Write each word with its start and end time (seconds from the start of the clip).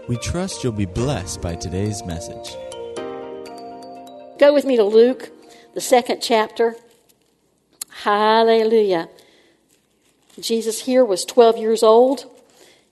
We 0.07 0.17
trust 0.19 0.63
you'll 0.63 0.71
be 0.71 0.85
blessed 0.85 1.41
by 1.41 1.55
today's 1.55 2.01
message. 2.05 2.55
Go 4.39 4.53
with 4.53 4.63
me 4.63 4.77
to 4.77 4.85
Luke, 4.85 5.31
the 5.73 5.81
second 5.81 6.21
chapter. 6.21 6.77
Hallelujah. 7.89 9.09
Jesus 10.39 10.83
here 10.83 11.03
was 11.03 11.25
12 11.25 11.57
years 11.57 11.83
old. 11.83 12.23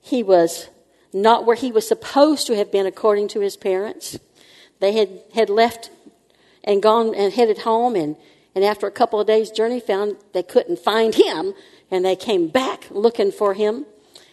He 0.01 0.23
was 0.23 0.67
not 1.21 1.45
where 1.45 1.55
he 1.55 1.71
was 1.71 1.87
supposed 1.87 2.47
to 2.47 2.55
have 2.55 2.71
been 2.71 2.85
according 2.85 3.27
to 3.29 3.39
his 3.39 3.57
parents. 3.57 4.19
They 4.79 4.93
had, 4.93 5.09
had 5.33 5.49
left 5.49 5.89
and 6.63 6.81
gone 6.81 7.15
and 7.15 7.33
headed 7.33 7.59
home, 7.59 7.95
and, 7.95 8.15
and 8.53 8.63
after 8.63 8.87
a 8.87 8.91
couple 8.91 9.19
of 9.19 9.27
days' 9.27 9.51
journey, 9.51 9.79
found 9.79 10.17
they 10.33 10.43
couldn't 10.43 10.79
find 10.79 11.15
him, 11.15 11.53
and 11.89 12.03
they 12.03 12.15
came 12.15 12.49
back 12.49 12.87
looking 12.91 13.31
for 13.31 13.53
him, 13.53 13.85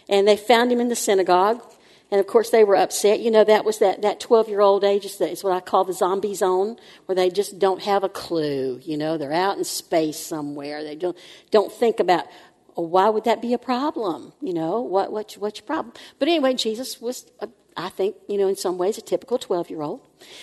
and 0.09 0.27
they 0.27 0.37
found 0.37 0.73
him 0.73 0.80
in 0.80 0.89
the 0.89 0.97
synagogue. 0.97 1.62
And 2.11 2.20
of 2.20 2.27
course, 2.27 2.51
they 2.51 2.65
were 2.65 2.77
upset. 2.77 3.20
You 3.20 3.30
know, 3.30 3.45
that 3.45 3.64
was 3.64 3.78
that, 3.78 4.03
that 4.03 4.20
12 4.20 4.48
year 4.48 4.61
old 4.61 4.84
age. 4.84 5.05
It's 5.05 5.42
what 5.42 5.53
I 5.53 5.61
call 5.61 5.84
the 5.84 5.92
zombie 5.92 6.34
zone, 6.34 6.77
where 7.06 7.16
they 7.16 7.30
just 7.30 7.59
don't 7.59 7.83
have 7.83 8.05
a 8.05 8.09
clue. 8.09 8.80
You 8.84 8.97
know, 8.97 9.16
they're 9.16 9.33
out 9.33 9.56
in 9.59 9.64
space 9.64 10.19
somewhere. 10.19 10.84
They 10.84 10.95
don't, 10.95 11.16
don't 11.51 11.73
think 11.73 12.01
about, 12.01 12.27
why 12.74 13.09
would 13.09 13.24
that 13.24 13.41
be 13.41 13.52
a 13.55 13.59
problem? 13.59 14.33
You 14.41 14.55
know, 14.55 14.80
what, 14.80 15.12
what, 15.12 15.33
what's 15.38 15.60
your 15.60 15.66
problem? 15.66 15.95
But 16.19 16.28
anyway, 16.28 16.55
Jesus 16.55 17.00
was, 17.00 17.30
a, 17.41 17.48
I 17.77 17.89
think, 17.89 18.17
you 18.28 18.39
know, 18.39 18.48
in 18.48 18.56
some 18.56 18.78
ways, 18.78 18.98
a 18.98 19.00
typical 19.00 19.39
12 19.39 19.70
year 19.70 19.83
old. 19.83 20.00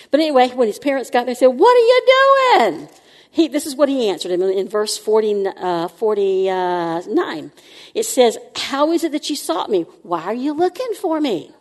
But 0.10 0.20
anyway, 0.20 0.50
when 0.50 0.68
his 0.68 0.80
parents 0.80 1.09
got 1.09 1.26
there, 1.26 1.34
they 1.34 1.40
said, 1.40 1.48
What 1.48 1.76
are 1.76 1.80
you 1.80 2.58
doing? 2.58 2.90
He, 3.34 3.48
this 3.48 3.66
is 3.66 3.76
what 3.78 3.88
he 3.88 4.09
answered 4.09 4.32
him 4.32 4.42
in 4.42 4.68
verse 4.68 4.98
40, 4.98 5.48
uh, 5.48 5.88
49. 5.88 7.52
It 7.94 8.06
says, 8.06 8.38
How 8.56 8.92
is 8.92 9.04
it 9.06 9.14
that 9.14 9.30
you 9.30 9.36
sought 9.38 9.70
me? 9.70 9.84
Why 10.04 10.24
are 10.24 10.34
you 10.34 10.54
looking 10.54 10.94
for 11.00 11.22
me? 11.22 11.52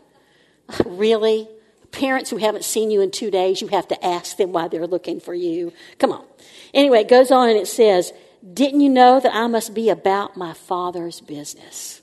really? 0.84 1.48
Parents 1.92 2.30
who 2.30 2.36
haven't 2.36 2.64
seen 2.64 2.90
you 2.90 3.00
in 3.00 3.10
two 3.10 3.30
days, 3.30 3.60
you 3.60 3.68
have 3.68 3.88
to 3.88 4.04
ask 4.04 4.36
them 4.36 4.52
why 4.52 4.68
they're 4.68 4.86
looking 4.86 5.20
for 5.20 5.34
you. 5.34 5.72
Come 5.98 6.12
on. 6.12 6.24
Anyway, 6.72 7.00
it 7.00 7.08
goes 7.08 7.30
on 7.30 7.48
and 7.48 7.58
it 7.58 7.66
says, 7.66 8.12
didn't 8.54 8.80
you 8.80 8.88
know 8.88 9.20
that 9.20 9.34
I 9.34 9.46
must 9.46 9.74
be 9.74 9.88
about 9.88 10.36
my 10.36 10.52
father's 10.52 11.20
business? 11.20 12.02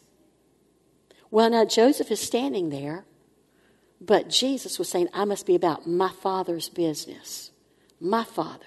Well, 1.32 1.50
now 1.50 1.66
Joseph 1.66 2.12
is 2.12 2.20
standing 2.20 2.70
there, 2.70 3.06
but 4.00 4.30
Jesus 4.30 4.78
was 4.78 4.88
saying, 4.88 5.10
I 5.14 5.26
must 5.26 5.46
be 5.46 5.56
about 5.56 5.88
my 5.88 6.10
father's 6.10 6.70
business. 6.70 7.52
My 8.00 8.24
father. 8.24 8.66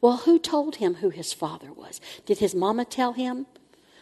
Well, 0.00 0.18
who 0.18 0.38
told 0.38 0.76
him 0.76 0.94
who 0.96 1.10
his 1.10 1.32
father 1.32 1.72
was? 1.72 2.00
Did 2.26 2.38
his 2.38 2.54
mama 2.54 2.84
tell 2.84 3.12
him 3.12 3.46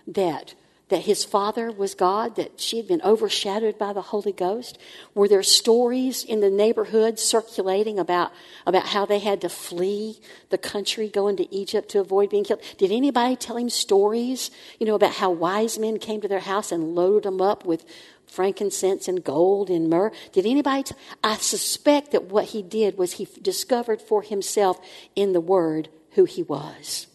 that 0.07 0.55
that 0.91 1.03
his 1.03 1.25
father 1.25 1.73
was 1.73 1.95
God, 1.95 2.37
that 2.37 2.61
she 2.61 2.77
had 2.77 2.87
been 2.87 3.01
overshadowed 3.03 3.79
by 3.79 3.93
the 3.93 4.03
Holy 4.03 4.33
Ghost? 4.33 4.79
Were 5.15 5.29
there 5.29 5.43
stories 5.43 6.25
in 6.25 6.41
the 6.41 6.51
neighborhood 6.51 7.19
circulating 7.19 7.99
about, 7.99 8.33
about 8.67 8.87
how 8.87 9.07
they 9.07 9.21
had 9.21 9.41
to 9.41 9.49
flee 9.49 10.21
the 10.51 10.59
country, 10.59 11.09
go 11.09 11.29
into 11.29 11.49
Egypt 11.51 11.89
to 11.91 12.01
avoid 12.01 12.31
being 12.31 12.45
killed? 12.45 12.61
Did 12.77 12.93
anybody 12.93 13.37
tell 13.37 13.57
him 13.57 13.71
stories, 13.71 14.51
you 14.79 14.87
know, 14.87 14.97
about 14.97 15.15
how 15.15 15.31
wise 15.31 15.79
men 15.79 15.99
came 15.99 16.21
to 16.21 16.29
their 16.29 16.41
house 16.41 16.73
and 16.73 16.95
loaded 16.95 17.23
them 17.23 17.41
up 17.41 17.65
with 17.65 17.85
frankincense 18.27 19.09
and 19.09 19.23
gold 19.23 19.71
and 19.71 19.89
myrrh? 19.89 20.13
Did 20.33 20.45
anybody? 20.45 20.83
T- 20.83 20.95
I 21.23 21.37
suspect 21.37 22.11
that 22.13 22.25
what 22.25 22.47
he 22.47 22.63
did 22.63 22.99
was 22.99 23.13
he 23.13 23.29
discovered 23.41 24.03
for 24.03 24.23
himself 24.23 24.81
in 25.15 25.33
the 25.33 25.41
Word 25.41 25.89
who 26.13 26.25
he 26.25 26.43
was. 26.43 27.07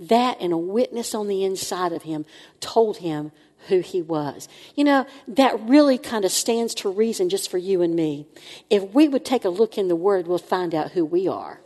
That 0.00 0.38
and 0.40 0.52
a 0.52 0.58
witness 0.58 1.14
on 1.14 1.28
the 1.28 1.44
inside 1.44 1.92
of 1.92 2.04
him 2.04 2.24
told 2.58 2.96
him 2.96 3.32
who 3.68 3.80
he 3.80 4.00
was. 4.00 4.48
You 4.74 4.84
know, 4.84 5.06
that 5.28 5.60
really 5.60 5.98
kind 5.98 6.24
of 6.24 6.32
stands 6.32 6.74
to 6.76 6.90
reason 6.90 7.28
just 7.28 7.50
for 7.50 7.58
you 7.58 7.82
and 7.82 7.94
me. 7.94 8.26
If 8.70 8.94
we 8.94 9.08
would 9.08 9.24
take 9.26 9.44
a 9.44 9.50
look 9.50 9.76
in 9.76 9.88
the 9.88 9.96
Word, 9.96 10.26
we'll 10.26 10.38
find 10.38 10.74
out 10.74 10.92
who 10.92 11.04
we 11.04 11.28
are. 11.28 11.60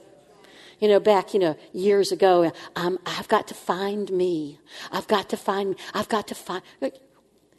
You 0.81 0.89
know, 0.89 0.99
back, 0.99 1.33
you 1.33 1.39
know, 1.39 1.57
years 1.73 2.11
ago, 2.11 2.53
um, 2.75 2.99
I've 3.07 3.29
got 3.29 3.47
to 3.49 3.55
find 3.55 4.11
me. 4.11 4.59
I've 4.91 5.07
got 5.07 5.29
to 5.31 5.37
find, 5.37 5.77
I've 5.95 6.09
got 6.09 6.27
to 6.29 6.35
find. 6.35 6.63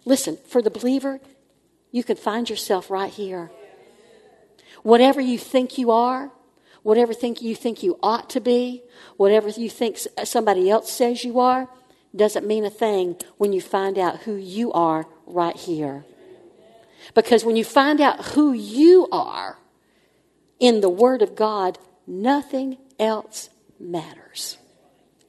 Listen, 0.04 0.38
for 0.46 0.62
the 0.62 0.70
believer, 0.70 1.22
you 1.92 2.04
can 2.04 2.18
find 2.18 2.50
yourself 2.50 2.92
right 2.92 3.12
here. 3.12 3.50
Whatever 4.84 5.22
you 5.22 5.40
think 5.40 5.78
you 5.78 5.92
are, 5.92 6.32
whatever 6.86 7.16
think 7.16 7.42
you 7.42 7.56
think 7.56 7.82
you 7.82 7.98
ought 8.04 8.30
to 8.30 8.40
be, 8.40 8.84
whatever 9.18 9.50
you 9.50 9.68
think 9.68 9.98
somebody 10.24 10.70
else 10.70 10.92
says 10.92 11.24
you 11.24 11.40
are, 11.40 11.68
doesn't 12.16 12.46
mean 12.46 12.64
a 12.64 12.70
thing 12.70 13.16
when 13.38 13.52
you 13.52 13.60
find 13.60 13.98
out 13.98 14.20
who 14.20 14.36
you 14.36 14.72
are 14.72 15.08
right 15.26 15.56
here. 15.56 16.06
Because 17.16 17.44
when 17.44 17.56
you 17.56 17.64
find 17.64 18.00
out 18.00 18.24
who 18.28 18.54
you 18.54 19.08
are 19.12 19.58
in 20.60 20.82
the 20.82 20.90
Word 20.90 21.24
of 21.24 21.36
God, 21.36 21.80
nothing 22.06 22.78
else 23.00 23.50
matters. 23.80 24.60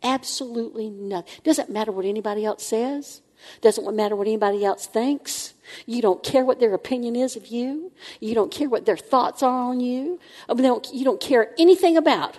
Absolutely 0.02 0.90
nothing. 0.90 1.40
Doesn't 1.42 1.70
matter 1.70 1.90
what 1.90 2.04
anybody 2.04 2.44
else 2.44 2.66
says. 2.66 3.22
Doesn't 3.62 3.96
matter 3.96 4.14
what 4.14 4.26
anybody 4.26 4.62
else 4.62 4.86
thinks. 4.86 5.54
You 5.86 6.02
don't 6.02 6.22
care 6.22 6.44
what 6.44 6.60
their 6.60 6.74
opinion 6.74 7.16
is 7.16 7.36
of 7.36 7.46
you. 7.46 7.92
You 8.20 8.34
don't 8.34 8.50
care 8.50 8.68
what 8.68 8.86
their 8.86 8.96
thoughts 8.96 9.42
are 9.42 9.58
on 9.58 9.80
you. 9.80 10.20
You 10.48 11.04
don't 11.04 11.20
care 11.20 11.54
anything 11.58 11.96
about 11.96 12.38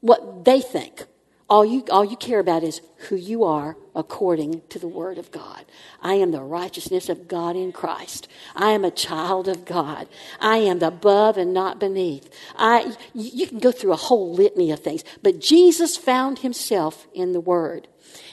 what 0.00 0.44
they 0.44 0.60
think. 0.60 1.06
All 1.48 1.64
you, 1.64 1.84
all 1.90 2.04
you 2.04 2.16
care 2.16 2.38
about 2.38 2.64
is 2.64 2.80
who 3.08 3.16
you 3.16 3.44
are 3.44 3.76
according 3.94 4.62
to 4.70 4.78
the 4.78 4.88
Word 4.88 5.18
of 5.18 5.30
God. 5.30 5.66
I 6.00 6.14
am 6.14 6.30
the 6.30 6.42
righteousness 6.42 7.10
of 7.10 7.28
God 7.28 7.54
in 7.54 7.70
Christ. 7.70 8.28
I 8.56 8.70
am 8.70 8.82
a 8.82 8.90
child 8.90 9.46
of 9.46 9.66
God. 9.66 10.08
I 10.40 10.56
am 10.56 10.82
above 10.82 11.36
and 11.36 11.52
not 11.52 11.78
beneath. 11.78 12.30
I, 12.56 12.96
you 13.12 13.46
can 13.46 13.58
go 13.58 13.72
through 13.72 13.92
a 13.92 13.96
whole 13.96 14.32
litany 14.32 14.70
of 14.72 14.80
things, 14.80 15.04
but 15.22 15.38
Jesus 15.38 15.98
found 15.98 16.38
himself 16.38 17.06
in 17.12 17.32
the 17.32 17.40
Word. 17.40 17.88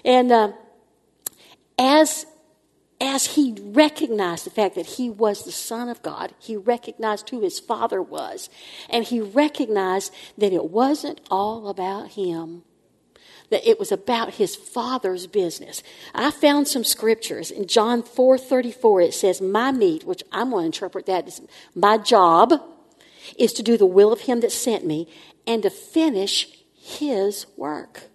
And 0.05 0.31
uh, 0.31 0.53
as 1.77 2.25
as 3.01 3.35
he 3.35 3.57
recognized 3.59 4.45
the 4.45 4.51
fact 4.51 4.75
that 4.75 4.85
he 4.85 5.09
was 5.09 5.43
the 5.43 5.51
Son 5.51 5.89
of 5.89 6.03
God, 6.03 6.33
he 6.37 6.55
recognized 6.55 7.29
who 7.29 7.41
his 7.41 7.59
Father 7.59 8.01
was, 8.01 8.47
and 8.89 9.03
he 9.03 9.19
recognized 9.19 10.13
that 10.37 10.53
it 10.53 10.65
wasn't 10.65 11.19
all 11.31 11.67
about 11.67 12.11
him. 12.11 12.61
That 13.49 13.67
it 13.67 13.79
was 13.79 13.91
about 13.91 14.35
his 14.35 14.55
father's 14.55 15.27
business. 15.27 15.83
I 16.15 16.31
found 16.31 16.69
some 16.69 16.85
scriptures 16.85 17.51
in 17.51 17.67
John 17.67 18.01
4 18.01 18.37
34. 18.37 19.01
It 19.01 19.13
says, 19.13 19.41
My 19.41 19.73
meat, 19.73 20.05
which 20.05 20.23
I'm 20.31 20.51
going 20.51 20.61
to 20.61 20.65
interpret 20.67 21.07
that 21.07 21.27
as 21.27 21.41
my 21.75 21.97
job, 21.97 22.53
is 23.37 23.51
to 23.53 23.63
do 23.63 23.77
the 23.77 23.85
will 23.85 24.13
of 24.13 24.21
him 24.21 24.39
that 24.39 24.53
sent 24.53 24.85
me 24.85 25.09
and 25.45 25.63
to 25.63 25.69
finish 25.69 26.47
his 26.73 27.45
work. 27.57 28.10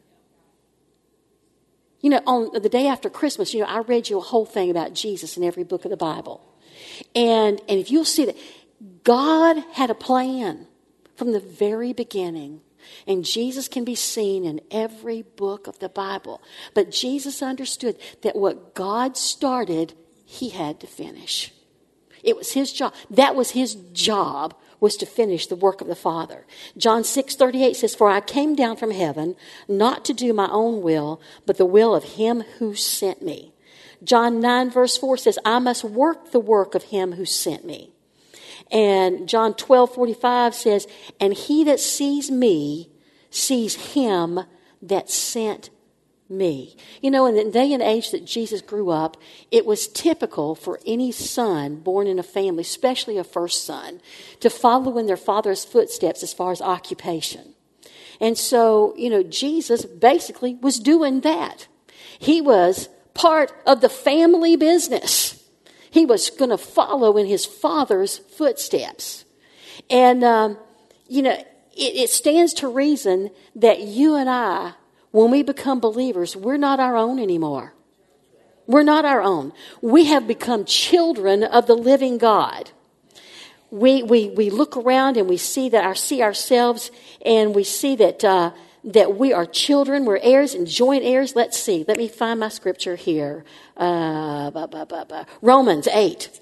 You 2.01 2.11
know, 2.11 2.21
on 2.27 2.63
the 2.63 2.69
day 2.69 2.87
after 2.87 3.09
Christmas, 3.09 3.55
you 3.55 3.61
know, 3.61 3.67
I 3.67 3.81
read 3.81 4.09
you 4.09 4.19
a 4.19 4.23
whole 4.23 4.47
thing 4.47 4.71
about 4.71 4.95
Jesus 4.95 5.37
in 5.37 5.45
every 5.45 5.65
book 5.65 5.85
of 5.85 5.91
the 5.91 5.97
Bible. 5.97 6.41
And, 7.15 7.61
and 7.69 7.81
if 7.81 7.91
you'll 7.91 8.05
see 8.05 8.27
that, 8.27 8.37
God 9.03 9.63
had 9.73 9.91
a 9.91 9.95
plan 9.95 10.67
from 11.17 11.33
the 11.33 11.41
very 11.41 11.93
beginning. 11.93 12.61
And 13.07 13.25
Jesus 13.25 13.67
can 13.67 13.85
be 13.85 13.95
seen 13.95 14.45
in 14.45 14.61
every 14.71 15.23
book 15.23 15.67
of 15.67 15.79
the 15.79 15.89
Bible. 15.89 16.43
But 16.75 16.91
Jesus 16.91 17.43
understood 17.43 17.97
that 18.23 18.37
what 18.37 18.75
God 18.75 19.17
started, 19.17 19.95
he 20.25 20.51
had 20.51 20.81
to 20.81 20.87
finish. 20.87 21.53
It 22.23 22.37
was 22.37 22.53
his 22.53 22.73
job. 22.73 22.95
That 23.11 23.35
was 23.35 23.51
his 23.51 23.75
job 23.93 24.55
was 24.81 24.97
to 24.97 25.07
finish 25.07 25.47
the 25.47 25.57
work 25.57 25.81
of 25.81 25.87
the 25.87 25.95
Father. 25.95 26.47
John 26.77 27.03
6:38 27.03 27.77
says, 27.77 27.95
"For 27.95 28.09
I 28.09 28.21
came 28.21 28.55
down 28.55 28.77
from 28.77 28.91
heaven 28.91 29.37
not 29.69 30.05
to 30.07 30.13
do 30.13 30.33
my 30.33 30.51
own 30.51 30.83
will, 30.83 31.21
but 31.45 31.57
the 31.57 31.67
will 31.67 31.95
of 31.95 32.05
him 32.05 32.45
who 32.59 32.75
sent 32.75 33.23
me." 33.23 33.53
John 34.05 34.41
9 34.41 34.71
verse 34.71 34.97
4 34.97 35.17
says, 35.17 35.39
"I 35.45 35.59
must 35.59 35.85
work 35.85 36.31
the 36.31 36.41
work 36.41 36.75
of 36.75 36.85
him 36.85 37.13
who 37.13 37.25
sent 37.25 37.65
me." 37.65 37.93
And 38.71 39.29
John 39.29 39.55
12:45 39.55 40.55
says, 40.55 40.87
"And 41.21 41.35
he 41.35 41.65
that 41.65 41.81
sees 41.81 42.31
me 42.31 42.91
sees 43.31 43.75
him 43.93 44.41
that 44.83 45.11
sent 45.11 45.71
me. 46.29 46.77
You 47.01 47.11
know, 47.11 47.27
in 47.27 47.35
the 47.35 47.51
day 47.51 47.73
and 47.73 47.83
age 47.83 48.11
that 48.11 48.25
Jesus 48.25 48.61
grew 48.61 48.91
up, 48.91 49.17
it 49.51 49.65
was 49.65 49.89
typical 49.89 50.55
for 50.55 50.81
any 50.87 51.13
son 51.13 51.77
born 51.77 52.07
in 52.07 52.19
a 52.19 52.23
family, 52.23 52.63
especially 52.63 53.19
a 53.19 53.25
first 53.25 53.65
son, 53.65 54.01
to 54.41 54.51
follow 54.51 54.99
in 54.99 55.07
their 55.07 55.17
father's 55.17 55.65
footsteps 55.65 56.23
as 56.23 56.33
far 56.33 56.53
as 56.53 56.61
occupation. 56.61 57.55
And 58.21 58.37
so, 58.37 58.95
you 58.97 59.11
know, 59.11 59.23
Jesus 59.23 59.85
basically 59.85 60.55
was 60.55 60.79
doing 60.79 61.21
that. 61.21 61.69
He 62.19 62.41
was 62.41 62.89
part 63.15 63.53
of 63.67 63.81
the 63.81 63.89
family 63.89 64.57
business. 64.57 65.43
He 65.91 66.07
was 66.07 66.31
going 66.31 66.51
to 66.51 66.59
follow 66.59 67.17
in 67.17 67.27
his 67.27 67.47
father's 67.47 68.19
footsteps. 68.19 69.25
And, 69.89 70.25
um, 70.25 70.59
you 71.09 71.23
know, 71.23 71.33
it, 71.33 71.47
it 71.77 72.11
stands 72.11 72.55
to 72.55 72.69
reason 72.69 73.31
that 73.55 73.81
you 73.81 74.15
and 74.15 74.29
I, 74.29 74.73
when 75.17 75.31
we 75.31 75.43
become 75.43 75.81
believers, 75.81 76.37
we're 76.37 76.59
not 76.59 76.79
our 76.79 76.95
own 76.95 77.19
anymore. 77.19 77.73
We're 78.67 78.83
not 78.83 79.07
our 79.07 79.23
own. 79.23 79.55
We 79.81 80.05
have 80.05 80.29
become 80.29 80.67
children 80.67 81.43
of 81.43 81.67
the 81.67 81.75
living 81.75 82.19
God. 82.19 82.71
We, 83.71 84.03
we, 84.03 84.29
we 84.29 84.51
look 84.51 84.77
around 84.77 85.17
and 85.17 85.27
we 85.27 85.39
see 85.39 85.71
that 85.71 85.85
our, 85.85 85.95
see 85.95 86.21
ourselves 86.21 86.91
and 87.25 87.55
we 87.55 87.65
see 87.65 87.97
that, 87.97 88.25
uh, 88.25 88.51
that 88.85 89.17
we 89.17 89.33
are 89.33 89.47
children, 89.47 90.05
we're 90.05 90.19
heirs 90.19 90.53
and 90.53 90.67
joint 90.67 91.03
heirs. 91.03 91.35
Let's 91.35 91.59
see. 91.59 91.87
Let 91.89 91.97
me 91.97 92.09
find 92.09 92.39
my 92.39 92.51
scripture 92.51 92.97
here. 92.97 93.47
Uh, 93.75 94.51
bah, 94.51 94.67
bah, 94.67 94.85
bah, 94.85 95.25
Romans 95.41 95.89
8. 95.89 96.41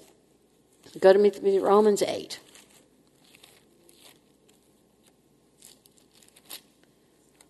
Go 0.99 1.13
to 1.13 1.19
me, 1.19 1.59
Romans 1.59 2.03
8. 2.03 2.41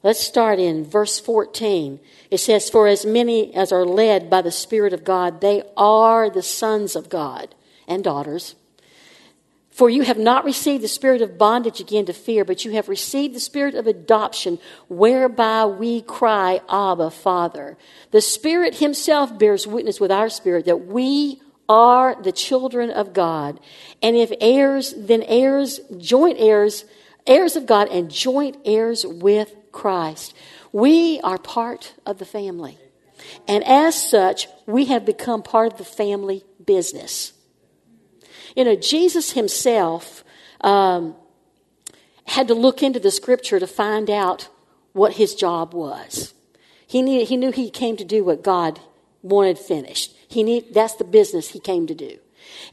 Let's 0.06 0.20
start 0.20 0.60
in 0.60 0.86
verse 0.86 1.20
14. 1.20 2.00
It 2.30 2.38
says, 2.38 2.70
For 2.70 2.86
as 2.86 3.08
many 3.08 3.56
as 3.56 3.72
are 3.72 3.84
led 3.84 4.30
by 4.30 4.44
the 4.44 4.52
Spirit 4.52 4.94
of 4.94 5.04
God, 5.04 5.42
they 5.42 5.64
are 5.76 6.30
the 6.30 6.44
sons 6.44 6.96
of 6.96 7.10
God 7.10 7.56
and 7.88 8.04
daughters. 8.04 8.54
For 9.72 9.90
you 9.90 10.04
have 10.04 10.20
not 10.20 10.46
received 10.46 10.84
the 10.84 10.88
spirit 10.88 11.24
of 11.24 11.40
bondage 11.40 11.80
again 11.80 12.06
to 12.06 12.14
fear, 12.14 12.46
but 12.46 12.64
you 12.64 12.74
have 12.74 12.88
received 12.88 13.34
the 13.34 13.40
spirit 13.40 13.74
of 13.74 13.88
adoption, 13.88 14.60
whereby 14.90 15.66
we 15.66 16.04
cry, 16.04 16.62
Abba, 16.70 17.10
Father. 17.10 17.76
The 18.12 18.22
Spirit 18.22 18.76
Himself 18.76 19.40
bears 19.40 19.66
witness 19.66 20.00
with 20.00 20.12
our 20.12 20.30
spirit 20.30 20.66
that 20.66 20.86
we 20.86 21.42
are 21.68 22.16
the 22.22 22.32
children 22.32 22.92
of 22.92 23.12
God. 23.12 23.60
And 24.04 24.16
if 24.16 24.32
heirs, 24.40 24.94
then 24.96 25.24
heirs, 25.24 25.80
joint 25.98 26.38
heirs, 26.40 26.86
heirs 27.26 27.56
of 27.56 27.66
God, 27.66 27.88
and 27.90 28.12
joint 28.12 28.58
heirs 28.66 29.04
with 29.04 29.52
Christ. 29.76 30.34
We 30.72 31.20
are 31.22 31.38
part 31.38 31.94
of 32.06 32.18
the 32.18 32.26
family. 32.26 32.80
And 33.48 33.64
as 33.66 33.94
such, 34.10 34.48
we 34.66 34.86
have 34.86 35.06
become 35.06 35.44
part 35.44 35.72
of 35.72 35.78
the 35.78 35.86
family 35.86 36.44
business. 36.66 37.34
You 38.56 38.64
know, 38.64 38.76
Jesus 38.76 39.34
himself 39.34 40.24
um, 40.62 41.16
had 42.26 42.48
to 42.48 42.54
look 42.54 42.82
into 42.82 43.00
the 43.00 43.12
scripture 43.12 43.60
to 43.60 43.68
find 43.68 44.10
out 44.10 44.48
what 44.94 45.14
his 45.14 45.36
job 45.36 45.74
was. 45.74 46.34
He 46.88 47.02
knew, 47.02 47.26
he 47.26 47.36
knew 47.36 47.52
he 47.52 47.70
came 47.70 47.98
to 47.98 48.06
do 48.06 48.24
what 48.24 48.44
God 48.44 48.80
wanted 49.22 49.60
finished. 49.60 50.16
He 50.28 50.42
need, 50.42 50.74
that's 50.74 50.96
the 50.96 51.04
business 51.04 51.50
he 51.50 51.60
came 51.60 51.86
to 51.88 51.96
do. 51.96 52.20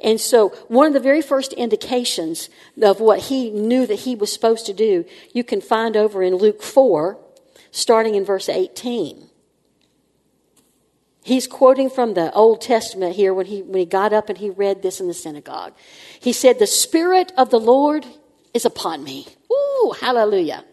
And 0.00 0.20
so, 0.20 0.50
one 0.68 0.86
of 0.86 0.92
the 0.92 1.00
very 1.00 1.22
first 1.22 1.52
indications 1.52 2.48
of 2.80 3.00
what 3.00 3.20
he 3.20 3.50
knew 3.50 3.86
that 3.86 4.00
he 4.00 4.14
was 4.14 4.32
supposed 4.32 4.66
to 4.66 4.72
do, 4.72 5.04
you 5.32 5.44
can 5.44 5.60
find 5.60 5.96
over 5.96 6.22
in 6.22 6.36
Luke 6.36 6.62
4, 6.62 7.18
starting 7.70 8.14
in 8.14 8.24
verse 8.24 8.48
18. 8.48 9.28
He's 11.24 11.46
quoting 11.46 11.88
from 11.88 12.14
the 12.14 12.32
Old 12.32 12.60
Testament 12.60 13.14
here 13.14 13.32
when 13.32 13.46
he, 13.46 13.62
when 13.62 13.78
he 13.78 13.86
got 13.86 14.12
up 14.12 14.28
and 14.28 14.38
he 14.38 14.50
read 14.50 14.82
this 14.82 15.00
in 15.00 15.06
the 15.06 15.14
synagogue. 15.14 15.72
He 16.20 16.32
said, 16.32 16.58
The 16.58 16.66
Spirit 16.66 17.32
of 17.36 17.50
the 17.50 17.60
Lord 17.60 18.04
is 18.52 18.64
upon 18.64 19.04
me. 19.04 19.28
Ooh, 19.50 19.94
hallelujah. 20.00 20.64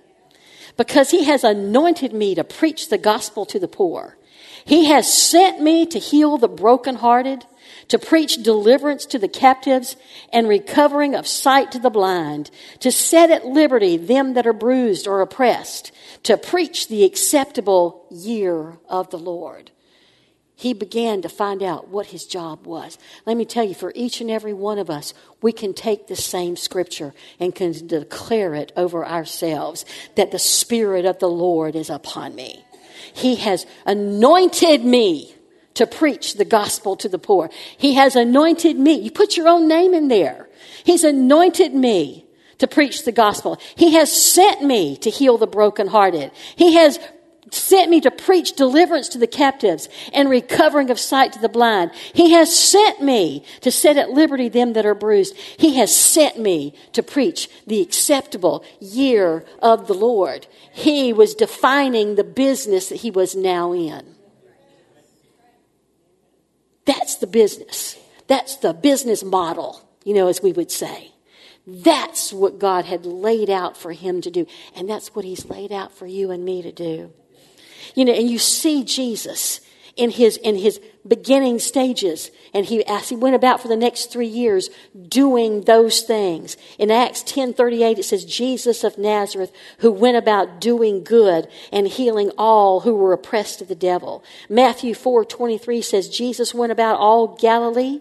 Because 0.76 1.12
he 1.12 1.26
has 1.26 1.44
anointed 1.44 2.14
me 2.14 2.34
to 2.36 2.44
preach 2.44 2.90
the 2.90 2.98
gospel 2.98 3.46
to 3.46 3.60
the 3.60 3.68
poor. 3.68 4.18
He 4.66 4.86
has 4.86 5.12
sent 5.12 5.62
me 5.62 5.86
to 5.88 6.00
heal 6.00 6.38
the 6.38 6.48
brokenhearted, 6.48 7.46
to 7.90 8.00
preach 8.00 8.44
deliverance 8.44 9.06
to 9.08 9.20
the 9.20 9.28
captives 9.28 9.96
and 10.32 10.48
recovering 10.48 11.16
of 11.16 11.28
sight 11.28 11.72
to 11.72 11.80
the 11.80 11.90
blind, 11.90 12.52
to 12.80 12.92
set 12.92 13.32
at 13.32 13.46
liberty 13.46 13.98
them 13.98 14.34
that 14.34 14.48
are 14.48 14.54
bruised 14.54 15.08
or 15.08 15.22
oppressed, 15.22 15.92
to 16.24 16.38
preach 16.38 16.88
the 16.88 17.04
acceptable 17.04 18.06
year 18.10 18.78
of 18.88 19.10
the 19.10 19.20
Lord 19.20 19.72
he 20.60 20.74
began 20.74 21.22
to 21.22 21.30
find 21.30 21.64
out 21.64 21.88
what 21.88 22.08
his 22.08 22.26
job 22.26 22.68
was. 22.68 22.98
Let 23.26 23.38
me 23.38 23.46
tell 23.46 23.64
you, 23.64 23.74
for 23.74 23.94
each 23.96 24.20
and 24.20 24.30
every 24.30 24.52
one 24.52 24.78
of 24.78 24.90
us, 24.90 25.14
we 25.42 25.54
can 25.54 25.74
take 25.74 26.08
the 26.08 26.18
same 26.18 26.58
scripture 26.58 27.14
and 27.40 27.56
can 27.56 27.88
declare 27.88 28.54
it 28.56 28.74
over 28.76 29.08
ourselves 29.08 29.86
that 30.16 30.32
the 30.32 30.38
Spirit 30.38 31.06
of 31.06 31.20
the 31.20 31.30
Lord 31.30 31.78
is 31.78 31.90
upon 31.90 32.36
me. 32.36 32.66
He 33.14 33.38
has 33.38 33.66
anointed 33.86 34.84
me 34.84 35.34
to 35.76 35.88
preach 35.88 36.36
the 36.36 36.46
gospel 36.46 36.96
to 36.98 37.10
the 37.10 37.20
poor. 37.20 37.50
He 37.78 37.94
has 37.94 38.16
anointed 38.16 38.78
me. 38.78 38.94
You 38.94 39.12
put 39.12 39.38
your 39.38 39.48
own 39.48 39.68
name 39.68 39.94
in 39.94 40.08
there. 40.08 40.50
He's 40.84 41.04
anointed 41.04 41.74
me 41.74 42.26
to 42.58 42.68
preach 42.68 43.06
the 43.06 43.12
gospel. 43.12 43.58
He 43.76 43.94
has 43.94 44.12
sent 44.12 44.64
me 44.64 44.98
to 44.98 45.10
heal 45.10 45.38
the 45.38 45.48
brokenhearted. 45.48 46.32
He 46.56 46.76
has 46.76 47.00
sent 47.52 47.90
me 47.90 48.02
to 48.02 48.12
preach 48.12 48.54
deliverance 48.54 49.10
to 49.10 49.18
the 49.18 49.28
captives 49.28 49.90
and 50.14 50.30
recovering 50.30 50.90
of 50.90 51.00
sight 51.00 51.34
to 51.34 51.40
the 51.40 51.50
blind. 51.50 51.92
He 52.14 52.32
has 52.32 52.54
sent 52.54 53.02
me 53.02 53.44
to 53.62 53.72
set 53.72 53.98
at 53.98 54.12
liberty 54.12 54.50
them 54.50 54.74
that 54.74 54.86
are 54.86 54.96
bruised. 54.96 55.36
He 55.58 55.76
has 55.78 55.96
sent 55.96 56.40
me 56.40 56.74
to 56.94 57.02
preach 57.02 57.50
the 57.66 57.82
acceptable 57.82 58.64
year 58.80 59.46
of 59.62 59.88
the 59.88 59.94
Lord. 59.94 60.48
He 60.72 61.14
was 61.14 61.34
defining 61.34 62.16
the 62.16 62.24
business 62.24 62.90
that 62.90 62.98
he 62.98 63.12
was 63.12 63.36
now 63.36 63.74
in. 63.74 64.16
That's 66.90 67.18
the 67.18 67.28
business. 67.28 68.00
That's 68.26 68.56
the 68.56 68.74
business 68.74 69.24
model, 69.24 69.88
you 70.04 70.16
know, 70.16 70.28
as 70.28 70.42
we 70.42 70.54
would 70.54 70.72
say. 70.72 71.12
That's 71.68 72.34
what 72.34 72.58
God 72.58 72.86
had 72.86 73.06
laid 73.06 73.48
out 73.52 73.78
for 73.78 73.92
him 73.92 74.22
to 74.22 74.32
do. 74.32 74.48
And 74.76 74.90
that's 74.90 75.14
what 75.14 75.24
he's 75.24 75.46
laid 75.46 75.72
out 75.72 75.92
for 75.92 76.08
you 76.08 76.32
and 76.32 76.44
me 76.44 76.64
to 76.64 76.72
do. 76.72 77.14
You 77.94 78.06
know, 78.06 78.14
and 78.14 78.28
you 78.28 78.40
see 78.40 78.84
Jesus 78.84 79.62
in 80.00 80.12
his 80.12 80.38
in 80.38 80.56
his 80.56 80.80
beginning 81.06 81.60
stages. 81.60 82.32
And 82.54 82.66
he 82.66 82.86
as 82.86 83.10
he 83.10 83.16
went 83.18 83.36
about 83.36 83.62
for 83.62 83.68
the 83.68 83.76
next 83.76 84.12
three 84.12 84.28
years 84.28 84.70
doing 85.10 85.62
those 85.62 86.02
things. 86.02 86.56
In 86.78 86.90
acts 86.90 87.22
10.38 87.24 88.00
it 88.00 88.04
says 88.04 88.24
jesus 88.24 88.84
of 88.86 88.98
nazareth 88.98 89.52
who 89.80 89.92
went 89.92 90.16
about 90.16 90.62
doing 90.62 91.04
good 91.04 91.50
and 91.72 91.88
healing 91.88 92.32
all 92.38 92.80
who 92.82 92.96
were 92.96 93.12
oppressed 93.12 93.62
of 93.62 93.68
the 93.68 93.76
devil. 93.76 94.24
Matthew 94.48 94.96
4.23 94.96 95.84
says 95.84 96.08
jesus 96.08 96.54
went 96.54 96.72
about 96.72 96.98
all 96.98 97.36
galilee 97.36 98.00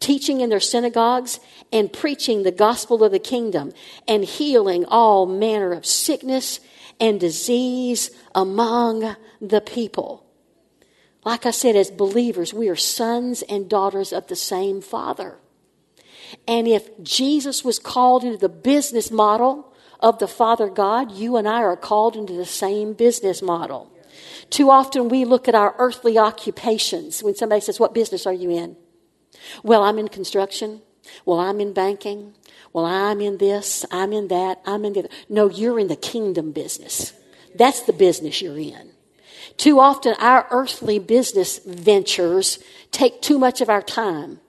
teaching 0.00 0.40
in 0.40 0.50
their 0.50 0.60
synagogues 0.60 1.40
and 1.72 1.92
preaching 1.92 2.42
the 2.42 2.52
gospel 2.52 3.02
of 3.02 3.12
the 3.12 3.18
kingdom 3.18 3.72
and 4.06 4.24
healing 4.24 4.84
all 4.86 5.26
manner 5.26 5.72
of 5.72 5.86
sickness 5.86 6.60
and 7.00 7.18
disease 7.18 8.10
among 8.34 9.16
the 9.40 9.60
people. 9.60 10.26
Like 11.24 11.46
I 11.46 11.52
said, 11.52 11.76
as 11.76 11.90
believers, 11.90 12.52
we 12.52 12.68
are 12.68 12.76
sons 12.76 13.42
and 13.42 13.68
daughters 13.68 14.12
of 14.12 14.26
the 14.26 14.36
same 14.36 14.80
Father. 14.80 15.36
And 16.48 16.66
if 16.66 17.02
Jesus 17.02 17.64
was 17.64 17.78
called 17.78 18.24
into 18.24 18.38
the 18.38 18.48
business 18.48 19.10
model 19.10 19.72
of 20.00 20.18
the 20.18 20.26
Father 20.26 20.68
God, 20.68 21.12
you 21.12 21.36
and 21.36 21.48
I 21.48 21.62
are 21.62 21.76
called 21.76 22.16
into 22.16 22.32
the 22.32 22.46
same 22.46 22.92
business 22.94 23.40
model. 23.40 23.92
Too 24.50 24.70
often 24.70 25.08
we 25.08 25.24
look 25.24 25.48
at 25.48 25.54
our 25.54 25.74
earthly 25.78 26.18
occupations 26.18 27.22
when 27.22 27.34
somebody 27.36 27.60
says, 27.60 27.78
What 27.78 27.94
business 27.94 28.26
are 28.26 28.32
you 28.32 28.50
in? 28.50 28.76
Well, 29.62 29.82
I'm 29.82 29.98
in 29.98 30.08
construction. 30.08 30.82
Well, 31.24 31.40
I'm 31.40 31.60
in 31.60 31.72
banking. 31.72 32.34
Well, 32.72 32.84
I'm 32.84 33.20
in 33.20 33.38
this, 33.38 33.84
I'm 33.90 34.12
in 34.12 34.28
that, 34.28 34.60
I'm 34.64 34.84
in 34.84 34.94
the. 34.94 35.00
other. 35.00 35.08
No, 35.28 35.50
you're 35.50 35.78
in 35.78 35.88
the 35.88 35.96
kingdom 35.96 36.52
business. 36.52 37.12
That's 37.54 37.82
the 37.82 37.92
business 37.92 38.40
you're 38.40 38.58
in. 38.58 38.91
Too 39.56 39.80
often, 39.80 40.14
our 40.18 40.46
earthly 40.50 40.98
business 40.98 41.58
ventures 41.58 42.58
take 42.90 43.22
too 43.22 43.38
much 43.38 43.60
of 43.60 43.68
our 43.68 43.82
time, 43.82 44.40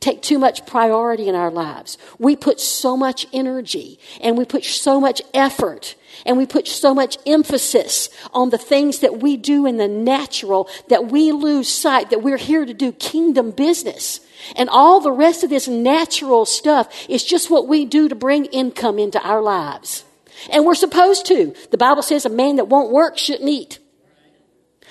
take 0.00 0.22
too 0.22 0.38
much 0.38 0.66
priority 0.66 1.28
in 1.28 1.34
our 1.34 1.50
lives. 1.50 1.98
We 2.18 2.36
put 2.36 2.60
so 2.60 2.96
much 2.96 3.26
energy 3.32 3.98
and 4.20 4.36
we 4.36 4.44
put 4.44 4.64
so 4.64 5.00
much 5.00 5.22
effort 5.34 5.94
and 6.26 6.36
we 6.36 6.46
put 6.46 6.66
so 6.66 6.94
much 6.94 7.18
emphasis 7.26 8.08
on 8.32 8.50
the 8.50 8.58
things 8.58 9.00
that 9.00 9.20
we 9.20 9.36
do 9.36 9.66
in 9.66 9.76
the 9.76 9.88
natural 9.88 10.68
that 10.88 11.06
we 11.06 11.32
lose 11.32 11.68
sight 11.68 12.10
that 12.10 12.22
we're 12.22 12.36
here 12.36 12.64
to 12.64 12.74
do 12.74 12.92
kingdom 12.92 13.50
business. 13.50 14.20
And 14.56 14.68
all 14.68 15.00
the 15.00 15.12
rest 15.12 15.44
of 15.44 15.50
this 15.50 15.68
natural 15.68 16.44
stuff 16.46 17.06
is 17.08 17.24
just 17.24 17.50
what 17.50 17.68
we 17.68 17.84
do 17.84 18.08
to 18.08 18.14
bring 18.14 18.46
income 18.46 18.98
into 18.98 19.20
our 19.20 19.42
lives. 19.42 20.04
And 20.50 20.64
we're 20.64 20.74
supposed 20.74 21.26
to. 21.26 21.54
The 21.70 21.78
Bible 21.78 22.02
says 22.02 22.24
a 22.24 22.30
man 22.30 22.56
that 22.56 22.68
won't 22.68 22.92
work 22.92 23.18
shouldn't 23.18 23.48
eat. 23.48 23.78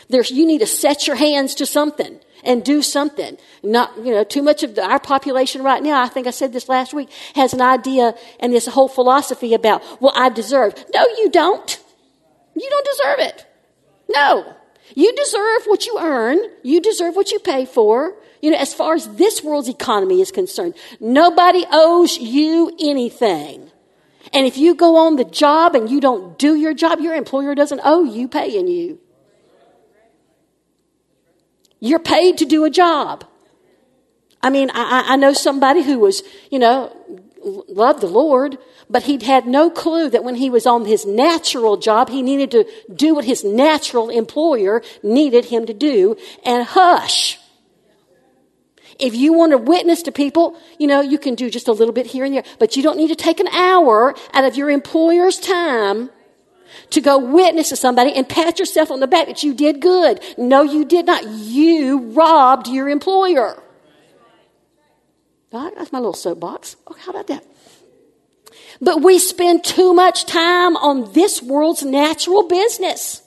There's, 0.10 0.32
you 0.32 0.46
need 0.46 0.60
to 0.60 0.68
set 0.68 1.08
your 1.08 1.16
hands 1.16 1.56
to 1.56 1.66
something 1.66 2.20
and 2.44 2.64
do 2.64 2.82
something. 2.82 3.38
Not, 3.62 3.98
you 3.98 4.12
know, 4.12 4.24
too 4.24 4.42
much 4.42 4.64
of 4.64 4.76
the, 4.76 4.84
our 4.84 5.00
population 5.00 5.64
right 5.64 5.84
now, 5.84 6.02
I 6.02 6.08
think 6.08 6.28
I 6.28 6.32
said 6.32 6.54
this 6.54 6.70
last 6.70 6.94
week, 6.94 7.10
has 7.36 7.54
an 7.54 7.62
idea 7.62 8.14
and 8.40 8.54
this 8.54 8.68
whole 8.68 8.88
philosophy 8.88 9.54
about, 9.54 9.84
well, 10.02 10.14
I 10.16 10.30
deserve. 10.30 10.74
No, 10.94 11.06
you 11.18 11.30
don't. 11.30 11.84
You 12.56 12.70
don't 12.70 12.86
deserve 12.86 13.20
it. 13.20 13.46
No. 14.10 14.56
You 14.96 15.14
deserve 15.16 15.64
what 15.66 15.86
you 15.86 15.98
earn. 16.00 16.40
You 16.64 16.80
deserve 16.82 17.16
what 17.16 17.32
you 17.32 17.40
pay 17.40 17.66
for. 17.66 18.16
You 18.42 18.52
know, 18.52 18.58
as 18.58 18.74
far 18.74 18.94
as 18.94 19.08
this 19.16 19.44
world's 19.44 19.68
economy 19.68 20.22
is 20.22 20.32
concerned, 20.32 20.76
nobody 21.00 21.66
owes 21.72 22.18
you 22.18 22.72
anything. 22.80 23.72
And 24.34 24.46
if 24.46 24.58
you 24.58 24.76
go 24.76 24.98
on 24.98 25.16
the 25.16 25.26
job 25.26 25.76
and 25.76 25.90
you 25.90 26.00
don't 26.00 26.38
do 26.38 26.56
your 26.56 26.74
job, 26.74 27.00
your 27.00 27.16
employer 27.16 27.56
doesn't 27.56 27.82
owe 27.84 28.04
you 28.04 28.28
paying 28.28 28.68
you. 28.68 29.00
You're 31.80 32.00
paid 32.00 32.40
to 32.40 32.46
do 32.46 32.66
a 32.66 32.70
job. 32.70 33.24
I 34.42 34.50
mean, 34.50 34.70
I, 34.74 35.06
I 35.10 35.16
know 35.16 35.34
somebody 35.34 35.82
who 35.84 36.00
was, 36.00 36.24
you 36.50 36.60
know, 36.60 36.96
loved 37.44 38.02
the 38.02 38.08
Lord, 38.08 38.58
but 38.90 39.04
he'd 39.04 39.24
had 39.24 39.48
no 39.48 39.70
clue 39.70 40.10
that 40.10 40.24
when 40.24 40.36
he 40.36 40.50
was 40.50 40.66
on 40.66 40.86
his 40.86 41.06
natural 41.06 41.78
job, 41.78 42.10
he 42.10 42.22
needed 42.22 42.52
to 42.52 42.66
do 42.94 43.16
what 43.16 43.26
his 43.26 43.44
natural 43.44 44.10
employer 44.10 44.82
needed 45.04 45.46
him 45.46 45.66
to 45.66 45.74
do 45.74 46.16
and 46.46 46.66
hush. 46.66 47.40
If 49.00 49.16
you 49.16 49.34
want 49.34 49.52
to 49.52 49.58
witness 49.58 50.02
to 50.04 50.12
people, 50.12 50.58
you 50.80 50.88
know, 50.88 51.02
you 51.02 51.20
can 51.20 51.36
do 51.36 51.50
just 51.50 51.68
a 51.68 51.72
little 51.72 51.94
bit 51.94 52.08
here 52.08 52.26
and 52.26 52.34
there, 52.34 52.44
but 52.58 52.76
you 52.76 52.82
don't 52.82 52.98
need 52.98 53.10
to 53.10 53.16
take 53.16 53.40
an 53.40 53.48
hour 53.50 54.16
out 54.34 54.44
of 54.44 54.56
your 54.56 54.70
employer's 54.70 55.40
time 55.40 56.10
to 56.92 57.02
go 57.02 57.18
witness 57.18 57.70
to 57.70 57.76
somebody 57.76 58.14
and 58.14 58.28
pat 58.28 58.60
yourself 58.60 58.92
on 58.92 59.00
the 59.00 59.08
back 59.08 59.28
that 59.28 59.44
you 59.44 59.54
did 59.54 59.82
good. 59.82 60.22
No, 60.38 60.62
you 60.62 60.86
did 60.86 61.06
not. 61.06 61.24
You 61.26 62.00
robbed 62.12 62.68
your 62.68 62.90
employer. 62.90 63.62
That's 65.52 65.92
my 65.92 66.00
little 66.00 66.14
soapbox. 66.14 66.76
Okay, 66.90 67.02
how 67.02 67.12
about 67.12 67.28
that? 67.28 67.44
But 68.82 69.02
we 69.02 69.18
spend 69.18 69.64
too 69.64 69.94
much 69.94 70.26
time 70.26 70.76
on 70.78 71.14
this 71.14 71.42
world's 71.42 71.84
natural 71.84 72.48
business. 72.48 73.24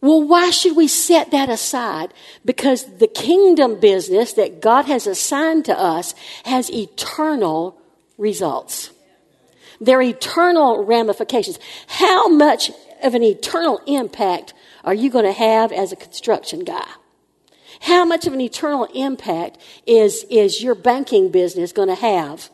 Well, 0.00 0.22
why 0.22 0.50
should 0.50 0.76
we 0.76 0.88
set 0.88 1.30
that 1.30 1.48
aside? 1.48 2.12
Because 2.44 2.98
the 2.98 3.08
kingdom 3.08 3.80
business 3.80 4.34
that 4.34 4.60
God 4.60 4.84
has 4.84 5.06
assigned 5.06 5.64
to 5.66 5.78
us 5.78 6.14
has 6.44 6.70
eternal 6.70 7.78
results. 8.18 8.90
They're 9.80 10.02
eternal 10.02 10.84
ramifications. 10.84 11.58
How 11.86 12.28
much 12.28 12.70
of 13.02 13.14
an 13.14 13.22
eternal 13.22 13.80
impact 13.86 14.54
are 14.84 14.94
you 14.94 15.10
going 15.10 15.24
to 15.24 15.32
have 15.32 15.72
as 15.72 15.92
a 15.92 15.96
construction 15.96 16.64
guy? 16.64 16.86
How 17.80 18.04
much 18.04 18.26
of 18.26 18.32
an 18.32 18.40
eternal 18.40 18.84
impact 18.94 19.58
is, 19.86 20.24
is 20.30 20.62
your 20.62 20.74
banking 20.74 21.30
business 21.30 21.72
going 21.72 21.88
to 21.88 21.94
have? 21.94 22.50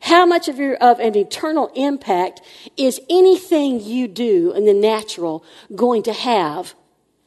How 0.00 0.24
much 0.24 0.48
of, 0.48 0.58
your, 0.58 0.76
of 0.76 0.98
an 0.98 1.16
eternal 1.16 1.70
impact 1.74 2.40
is 2.76 3.00
anything 3.10 3.80
you 3.80 4.08
do 4.08 4.52
in 4.52 4.64
the 4.64 4.72
natural 4.72 5.44
going 5.74 6.02
to 6.04 6.12
have 6.12 6.74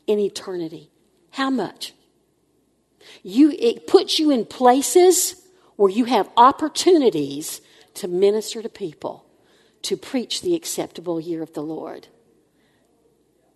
in 0.08 0.18
eternity? 0.18 0.89
How 1.32 1.50
much? 1.50 1.94
You, 3.22 3.51
it 3.51 3.86
puts 3.86 4.18
you 4.18 4.32
in 4.32 4.46
places 4.46 5.36
where 5.75 5.92
you 5.92 6.06
have 6.06 6.30
opportunities 6.36 7.62
to 7.96 8.08
minister 8.08 8.62
to 8.62 8.70
people, 8.70 9.26
to 9.84 9.98
preach 9.98 10.42
the 10.42 10.56
acceptable 10.56 11.20
year 11.20 11.42
of 11.42 11.54
the 11.54 11.62
Lord, 11.62 12.08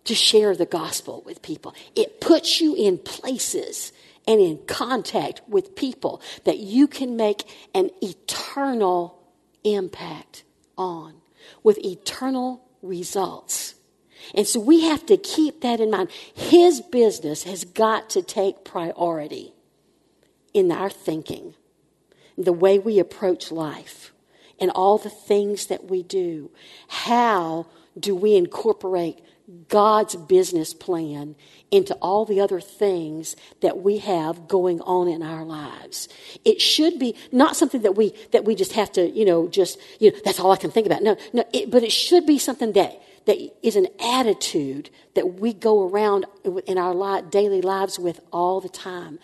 to 0.04 0.14
share 0.14 0.54
the 0.54 0.66
gospel 0.66 1.22
with 1.26 1.42
people. 1.42 1.74
It 1.94 2.20
puts 2.20 2.60
you 2.60 2.74
in 2.74 2.98
places 2.98 3.92
and 4.26 4.40
in 4.40 4.58
contact 4.66 5.40
with 5.48 5.74
people 5.74 6.20
that 6.44 6.58
you 6.58 6.86
can 6.86 7.16
make 7.16 7.44
an 7.74 7.90
eternal 8.02 9.18
impact 9.64 10.44
on 10.76 11.14
with 11.62 11.78
eternal 11.84 12.62
results. 12.82 13.74
And 14.34 14.46
so 14.46 14.60
we 14.60 14.82
have 14.82 15.06
to 15.06 15.16
keep 15.16 15.62
that 15.62 15.80
in 15.80 15.90
mind. 15.90 16.10
His 16.34 16.80
business 16.80 17.44
has 17.44 17.64
got 17.64 18.10
to 18.10 18.22
take 18.22 18.64
priority 18.64 19.52
in 20.52 20.70
our 20.72 20.90
thinking, 20.90 21.54
the 22.36 22.52
way 22.52 22.78
we 22.78 22.98
approach 22.98 23.50
life, 23.50 24.12
and 24.60 24.70
all 24.70 24.98
the 24.98 25.10
things 25.10 25.66
that 25.66 25.84
we 25.90 26.02
do. 26.02 26.50
How 26.88 27.66
do 27.98 28.14
we 28.14 28.36
incorporate 28.36 29.20
God's 29.68 30.14
business 30.14 30.74
plan 30.74 31.34
into 31.70 31.94
all 31.94 32.26
the 32.26 32.40
other 32.40 32.60
things 32.60 33.34
that 33.62 33.78
we 33.78 33.98
have 33.98 34.46
going 34.46 34.82
on 34.82 35.08
in 35.08 35.22
our 35.22 35.42
lives. 35.42 36.08
It 36.44 36.60
should 36.60 36.98
be 36.98 37.14
not 37.32 37.56
something 37.56 37.82
that 37.82 37.96
we 37.96 38.14
that 38.32 38.44
we 38.44 38.54
just 38.54 38.72
have 38.72 38.92
to, 38.92 39.08
you 39.08 39.24
know, 39.24 39.48
just 39.48 39.78
you 40.00 40.10
know, 40.10 40.18
that's 40.22 40.38
all 40.38 40.52
I 40.52 40.56
can 40.56 40.70
think 40.70 40.86
about. 40.86 41.02
No, 41.02 41.16
no, 41.32 41.44
it, 41.52 41.70
but 41.70 41.82
it 41.82 41.92
should 41.92 42.26
be 42.26 42.38
something 42.38 42.72
that 42.72 43.00
that 43.24 43.38
is 43.66 43.76
an 43.76 43.88
attitude 44.00 44.90
that 45.14 45.40
we 45.40 45.54
go 45.54 45.88
around 45.88 46.26
in 46.66 46.76
our 46.76 47.22
daily 47.22 47.62
lives 47.62 47.98
with 47.98 48.20
all 48.32 48.60
the 48.60 48.68
time. 48.68 49.18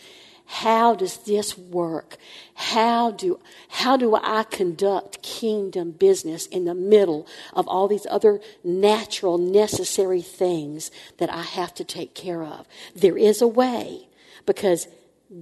How 0.47 0.95
does 0.95 1.19
this 1.19 1.57
work? 1.57 2.17
How 2.55 3.11
do, 3.11 3.41
how 3.69 3.97
do 3.97 4.15
I 4.15 4.45
conduct 4.45 5.23
kingdom 5.23 5.93
business 5.93 6.47
in 6.47 6.65
the 6.67 6.75
middle 6.75 7.27
of 7.55 7.67
all 7.67 7.89
these 7.89 8.07
other 8.11 8.41
natural, 8.63 9.39
necessary 9.39 10.21
things 10.21 10.91
that 11.19 11.33
I 11.33 11.43
have 11.43 11.75
to 11.75 11.85
take 11.85 12.15
care 12.15 12.43
of? 12.43 12.67
There 12.95 13.17
is 13.17 13.41
a 13.41 13.49
way 13.49 14.09
because 14.47 14.87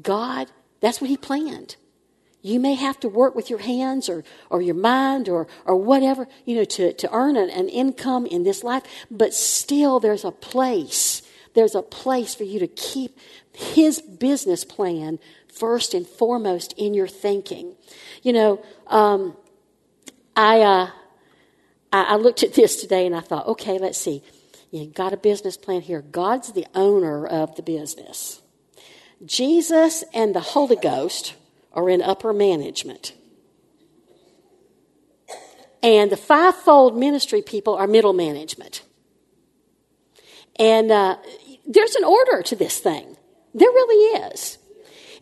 God, 0.02 0.48
that's 0.80 1.00
what 1.00 1.10
He 1.10 1.16
planned. 1.16 1.76
You 2.42 2.58
may 2.58 2.74
have 2.74 2.98
to 3.00 3.08
work 3.08 3.36
with 3.36 3.50
your 3.50 3.60
hands 3.60 4.08
or, 4.08 4.24
or 4.50 4.60
your 4.60 4.74
mind 4.74 5.28
or, 5.28 5.46
or 5.64 5.76
whatever, 5.76 6.26
you 6.44 6.56
know, 6.56 6.64
to, 6.64 6.92
to 6.92 7.12
earn 7.12 7.36
an, 7.36 7.48
an 7.50 7.68
income 7.68 8.26
in 8.26 8.42
this 8.42 8.64
life, 8.64 8.82
but 9.10 9.32
still 9.32 10.00
there's 10.00 10.24
a 10.24 10.32
place. 10.32 11.21
There's 11.54 11.74
a 11.74 11.82
place 11.82 12.34
for 12.34 12.44
you 12.44 12.58
to 12.60 12.66
keep 12.66 13.18
his 13.52 14.00
business 14.00 14.64
plan 14.64 15.18
first 15.52 15.94
and 15.94 16.06
foremost 16.06 16.74
in 16.76 16.94
your 16.94 17.08
thinking. 17.08 17.74
You 18.22 18.32
know, 18.32 18.64
um, 18.86 19.36
I, 20.34 20.60
uh, 20.60 20.90
I, 21.92 22.02
I 22.02 22.16
looked 22.16 22.42
at 22.42 22.54
this 22.54 22.80
today 22.80 23.06
and 23.06 23.14
I 23.14 23.20
thought, 23.20 23.46
okay, 23.46 23.78
let's 23.78 23.98
see. 23.98 24.22
You 24.70 24.86
got 24.86 25.12
a 25.12 25.18
business 25.18 25.58
plan 25.58 25.82
here. 25.82 26.00
God's 26.00 26.52
the 26.52 26.66
owner 26.74 27.26
of 27.26 27.56
the 27.56 27.62
business. 27.62 28.40
Jesus 29.24 30.02
and 30.14 30.34
the 30.34 30.40
Holy 30.40 30.76
Ghost 30.76 31.34
are 31.72 31.88
in 31.90 32.00
upper 32.00 32.32
management. 32.32 33.14
And 35.82 36.10
the 36.10 36.16
fivefold 36.16 36.96
ministry 36.96 37.42
people 37.42 37.74
are 37.74 37.86
middle 37.86 38.12
management. 38.12 38.82
And 40.58 40.90
uh, 40.90 41.16
there's 41.66 41.94
an 41.94 42.04
order 42.04 42.42
to 42.42 42.56
this 42.56 42.78
thing. 42.78 43.16
There 43.54 43.68
really 43.68 44.20
is. 44.26 44.58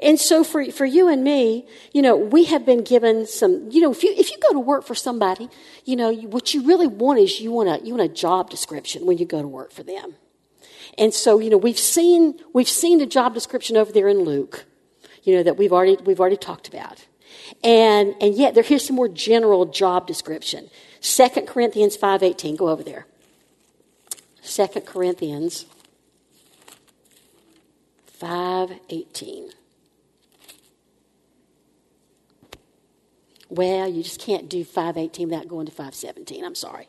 And 0.02 0.18
so 0.18 0.42
for, 0.42 0.64
for 0.72 0.86
you 0.86 1.08
and 1.08 1.22
me, 1.22 1.66
you 1.92 2.00
know, 2.00 2.16
we 2.16 2.44
have 2.44 2.64
been 2.64 2.82
given 2.82 3.26
some, 3.26 3.68
you 3.70 3.82
know, 3.82 3.90
if 3.90 4.02
you, 4.02 4.14
if 4.16 4.30
you 4.30 4.38
go 4.38 4.54
to 4.54 4.58
work 4.58 4.84
for 4.84 4.94
somebody, 4.94 5.50
you 5.84 5.94
know, 5.94 6.12
what 6.12 6.54
you 6.54 6.62
really 6.62 6.86
want 6.86 7.18
is 7.18 7.38
you 7.40 7.52
want 7.52 7.68
a, 7.68 7.86
you 7.86 7.94
want 7.94 8.10
a 8.10 8.14
job 8.14 8.48
description 8.48 9.04
when 9.04 9.18
you 9.18 9.26
go 9.26 9.42
to 9.42 9.48
work 9.48 9.72
for 9.72 9.82
them. 9.82 10.14
And 10.96 11.12
so, 11.12 11.38
you 11.38 11.50
know, 11.50 11.58
we've 11.58 11.78
seen, 11.78 12.40
we've 12.54 12.68
seen 12.68 12.98
the 12.98 13.06
job 13.06 13.34
description 13.34 13.76
over 13.76 13.92
there 13.92 14.08
in 14.08 14.20
Luke, 14.20 14.64
you 15.22 15.36
know, 15.36 15.42
that 15.42 15.58
we've 15.58 15.72
already, 15.72 15.96
we've 16.02 16.20
already 16.20 16.38
talked 16.38 16.66
about. 16.66 17.06
And, 17.62 18.14
and 18.22 18.34
yet 18.34 18.54
there, 18.54 18.62
here's 18.62 18.86
some 18.86 18.96
more 18.96 19.08
general 19.08 19.66
job 19.66 20.06
description. 20.06 20.70
2 21.02 21.28
Corinthians 21.46 21.96
5.18, 21.96 22.56
go 22.56 22.68
over 22.70 22.82
there. 22.82 23.06
2 24.42 24.66
Corinthians 24.80 25.66
518. 28.20 29.50
Well, 33.48 33.88
you 33.88 34.02
just 34.02 34.20
can't 34.20 34.48
do 34.48 34.62
518 34.62 35.30
without 35.30 35.48
going 35.48 35.66
to 35.66 35.72
517. 35.72 36.44
I'm 36.44 36.54
sorry. 36.54 36.86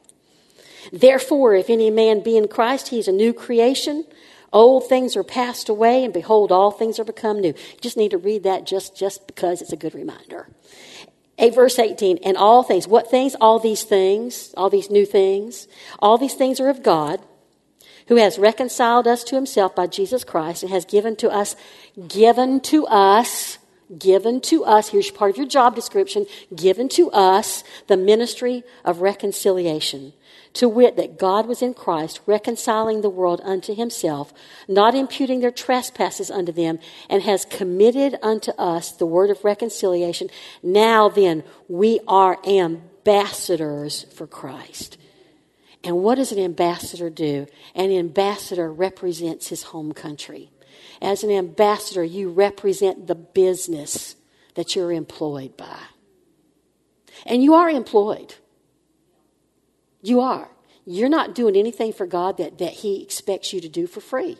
Therefore, 0.92 1.56
if 1.56 1.70
any 1.70 1.90
man 1.90 2.22
be 2.22 2.38
in 2.38 2.50
Christ, 2.50 2.90
he 2.90 3.00
is 3.00 3.08
a 3.08 3.14
new 3.14 3.34
creation. 3.34 4.06
Old 4.52 4.90
things 4.90 5.16
are 5.16 5.24
passed 5.24 5.70
away, 5.70 6.04
and 6.04 6.14
behold, 6.14 6.52
all 6.52 6.72
things 6.72 7.00
are 7.00 7.06
become 7.06 7.40
new. 7.40 7.50
You 7.50 7.80
just 7.80 7.96
need 7.96 8.12
to 8.12 8.18
read 8.18 8.44
that 8.44 8.66
just, 8.66 8.98
just 8.98 9.26
because 9.26 9.62
it's 9.62 9.72
a 9.72 9.78
good 9.78 9.96
reminder. 9.96 10.50
8 11.38 11.56
verse 11.56 11.80
18, 11.80 12.20
and 12.24 12.36
all 12.36 12.62
things. 12.62 12.90
What 12.90 13.10
things? 13.10 13.36
All 13.40 13.58
these 13.58 13.84
things, 13.84 14.54
all 14.58 14.70
these 14.70 14.90
new 14.90 15.06
things. 15.06 15.68
All 16.00 16.18
these 16.18 16.36
things 16.36 16.60
are 16.60 16.70
of 16.70 16.84
God 16.84 17.22
who 18.08 18.16
has 18.16 18.40
reconciled 18.40 19.08
us 19.08 19.24
to 19.26 19.36
himself 19.36 19.76
by 19.76 19.88
Jesus 19.88 20.24
Christ 20.24 20.64
and 20.64 20.72
has 20.72 20.86
given 20.86 21.16
to 21.18 21.30
us, 21.30 21.56
given 22.08 22.60
to 22.62 22.86
us, 22.88 23.58
given 23.98 24.40
to 24.42 24.64
us, 24.64 24.90
here's 24.90 25.12
part 25.12 25.32
of 25.32 25.38
your 25.38 25.48
job 25.48 25.76
description, 25.76 26.26
given 26.56 26.88
to 26.90 27.12
us 27.12 27.64
the 27.88 27.98
ministry 27.98 28.64
of 28.86 29.02
reconciliation. 29.02 30.14
To 30.56 30.68
wit, 30.68 30.98
that 30.98 31.18
God 31.18 31.48
was 31.48 31.62
in 31.62 31.74
Christ, 31.74 32.20
reconciling 32.26 33.02
the 33.02 33.10
world 33.10 33.40
unto 33.44 33.74
himself, 33.74 34.34
not 34.68 34.96
imputing 34.96 35.40
their 35.40 35.52
trespasses 35.52 36.30
unto 36.30 36.52
them, 36.52 36.80
and 37.10 37.24
has 37.24 37.46
committed 37.46 38.18
unto 38.22 38.52
us 38.52 38.92
the 38.92 39.06
word 39.06 39.30
of 39.30 39.46
reconciliation. 39.46 40.30
Now 40.62 41.08
then, 41.08 41.44
we 41.70 42.02
are 42.06 42.38
ambassadors 42.46 44.04
for 44.14 44.28
Christ. 44.28 44.98
And 45.84 45.98
what 45.98 46.16
does 46.16 46.32
an 46.32 46.40
ambassador 46.40 47.10
do? 47.10 47.48
An 47.74 47.92
ambassador 47.92 48.72
represents 48.72 49.48
his 49.48 49.64
home 49.64 49.94
country. 49.94 50.52
As 51.02 51.24
an 51.24 51.32
ambassador, 51.32 52.04
you 52.04 52.30
represent 52.30 53.08
the 53.08 53.16
business 53.16 54.16
that 54.56 54.76
you're 54.76 54.92
employed 54.92 55.58
by. 55.58 55.80
And 57.26 57.44
you 57.44 57.54
are 57.56 57.70
employed. 57.70 58.36
You 60.02 60.22
are. 60.22 60.50
You're 60.86 61.10
not 61.10 61.36
doing 61.36 61.56
anything 61.56 61.94
for 61.94 62.06
God 62.06 62.38
that, 62.38 62.58
that 62.58 62.74
He 62.74 63.02
expects 63.02 63.54
you 63.54 63.62
to 63.62 63.70
do 63.70 63.88
for 63.88 64.02
free. 64.02 64.38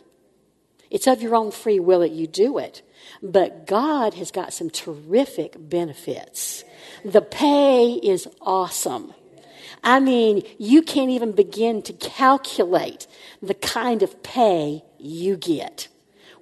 It's 0.90 1.06
of 1.06 1.22
your 1.22 1.34
own 1.34 1.50
free 1.52 1.80
will 1.80 2.00
that 2.00 2.10
you 2.10 2.26
do 2.26 2.58
it. 2.58 2.82
But 3.22 3.66
God 3.66 4.14
has 4.14 4.30
got 4.30 4.52
some 4.52 4.68
terrific 4.68 5.54
benefits. 5.58 6.64
The 7.04 7.22
pay 7.22 7.94
is 7.94 8.28
awesome. 8.40 9.14
I 9.82 10.00
mean, 10.00 10.42
you 10.58 10.82
can't 10.82 11.10
even 11.10 11.32
begin 11.32 11.82
to 11.82 11.92
calculate 11.92 13.06
the 13.40 13.54
kind 13.54 14.02
of 14.02 14.22
pay 14.22 14.84
you 14.98 15.36
get 15.36 15.88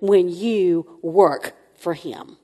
when 0.01 0.29
you 0.29 0.99
work 1.03 1.55
for 1.77 1.95
Him. 1.95 2.37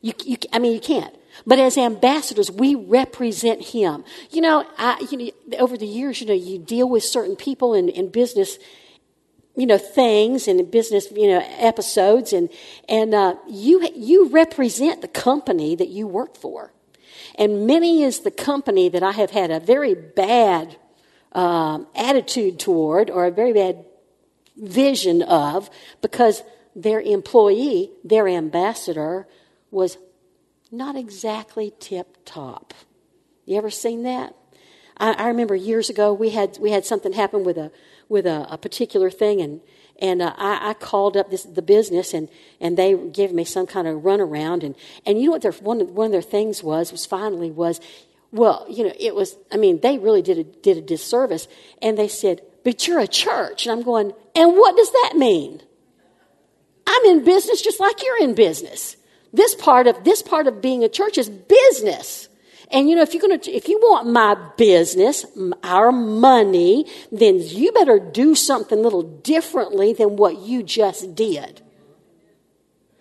You, 0.00 0.12
you, 0.24 0.36
I 0.52 0.58
mean, 0.58 0.72
you 0.72 0.80
can't. 0.80 1.14
But 1.46 1.58
as 1.58 1.76
ambassadors, 1.78 2.50
we 2.50 2.74
represent 2.74 3.66
Him. 3.66 4.04
You 4.30 4.40
know, 4.40 4.64
I, 4.76 5.04
you 5.10 5.18
know, 5.18 5.58
over 5.58 5.76
the 5.76 5.86
years, 5.86 6.20
you 6.20 6.26
know, 6.26 6.34
you 6.34 6.58
deal 6.58 6.88
with 6.88 7.04
certain 7.04 7.36
people 7.36 7.74
in, 7.74 7.88
in 7.88 8.08
business, 8.08 8.58
you 9.56 9.66
know, 9.66 9.78
things 9.78 10.48
and 10.48 10.70
business, 10.70 11.10
you 11.12 11.28
know, 11.28 11.44
episodes, 11.58 12.32
and 12.32 12.48
and 12.88 13.14
uh, 13.14 13.34
you 13.48 13.88
you 13.94 14.28
represent 14.28 15.00
the 15.00 15.08
company 15.08 15.74
that 15.74 15.88
you 15.88 16.06
work 16.06 16.36
for. 16.36 16.72
And 17.38 17.68
many 17.68 18.02
is 18.02 18.20
the 18.20 18.32
company 18.32 18.88
that 18.88 19.02
I 19.02 19.12
have 19.12 19.30
had 19.30 19.50
a 19.52 19.60
very 19.60 19.94
bad 19.94 20.76
um, 21.32 21.86
attitude 21.94 22.58
toward 22.58 23.10
or 23.10 23.26
a 23.26 23.30
very 23.30 23.52
bad 23.52 23.84
vision 24.56 25.22
of 25.22 25.70
because 26.02 26.42
their 26.74 27.00
employee, 27.00 27.92
their 28.02 28.26
ambassador, 28.26 29.28
was 29.70 29.98
not 30.72 30.96
exactly 30.96 31.72
tip 31.78 32.16
top. 32.24 32.74
You 33.46 33.56
ever 33.56 33.70
seen 33.70 34.02
that? 34.02 34.34
I, 34.98 35.12
I, 35.12 35.28
remember 35.28 35.54
years 35.54 35.88
ago 35.88 36.12
we 36.12 36.30
had 36.30 36.58
we 36.60 36.72
had 36.72 36.84
something 36.84 37.12
happen 37.12 37.44
with 37.44 37.56
a 37.56 37.70
with 38.08 38.26
a, 38.26 38.46
a 38.50 38.58
particular 38.58 39.10
thing, 39.10 39.40
and 39.40 39.60
and 39.98 40.22
uh, 40.22 40.32
I, 40.36 40.70
I, 40.70 40.74
called 40.74 41.16
up 41.16 41.30
this, 41.30 41.42
the 41.42 41.62
business, 41.62 42.14
and, 42.14 42.28
and 42.60 42.76
they 42.76 42.94
gave 42.94 43.32
me 43.32 43.44
some 43.44 43.66
kind 43.66 43.88
of 43.88 44.02
runaround. 44.02 44.62
And, 44.62 44.76
and 45.04 45.18
you 45.18 45.26
know 45.26 45.32
what 45.32 45.42
their, 45.42 45.52
one, 45.52 45.80
one 45.94 46.06
of 46.06 46.12
their 46.12 46.22
things 46.22 46.62
was, 46.62 46.92
was 46.92 47.04
finally 47.04 47.50
was, 47.50 47.80
well, 48.30 48.64
you 48.68 48.84
know, 48.84 48.92
it 48.98 49.14
was, 49.14 49.36
I 49.50 49.56
mean, 49.56 49.80
they 49.80 49.98
really 49.98 50.22
did 50.22 50.38
a, 50.38 50.44
did 50.44 50.76
a 50.76 50.80
disservice. 50.80 51.48
And 51.82 51.98
they 51.98 52.08
said, 52.08 52.42
but 52.64 52.86
you're 52.86 53.00
a 53.00 53.08
church. 53.08 53.66
And 53.66 53.72
I'm 53.76 53.84
going, 53.84 54.12
and 54.36 54.52
what 54.52 54.76
does 54.76 54.90
that 54.90 55.14
mean? 55.16 55.62
I'm 56.86 57.04
in 57.06 57.24
business 57.24 57.60
just 57.60 57.80
like 57.80 58.02
you're 58.02 58.22
in 58.22 58.34
business. 58.34 58.96
This 59.32 59.54
part 59.54 59.86
of, 59.86 60.04
this 60.04 60.22
part 60.22 60.46
of 60.46 60.62
being 60.62 60.84
a 60.84 60.88
church 60.88 61.18
is 61.18 61.28
business. 61.28 62.27
And 62.70 62.88
you 62.88 62.96
know, 62.96 63.02
if 63.02 63.14
you're 63.14 63.22
going 63.22 63.38
to, 63.38 63.50
if 63.50 63.68
you 63.68 63.78
want 63.82 64.08
my 64.08 64.36
business, 64.56 65.24
our 65.62 65.90
money, 65.90 66.86
then 67.10 67.40
you 67.40 67.72
better 67.72 67.98
do 67.98 68.34
something 68.34 68.78
a 68.78 68.82
little 68.82 69.02
differently 69.02 69.94
than 69.94 70.16
what 70.16 70.38
you 70.38 70.62
just 70.62 71.14
did. 71.14 71.62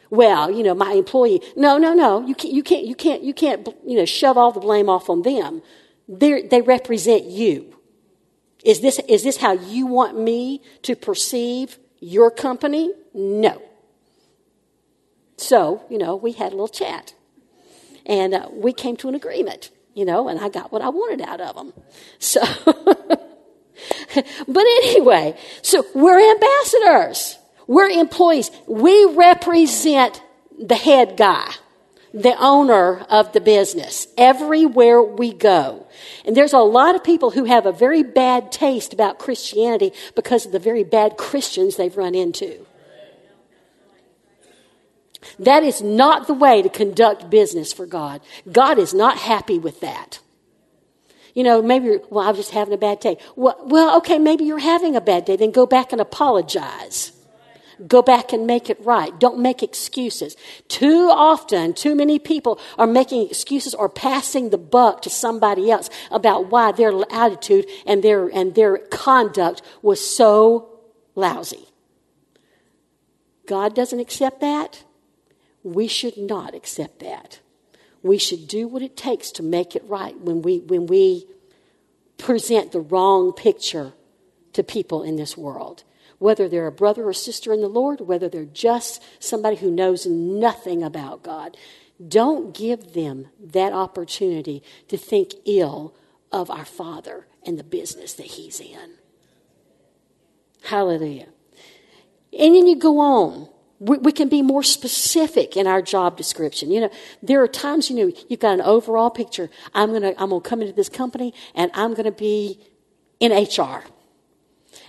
Well, 0.09 0.49
you 0.49 0.63
know, 0.63 0.73
my 0.73 0.93
employee, 0.93 1.41
no, 1.57 1.77
no, 1.77 1.93
no, 1.93 2.25
you 2.25 2.33
can't, 2.33 2.53
you 2.53 2.63
can't, 2.63 2.85
you 2.85 2.95
can't, 2.95 3.23
you 3.23 3.33
can't, 3.33 3.67
you 3.85 3.97
know, 3.97 4.05
shove 4.05 4.37
all 4.37 4.53
the 4.53 4.61
blame 4.61 4.89
off 4.89 5.09
on 5.09 5.21
them. 5.23 5.61
They're, 6.07 6.47
they 6.47 6.61
represent 6.61 7.25
you. 7.25 7.75
Is 8.63 8.79
this, 8.79 8.99
is 9.09 9.23
this 9.23 9.37
how 9.37 9.51
you 9.51 9.85
want 9.85 10.17
me 10.17 10.61
to 10.83 10.95
perceive 10.95 11.77
your 11.99 12.31
company? 12.31 12.93
No. 13.13 13.61
So, 15.35 15.83
you 15.89 15.97
know, 15.97 16.15
we 16.15 16.31
had 16.31 16.53
a 16.53 16.55
little 16.55 16.67
chat. 16.69 17.13
And 18.07 18.33
uh, 18.33 18.47
we 18.51 18.73
came 18.73 18.95
to 18.97 19.09
an 19.09 19.15
agreement, 19.15 19.69
you 19.93 20.05
know, 20.05 20.29
and 20.29 20.39
I 20.39 20.49
got 20.49 20.71
what 20.71 20.81
I 20.81 20.89
wanted 20.89 21.21
out 21.21 21.41
of 21.41 21.55
them. 21.55 21.73
So, 22.19 22.41
but 24.47 24.65
anyway, 24.81 25.37
so 25.61 25.85
we're 25.93 26.31
ambassadors, 26.31 27.37
we're 27.67 27.89
employees. 27.89 28.49
We 28.65 29.05
represent 29.13 30.23
the 30.57 30.75
head 30.75 31.17
guy, 31.17 31.51
the 32.13 32.35
owner 32.39 32.99
of 33.09 33.33
the 33.33 33.41
business, 33.41 34.07
everywhere 34.17 35.03
we 35.03 35.33
go. 35.33 35.85
And 36.23 36.35
there's 36.35 36.53
a 36.53 36.59
lot 36.59 36.95
of 36.95 37.03
people 37.03 37.31
who 37.31 37.43
have 37.43 37.65
a 37.65 37.73
very 37.73 38.03
bad 38.03 38.53
taste 38.53 38.93
about 38.93 39.19
Christianity 39.19 39.91
because 40.15 40.45
of 40.45 40.53
the 40.53 40.59
very 40.59 40.85
bad 40.85 41.17
Christians 41.17 41.75
they've 41.75 41.95
run 41.95 42.15
into. 42.15 42.66
That 45.39 45.63
is 45.63 45.81
not 45.81 46.27
the 46.27 46.33
way 46.33 46.61
to 46.61 46.69
conduct 46.69 47.29
business 47.29 47.73
for 47.73 47.85
God. 47.85 48.21
God 48.51 48.79
is 48.79 48.93
not 48.93 49.17
happy 49.17 49.59
with 49.59 49.79
that. 49.81 50.19
You 51.33 51.43
know, 51.43 51.61
maybe 51.61 51.99
well, 52.09 52.27
I'm 52.27 52.35
just 52.35 52.51
having 52.51 52.73
a 52.73 52.77
bad 52.77 52.99
day. 52.99 53.17
Well, 53.35 53.57
well, 53.63 53.97
okay, 53.97 54.17
maybe 54.17 54.43
you're 54.43 54.57
having 54.57 54.95
a 54.95 55.01
bad 55.01 55.25
day. 55.25 55.35
Then 55.35 55.51
go 55.51 55.65
back 55.65 55.91
and 55.91 56.01
apologize. 56.01 57.11
Go 57.85 58.01
back 58.01 58.33
and 58.33 58.47
make 58.47 58.71
it 58.71 58.83
right. 58.83 59.17
Don't 59.19 59.39
make 59.39 59.61
excuses. 59.61 60.35
Too 60.67 61.11
often, 61.13 61.73
too 61.73 61.93
many 61.93 62.17
people 62.17 62.59
are 62.77 62.87
making 62.87 63.27
excuses 63.29 63.75
or 63.75 63.87
passing 63.87 64.49
the 64.49 64.57
buck 64.57 65.03
to 65.03 65.11
somebody 65.11 65.69
else 65.69 65.91
about 66.09 66.49
why 66.49 66.71
their 66.71 66.91
attitude 67.11 67.67
and 67.85 68.03
their, 68.03 68.29
and 68.29 68.55
their 68.55 68.79
conduct 68.79 69.61
was 69.83 70.03
so 70.03 70.79
lousy. 71.13 71.67
God 73.45 73.75
doesn't 73.75 73.99
accept 73.99 74.41
that. 74.41 74.83
We 75.67 75.87
should 75.87 76.17
not 76.17 76.55
accept 76.55 76.99
that. 76.99 77.41
We 78.01 78.17
should 78.17 78.47
do 78.47 78.67
what 78.69 78.81
it 78.81 78.95
takes 78.95 79.31
to 79.31 79.43
make 79.43 79.75
it 79.75 79.83
right 79.85 80.17
when 80.17 80.41
we, 80.41 80.59
when 80.59 80.87
we 80.87 81.27
present 82.17 82.71
the 82.71 82.79
wrong 82.79 83.33
picture 83.33 83.93
to 84.53 84.63
people 84.63 85.03
in 85.03 85.17
this 85.17 85.35
world. 85.35 85.83
Whether 86.19 86.47
they're 86.47 86.67
a 86.67 86.71
brother 86.71 87.05
or 87.07 87.13
sister 87.13 87.51
in 87.51 87.59
the 87.61 87.67
Lord, 87.67 87.99
whether 87.99 88.29
they're 88.29 88.45
just 88.45 89.03
somebody 89.19 89.57
who 89.57 89.69
knows 89.69 90.05
nothing 90.05 90.83
about 90.83 91.21
God, 91.21 91.57
don't 92.07 92.55
give 92.55 92.93
them 92.93 93.27
that 93.39 93.73
opportunity 93.73 94.63
to 94.87 94.97
think 94.97 95.33
ill 95.45 95.93
of 96.31 96.49
our 96.49 96.65
Father 96.65 97.27
and 97.45 97.59
the 97.59 97.63
business 97.63 98.13
that 98.13 98.27
He's 98.27 98.61
in. 98.61 98.95
Hallelujah. 100.63 101.27
And 102.31 102.55
then 102.55 102.67
you 102.67 102.77
go 102.77 102.99
on 102.99 103.49
we, 103.79 103.97
we, 103.99 104.11
can 104.11 104.27
be 104.27 104.41
more 104.41 104.63
specific 104.63 105.55
in 105.55 105.67
our 105.67 105.81
job 105.81 106.17
description. 106.17 106.71
You 106.71 106.81
know, 106.81 106.89
there 107.21 107.41
are 107.43 107.47
times, 107.47 107.89
you 107.89 107.95
know, 107.95 108.13
you've 108.27 108.39
got 108.39 108.53
an 108.53 108.61
overall 108.61 109.09
picture. 109.09 109.49
I'm 109.73 109.89
going 109.89 110.01
to, 110.01 110.19
I'm 110.21 110.29
going 110.29 110.41
to 110.41 110.49
come 110.49 110.61
into 110.61 110.73
this 110.73 110.89
company 110.89 111.33
and 111.53 111.69
I'm 111.73 111.93
going 111.93 112.05
to 112.05 112.11
be 112.11 112.59
in 113.19 113.31
HR. 113.31 113.83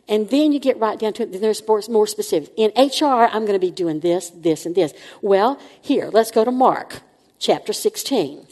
And 0.08 0.30
then 0.30 0.52
you 0.52 0.58
get 0.58 0.78
right 0.78 0.98
down 0.98 1.12
to 1.14 1.22
it, 1.22 1.32
then 1.32 1.42
there's 1.42 1.66
more, 1.66 1.82
more 1.90 2.06
specific. 2.06 2.52
In 2.56 2.70
HR, 2.76 3.28
I'm 3.30 3.44
going 3.44 3.52
to 3.52 3.58
be 3.58 3.70
doing 3.70 4.00
this, 4.00 4.30
this, 4.30 4.64
and 4.64 4.74
this. 4.74 4.94
Well, 5.20 5.60
here, 5.82 6.08
let's 6.10 6.30
go 6.30 6.44
to 6.44 6.50
Mark 6.50 7.02
chapter 7.38 7.74
16. 7.74 8.46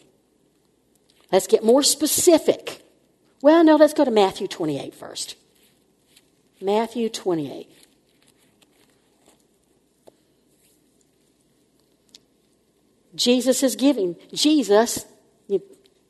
Let's 1.33 1.47
get 1.47 1.65
more 1.65 1.83
specific. 1.83 2.83
Well, 3.41 3.65
no, 3.65 3.77
let's 3.77 3.95
go 3.95 4.05
to 4.05 4.11
Matthew 4.11 4.49
28 4.49 4.95
first. 4.95 5.37
Matthew 6.61 7.09
28. 7.09 7.71
Jesus 13.17 13.63
is 13.63 13.75
giving, 13.75 14.17
Jesus, 14.33 15.07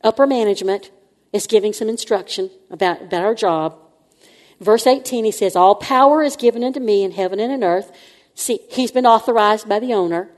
upper 0.02 0.26
management, 0.26 0.90
is 1.32 1.46
giving 1.46 1.72
some 1.72 1.88
instruction 1.88 2.50
about, 2.70 3.02
about 3.02 3.24
our 3.24 3.34
job. 3.34 3.78
Verse 4.60 4.86
18, 4.86 5.24
he 5.24 5.30
says, 5.30 5.54
All 5.54 5.74
power 5.74 6.22
is 6.22 6.36
given 6.36 6.64
unto 6.64 6.80
me 6.80 7.02
in 7.02 7.12
heaven 7.12 7.40
and 7.40 7.52
in 7.52 7.62
earth. 7.62 7.92
See, 8.34 8.60
he's 8.70 8.90
been 8.90 9.06
authorized 9.06 9.68
by 9.68 9.78
the 9.78 9.94
owner. 9.94 10.30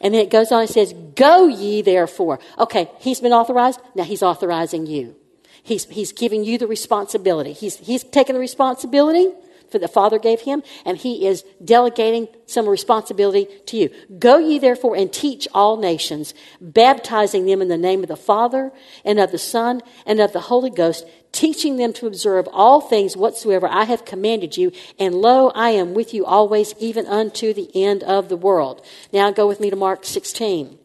And 0.00 0.12
then 0.12 0.20
it 0.20 0.30
goes 0.30 0.50
on 0.50 0.62
and 0.62 0.70
says, 0.70 0.92
Go 1.14 1.46
ye 1.46 1.82
therefore. 1.82 2.40
Okay, 2.58 2.90
he's 3.00 3.20
been 3.20 3.32
authorized. 3.32 3.80
Now 3.94 4.04
he's 4.04 4.22
authorizing 4.22 4.86
you. 4.86 5.16
He's, 5.62 5.84
he's 5.84 6.12
giving 6.12 6.42
you 6.42 6.58
the 6.58 6.66
responsibility. 6.66 7.52
He's, 7.52 7.76
he's 7.76 8.02
taking 8.02 8.34
the 8.34 8.40
responsibility 8.40 9.28
the 9.78 9.88
Father 9.88 10.18
gave 10.18 10.40
him, 10.40 10.62
and 10.84 10.96
he 10.96 11.26
is 11.26 11.44
delegating 11.64 12.28
some 12.46 12.68
responsibility 12.68 13.46
to 13.66 13.76
you. 13.76 13.90
Go 14.18 14.38
ye 14.38 14.58
therefore 14.58 14.96
and 14.96 15.12
teach 15.12 15.48
all 15.54 15.76
nations, 15.76 16.34
baptizing 16.60 17.46
them 17.46 17.62
in 17.62 17.68
the 17.68 17.78
name 17.78 18.02
of 18.02 18.08
the 18.08 18.16
Father 18.16 18.72
and 19.04 19.18
of 19.18 19.32
the 19.32 19.38
Son 19.38 19.80
and 20.06 20.20
of 20.20 20.32
the 20.32 20.40
Holy 20.40 20.70
Ghost, 20.70 21.06
teaching 21.32 21.76
them 21.76 21.92
to 21.94 22.06
observe 22.06 22.48
all 22.52 22.80
things 22.80 23.16
whatsoever 23.16 23.66
I 23.66 23.84
have 23.84 24.04
commanded 24.04 24.56
you. 24.56 24.72
And 24.98 25.14
lo, 25.14 25.50
I 25.54 25.70
am 25.70 25.94
with 25.94 26.12
you 26.12 26.24
always, 26.24 26.74
even 26.78 27.06
unto 27.06 27.52
the 27.52 27.70
end 27.74 28.02
of 28.02 28.28
the 28.28 28.36
world. 28.36 28.84
Now 29.12 29.30
go 29.30 29.46
with 29.46 29.60
me 29.60 29.70
to 29.70 29.76
Mark 29.76 30.04
16. 30.04 30.78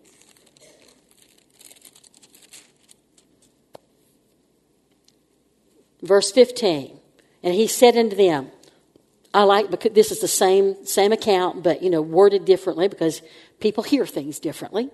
Verse 6.01 6.31
15. 6.31 6.99
And 7.43 7.53
he 7.53 7.67
said 7.67 7.97
unto 7.97 8.15
them, 8.15 8.51
I 9.37 9.43
like 9.43 9.69
because 9.69 9.93
this 9.93 10.11
is 10.11 10.19
the 10.19 10.27
same 10.27 10.83
same 10.83 11.11
account, 11.11 11.61
but 11.61 11.83
you 11.83 11.91
know, 11.91 12.01
worded 12.01 12.43
differently 12.43 12.87
because 12.87 13.21
people 13.59 13.83
hear 13.83 14.03
things 14.07 14.39
differently. 14.39 14.89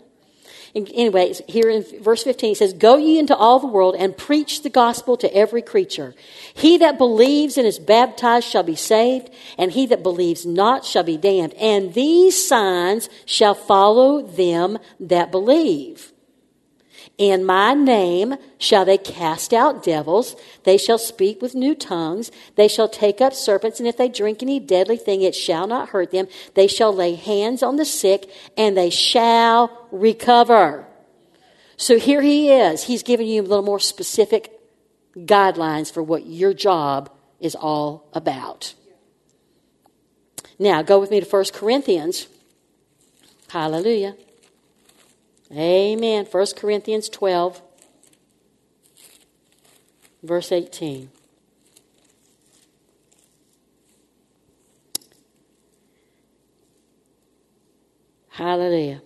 Anyways, 0.76 1.42
here 1.48 1.70
in 1.70 1.86
verse 2.02 2.24
15 2.24 2.52
it 2.52 2.58
says, 2.58 2.74
Go 2.74 2.98
ye 2.98 3.20
into 3.20 3.36
all 3.36 3.60
the 3.60 3.68
world 3.68 3.96
and 3.98 4.18
preach 4.18 4.64
the 4.64 4.70
gospel 4.70 5.16
to 5.18 5.34
every 5.34 5.62
creature. 5.62 6.14
He 6.54 6.78
that 6.80 6.98
believes 6.98 7.58
and 7.58 7.66
is 7.66 7.80
baptized 7.80 8.48
shall 8.48 8.64
be 8.64 8.76
saved, 8.76 9.30
and 9.58 9.72
he 9.72 9.86
that 9.86 10.04
believes 10.04 10.46
not 10.46 10.84
shall 10.84 11.04
be 11.04 11.16
damned. 11.16 11.54
And 11.54 11.94
these 11.94 12.46
signs 12.46 13.08
shall 13.26 13.54
follow 13.54 14.24
them 14.24 14.80
that 15.00 15.32
believe. 15.32 16.13
In 17.18 17.46
my 17.46 17.76
name 17.76 18.38
shall 18.58 18.86
they 18.86 18.98
cast 18.98 19.54
out 19.54 19.84
devils. 19.84 20.36
They 20.64 20.78
shall 20.78 20.98
speak 20.98 21.42
with 21.42 21.54
new 21.54 21.76
tongues. 21.76 22.32
They 22.56 22.68
shall 22.68 22.90
take 22.90 23.22
up 23.22 23.34
serpents, 23.34 23.80
and 23.80 23.88
if 23.88 23.98
they 23.98 24.10
drink 24.10 24.42
any 24.42 24.60
deadly 24.60 24.98
thing, 24.98 25.22
it 25.22 25.36
shall 25.36 25.68
not 25.68 25.90
hurt 25.90 26.12
them. 26.12 26.28
They 26.56 26.68
shall 26.68 26.94
lay 26.94 27.14
hands 27.14 27.62
on 27.62 27.76
the 27.76 27.86
sick, 27.86 28.30
and 28.58 28.76
they 28.76 28.90
shall 28.90 29.88
recover. 29.92 30.88
So 31.78 32.00
here 32.00 32.22
he 32.22 32.52
is. 32.52 32.84
He's 32.84 33.04
giving 33.04 33.28
you 33.28 33.42
a 33.42 33.44
little 33.44 33.64
more 33.64 33.80
specific 33.80 34.52
guidelines 35.16 35.94
for 35.94 36.02
what 36.02 36.26
your 36.26 36.54
job 36.54 37.12
is 37.40 37.54
all 37.54 38.10
about. 38.14 38.74
Now, 40.58 40.82
go 40.82 41.00
with 41.00 41.12
me 41.12 41.20
to 41.20 41.28
1 41.28 41.46
Corinthians. 41.54 42.28
Hallelujah. 43.50 44.16
Amen. 45.56 46.26
1 46.26 46.46
Corinthians 46.56 47.10
12, 47.10 47.62
verse 50.24 50.52
18. 50.52 51.12
Hallelujah. 58.30 59.02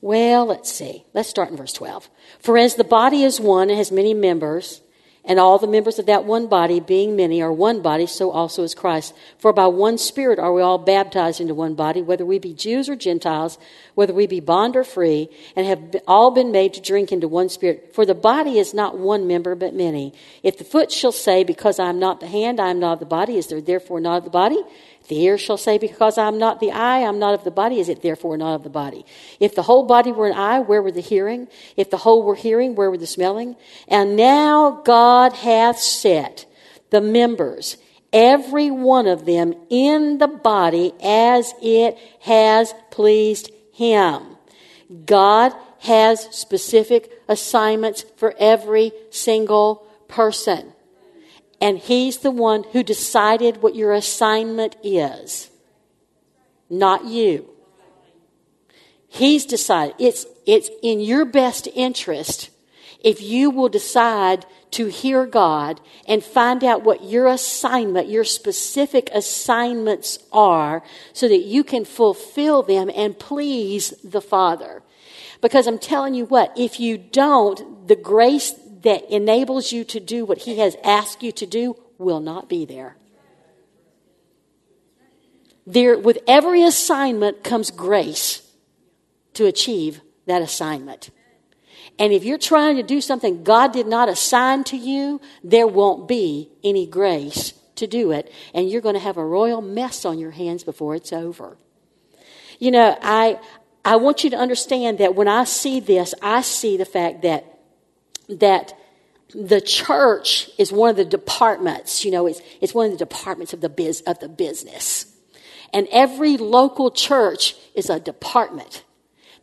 Well, 0.00 0.46
let's 0.46 0.70
see. 0.70 1.04
Let's 1.14 1.28
start 1.28 1.50
in 1.50 1.56
verse 1.56 1.72
12. 1.72 2.08
For 2.38 2.56
as 2.56 2.76
the 2.76 2.84
body 2.84 3.24
is 3.24 3.40
one 3.40 3.70
and 3.70 3.76
has 3.76 3.90
many 3.90 4.14
members, 4.14 4.82
and 5.28 5.38
all 5.38 5.58
the 5.58 5.66
members 5.66 5.98
of 5.98 6.06
that 6.06 6.24
one 6.24 6.46
body, 6.46 6.80
being 6.80 7.14
many, 7.14 7.42
are 7.42 7.52
one 7.52 7.82
body, 7.82 8.06
so 8.06 8.30
also 8.30 8.62
is 8.62 8.74
Christ. 8.74 9.14
For 9.38 9.52
by 9.52 9.66
one 9.66 9.98
Spirit 9.98 10.38
are 10.38 10.54
we 10.54 10.62
all 10.62 10.78
baptized 10.78 11.38
into 11.38 11.54
one 11.54 11.74
body, 11.74 12.00
whether 12.00 12.24
we 12.24 12.38
be 12.38 12.54
Jews 12.54 12.88
or 12.88 12.96
Gentiles, 12.96 13.58
whether 13.94 14.14
we 14.14 14.26
be 14.26 14.40
bond 14.40 14.74
or 14.74 14.84
free, 14.84 15.28
and 15.54 15.66
have 15.66 15.96
all 16.06 16.30
been 16.30 16.50
made 16.50 16.72
to 16.74 16.80
drink 16.80 17.12
into 17.12 17.28
one 17.28 17.50
Spirit. 17.50 17.94
For 17.94 18.06
the 18.06 18.14
body 18.14 18.58
is 18.58 18.72
not 18.72 18.96
one 18.96 19.26
member, 19.26 19.54
but 19.54 19.74
many. 19.74 20.14
If 20.42 20.56
the 20.56 20.64
foot 20.64 20.90
shall 20.90 21.12
say, 21.12 21.44
Because 21.44 21.78
I 21.78 21.90
am 21.90 21.98
not 21.98 22.20
the 22.20 22.26
hand, 22.26 22.58
I 22.58 22.70
am 22.70 22.80
not 22.80 22.94
of 22.94 23.00
the 23.00 23.04
body, 23.04 23.36
is 23.36 23.48
there 23.48 23.60
therefore 23.60 24.00
not 24.00 24.16
of 24.16 24.24
the 24.24 24.30
body? 24.30 24.62
The 25.08 25.20
ear 25.22 25.38
shall 25.38 25.56
say, 25.56 25.78
Because 25.78 26.18
I 26.18 26.28
am 26.28 26.38
not 26.38 26.60
the 26.60 26.70
eye, 26.70 26.98
I 26.98 27.08
am 27.08 27.18
not 27.18 27.34
of 27.34 27.44
the 27.44 27.50
body, 27.50 27.80
is 27.80 27.88
it 27.88 28.02
therefore 28.02 28.36
not 28.36 28.54
of 28.54 28.62
the 28.62 28.70
body? 28.70 29.04
If 29.40 29.54
the 29.54 29.62
whole 29.62 29.84
body 29.84 30.12
were 30.12 30.28
an 30.28 30.36
eye, 30.36 30.60
where 30.60 30.82
were 30.82 30.92
the 30.92 31.00
hearing? 31.00 31.48
If 31.76 31.90
the 31.90 31.96
whole 31.98 32.22
were 32.22 32.34
hearing, 32.34 32.74
where 32.74 32.90
were 32.90 32.98
the 32.98 33.06
smelling? 33.06 33.56
And 33.88 34.16
now 34.16 34.82
God 34.84 35.32
hath 35.32 35.78
set 35.78 36.46
the 36.90 37.00
members, 37.00 37.78
every 38.12 38.70
one 38.70 39.06
of 39.06 39.24
them, 39.24 39.54
in 39.70 40.18
the 40.18 40.28
body 40.28 40.92
as 41.02 41.54
it 41.62 41.98
has 42.20 42.74
pleased 42.90 43.50
him. 43.72 44.36
God 45.04 45.52
has 45.80 46.34
specific 46.36 47.10
assignments 47.28 48.04
for 48.16 48.34
every 48.38 48.92
single 49.10 49.86
person. 50.08 50.72
And 51.60 51.78
He's 51.78 52.18
the 52.18 52.30
one 52.30 52.64
who 52.72 52.82
decided 52.82 53.62
what 53.62 53.74
your 53.74 53.92
assignment 53.92 54.76
is, 54.82 55.50
not 56.70 57.04
you. 57.04 57.48
He's 59.08 59.46
decided. 59.46 59.96
It's, 59.98 60.26
it's 60.46 60.70
in 60.82 61.00
your 61.00 61.24
best 61.24 61.66
interest 61.74 62.50
if 63.02 63.22
you 63.22 63.50
will 63.50 63.68
decide 63.68 64.44
to 64.72 64.86
hear 64.86 65.24
God 65.24 65.80
and 66.06 66.22
find 66.22 66.62
out 66.62 66.82
what 66.82 67.04
your 67.04 67.26
assignment, 67.26 68.08
your 68.08 68.24
specific 68.24 69.08
assignments 69.14 70.18
are, 70.32 70.82
so 71.12 71.28
that 71.28 71.44
you 71.44 71.64
can 71.64 71.84
fulfill 71.84 72.62
them 72.62 72.90
and 72.94 73.18
please 73.18 73.90
the 74.04 74.20
Father. 74.20 74.82
Because 75.40 75.66
I'm 75.66 75.78
telling 75.78 76.14
you 76.14 76.26
what, 76.26 76.52
if 76.56 76.80
you 76.80 76.98
don't, 76.98 77.86
the 77.86 77.96
grace 77.96 78.52
that 78.82 79.10
enables 79.10 79.72
you 79.72 79.84
to 79.84 80.00
do 80.00 80.24
what 80.24 80.38
He 80.38 80.58
has 80.58 80.76
asked 80.84 81.22
you 81.22 81.32
to 81.32 81.46
do 81.46 81.76
will 81.98 82.20
not 82.20 82.48
be 82.48 82.64
there. 82.64 82.96
There, 85.66 85.98
with 85.98 86.18
every 86.26 86.62
assignment 86.62 87.44
comes 87.44 87.70
grace 87.70 88.42
to 89.34 89.46
achieve 89.46 90.00
that 90.26 90.40
assignment. 90.40 91.10
And 91.98 92.12
if 92.12 92.24
you're 92.24 92.38
trying 92.38 92.76
to 92.76 92.82
do 92.82 93.00
something 93.00 93.42
God 93.42 93.72
did 93.72 93.86
not 93.86 94.08
assign 94.08 94.64
to 94.64 94.76
you, 94.76 95.20
there 95.42 95.66
won't 95.66 96.06
be 96.06 96.50
any 96.62 96.86
grace 96.86 97.52
to 97.76 97.86
do 97.86 98.12
it. 98.12 98.32
And 98.54 98.70
you're 98.70 98.80
going 98.80 98.94
to 98.94 99.00
have 99.00 99.16
a 99.16 99.24
royal 99.24 99.60
mess 99.60 100.04
on 100.04 100.18
your 100.18 100.30
hands 100.30 100.64
before 100.64 100.94
it's 100.94 101.12
over. 101.12 101.56
You 102.58 102.70
know, 102.70 102.96
I, 103.02 103.38
I 103.84 103.96
want 103.96 104.24
you 104.24 104.30
to 104.30 104.36
understand 104.36 104.98
that 104.98 105.14
when 105.14 105.28
I 105.28 105.44
see 105.44 105.80
this, 105.80 106.14
I 106.22 106.42
see 106.42 106.76
the 106.76 106.84
fact 106.84 107.22
that 107.22 107.57
that 108.28 108.74
the 109.34 109.60
church 109.60 110.50
is 110.58 110.72
one 110.72 110.90
of 110.90 110.96
the 110.96 111.04
departments, 111.04 112.04
you 112.04 112.10
know, 112.10 112.26
it's, 112.26 112.40
it's 112.60 112.74
one 112.74 112.86
of 112.86 112.92
the 112.92 112.98
departments 112.98 113.52
of 113.52 113.60
the, 113.60 113.68
biz, 113.68 114.02
of 114.06 114.18
the 114.20 114.28
business. 114.28 115.06
And 115.72 115.86
every 115.92 116.36
local 116.36 116.90
church 116.90 117.54
is 117.74 117.90
a 117.90 118.00
department 118.00 118.84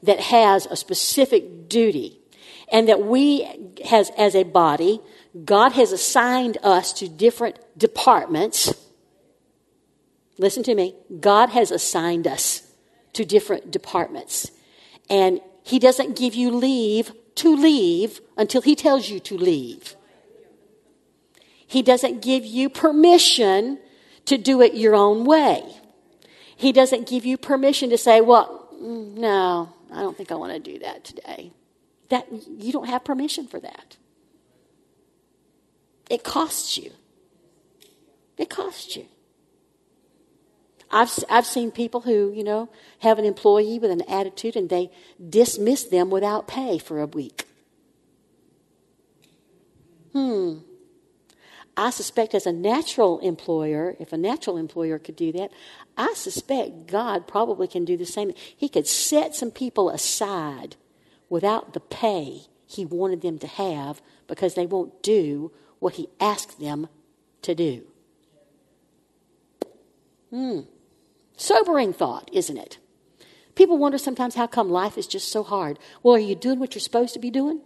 that 0.03 0.19
has 0.19 0.65
a 0.65 0.75
specific 0.75 1.69
duty. 1.69 2.19
And 2.71 2.89
that 2.89 3.03
we, 3.03 3.47
has, 3.85 4.09
as 4.17 4.35
a 4.35 4.43
body, 4.43 4.99
God 5.43 5.73
has 5.73 5.91
assigned 5.91 6.57
us 6.63 6.93
to 6.93 7.07
different 7.07 7.59
departments. 7.77 8.73
Listen 10.39 10.63
to 10.63 10.73
me. 10.73 10.95
God 11.19 11.49
has 11.49 11.69
assigned 11.69 12.25
us 12.25 12.63
to 13.13 13.23
different 13.23 13.69
departments. 13.69 14.49
And 15.11 15.41
He 15.63 15.77
doesn't 15.77 16.15
give 16.17 16.33
you 16.33 16.49
leave 16.49 17.11
to 17.35 17.55
leave 17.55 18.21
until 18.37 18.61
he 18.61 18.75
tells 18.75 19.09
you 19.09 19.19
to 19.19 19.37
leave. 19.37 19.95
He 21.67 21.81
doesn't 21.81 22.21
give 22.21 22.45
you 22.45 22.69
permission 22.69 23.79
to 24.25 24.37
do 24.37 24.61
it 24.61 24.75
your 24.75 24.95
own 24.95 25.25
way. 25.25 25.63
He 26.55 26.71
doesn't 26.71 27.07
give 27.07 27.25
you 27.25 27.37
permission 27.37 27.89
to 27.89 27.97
say, 27.97 28.21
well, 28.21 28.69
mm, 28.73 29.17
no, 29.17 29.73
I 29.91 30.01
don't 30.01 30.15
think 30.15 30.31
I 30.31 30.35
want 30.35 30.53
to 30.53 30.59
do 30.59 30.79
that 30.79 31.03
today. 31.03 31.51
That 32.09 32.27
you 32.31 32.71
don't 32.71 32.87
have 32.87 33.03
permission 33.03 33.47
for 33.47 33.59
that. 33.59 33.97
It 36.09 36.23
costs 36.23 36.77
you. 36.77 36.91
It 38.37 38.49
costs 38.49 38.95
you. 38.95 39.07
I've, 40.95 41.11
I've 41.29 41.45
seen 41.45 41.71
people 41.71 42.01
who, 42.01 42.31
you 42.33 42.43
know, 42.45 42.69
have 42.99 43.19
an 43.19 43.25
employee 43.25 43.79
with 43.79 43.91
an 43.91 44.01
attitude 44.03 44.55
and 44.55 44.69
they 44.69 44.89
dismiss 45.29 45.83
them 45.83 46.09
without 46.09 46.47
pay 46.47 46.77
for 46.77 47.01
a 47.01 47.05
week. 47.05 47.43
Hmm. 50.13 50.59
I 51.75 51.89
suspect 51.89 52.33
as 52.33 52.47
a 52.47 52.53
natural 52.53 53.19
employer, 53.19 53.97
if 53.99 54.13
a 54.13 54.17
natural 54.17 54.55
employer 54.55 54.97
could 54.97 55.17
do 55.17 55.33
that, 55.33 55.51
I 55.97 56.13
suspect 56.15 56.87
God 56.87 57.27
probably 57.27 57.67
can 57.67 57.83
do 57.83 57.97
the 57.97 58.05
same. 58.05 58.31
He 58.55 58.69
could 58.69 58.87
set 58.87 59.35
some 59.35 59.51
people 59.51 59.89
aside 59.89 60.77
without 61.27 61.73
the 61.73 61.81
pay 61.81 62.43
he 62.65 62.85
wanted 62.85 63.19
them 63.19 63.37
to 63.39 63.47
have 63.47 64.01
because 64.27 64.53
they 64.53 64.65
won't 64.65 65.03
do 65.03 65.51
what 65.79 65.95
he 65.95 66.07
asked 66.21 66.57
them 66.57 66.87
to 67.41 67.53
do. 67.53 67.83
Hmm. 70.29 70.61
Sobering 71.37 71.93
thought, 71.93 72.29
isn't 72.33 72.57
it? 72.57 72.77
People 73.55 73.77
wonder 73.77 73.97
sometimes 73.97 74.35
how 74.35 74.47
come 74.47 74.69
life 74.69 74.97
is 74.97 75.07
just 75.07 75.31
so 75.31 75.43
hard. 75.43 75.79
Well, 76.03 76.15
are 76.15 76.19
you 76.19 76.35
doing 76.35 76.59
what 76.59 76.75
you're 76.75 76.81
supposed 76.81 77.13
to 77.13 77.19
be 77.19 77.31
doing? 77.31 77.61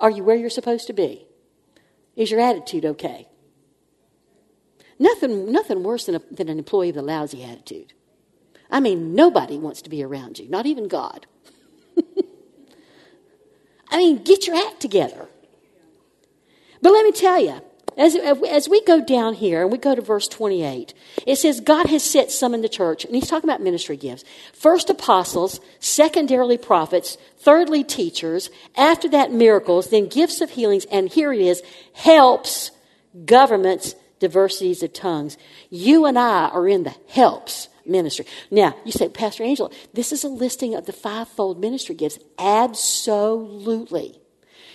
Are 0.00 0.10
you 0.10 0.24
where 0.24 0.36
you're 0.36 0.50
supposed 0.50 0.86
to 0.86 0.92
be? 0.92 1.26
Is 2.16 2.30
your 2.30 2.40
attitude 2.40 2.84
okay? 2.84 3.28
Nothing, 4.98 5.52
nothing 5.52 5.82
worse 5.82 6.06
than, 6.06 6.16
a, 6.16 6.22
than 6.30 6.48
an 6.48 6.58
employee 6.58 6.88
with 6.88 6.96
a 6.96 7.02
lousy 7.02 7.44
attitude. 7.44 7.92
I 8.70 8.80
mean, 8.80 9.14
nobody 9.14 9.58
wants 9.58 9.82
to 9.82 9.90
be 9.90 10.02
around 10.02 10.38
you, 10.38 10.48
not 10.48 10.66
even 10.66 10.88
God. 10.88 11.26
I 13.90 13.96
mean, 13.96 14.22
get 14.24 14.46
your 14.46 14.56
act 14.56 14.80
together. 14.80 15.28
But 16.82 16.92
let 16.92 17.04
me 17.04 17.12
tell 17.12 17.40
you, 17.40 17.60
as, 17.98 18.14
as 18.14 18.68
we 18.68 18.82
go 18.84 19.00
down 19.00 19.34
here 19.34 19.62
and 19.62 19.72
we 19.72 19.78
go 19.78 19.94
to 19.94 20.00
verse 20.00 20.28
28, 20.28 20.94
it 21.26 21.36
says, 21.36 21.60
God 21.60 21.86
has 21.86 22.02
set 22.02 22.30
some 22.30 22.54
in 22.54 22.62
the 22.62 22.68
church, 22.68 23.04
and 23.04 23.14
he's 23.14 23.28
talking 23.28 23.50
about 23.50 23.60
ministry 23.60 23.96
gifts. 23.96 24.24
First, 24.52 24.88
apostles, 24.88 25.60
secondarily, 25.80 26.58
prophets, 26.58 27.18
thirdly, 27.38 27.82
teachers, 27.82 28.50
after 28.76 29.08
that, 29.08 29.32
miracles, 29.32 29.90
then 29.90 30.06
gifts 30.06 30.40
of 30.40 30.50
healings, 30.50 30.84
and 30.86 31.08
here 31.08 31.32
it 31.32 31.40
is, 31.40 31.62
helps, 31.92 32.70
governments, 33.24 33.94
diversities 34.20 34.82
of 34.82 34.92
tongues. 34.92 35.36
You 35.70 36.06
and 36.06 36.18
I 36.18 36.48
are 36.48 36.68
in 36.68 36.84
the 36.84 36.94
helps 37.08 37.68
ministry. 37.84 38.26
Now, 38.50 38.76
you 38.84 38.92
say, 38.92 39.08
Pastor 39.08 39.42
Angela, 39.42 39.70
this 39.94 40.12
is 40.12 40.24
a 40.24 40.28
listing 40.28 40.74
of 40.74 40.86
the 40.86 40.92
fivefold 40.92 41.60
ministry 41.60 41.94
gifts. 41.94 42.18
Absolutely. 42.38 44.20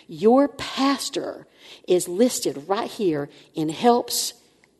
Your 0.07 0.47
pastor 0.47 1.47
is 1.87 2.07
listed 2.07 2.65
right 2.67 2.89
here 2.89 3.29
in 3.53 3.69
helps 3.69 4.33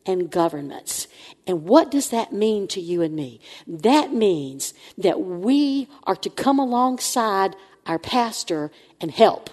and 0.06 0.30
governments. 0.30 1.08
And 1.46 1.64
what 1.64 1.90
does 1.90 2.10
that 2.10 2.32
mean 2.32 2.68
to 2.68 2.80
you 2.80 3.02
and 3.02 3.14
me? 3.14 3.40
That 3.66 4.12
means 4.12 4.74
that 4.98 5.20
we 5.20 5.88
are 6.04 6.16
to 6.16 6.30
come 6.30 6.58
alongside 6.58 7.56
our 7.86 7.98
pastor 7.98 8.70
and 9.00 9.10
help. 9.10 9.50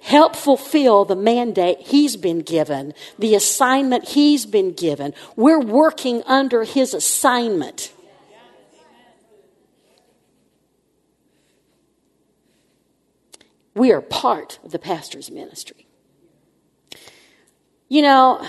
Help 0.00 0.36
fulfill 0.36 1.04
the 1.04 1.16
mandate 1.16 1.80
he's 1.80 2.16
been 2.16 2.40
given, 2.40 2.94
the 3.18 3.34
assignment 3.34 4.08
he's 4.08 4.46
been 4.46 4.72
given. 4.72 5.12
We're 5.34 5.60
working 5.60 6.22
under 6.26 6.62
his 6.62 6.94
assignment. 6.94 7.92
We 13.74 13.92
are 13.92 14.00
part 14.00 14.58
of 14.64 14.70
the 14.70 14.78
pastor's 14.78 15.30
ministry. 15.30 15.85
You 17.88 18.02
know, 18.02 18.46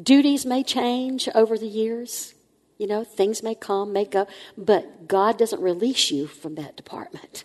duties 0.00 0.44
may 0.44 0.62
change 0.62 1.28
over 1.34 1.56
the 1.56 1.66
years. 1.66 2.34
You 2.76 2.86
know, 2.86 3.02
things 3.02 3.42
may 3.42 3.54
come, 3.54 3.92
may 3.92 4.04
go, 4.04 4.26
but 4.56 5.08
God 5.08 5.36
doesn't 5.36 5.60
release 5.60 6.10
you 6.10 6.26
from 6.26 6.54
that 6.56 6.76
department. 6.76 7.44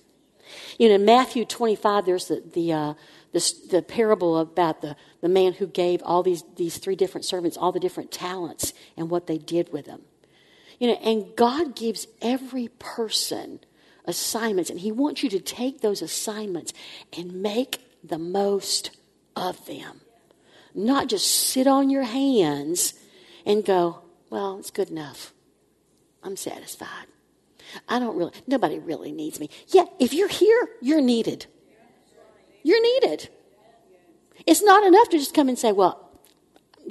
You 0.77 0.89
know, 0.89 0.95
in 0.95 1.05
Matthew 1.05 1.45
25, 1.45 2.05
there's 2.05 2.27
the, 2.27 2.43
the, 2.53 2.71
uh, 2.71 2.93
the, 3.31 3.53
the, 3.71 3.81
parable 3.81 4.37
about 4.37 4.81
the, 4.81 4.95
the 5.21 5.29
man 5.29 5.53
who 5.53 5.65
gave 5.65 6.03
all 6.03 6.21
these, 6.21 6.43
these 6.55 6.77
three 6.77 6.95
different 6.95 7.25
servants 7.25 7.57
all 7.57 7.71
the 7.71 7.79
different 7.79 8.11
talents 8.11 8.73
and 8.95 9.09
what 9.09 9.25
they 9.25 9.39
did 9.39 9.73
with 9.73 9.85
them. 9.85 10.01
You 10.79 10.89
know, 10.89 10.99
and 11.03 11.35
God 11.35 11.75
gives 11.75 12.07
every 12.21 12.67
person 12.67 13.61
assignments, 14.05 14.69
and 14.69 14.79
He 14.79 14.91
wants 14.91 15.23
you 15.23 15.29
to 15.29 15.39
take 15.39 15.81
those 15.81 16.01
assignments 16.01 16.73
and 17.17 17.41
make 17.41 17.79
the 18.03 18.19
most 18.19 18.91
of 19.35 19.65
them. 19.65 20.01
Not 20.75 21.07
just 21.07 21.29
sit 21.29 21.67
on 21.67 21.89
your 21.89 22.03
hands 22.03 22.93
and 23.45 23.63
go, 23.63 24.01
well, 24.29 24.57
it's 24.57 24.71
good 24.71 24.89
enough. 24.89 25.33
I'm 26.23 26.35
satisfied. 26.35 27.07
I 27.87 27.99
don't 27.99 28.17
really, 28.17 28.31
nobody 28.47 28.79
really 28.79 29.11
needs 29.11 29.39
me. 29.39 29.49
Yeah, 29.67 29.85
if 29.99 30.13
you're 30.13 30.27
here, 30.27 30.69
you're 30.81 31.01
needed. 31.01 31.45
You're 32.63 32.81
needed. 32.81 33.29
It's 34.45 34.63
not 34.63 34.85
enough 34.85 35.09
to 35.09 35.17
just 35.17 35.33
come 35.33 35.49
and 35.49 35.57
say, 35.57 35.71
well, 35.71 35.99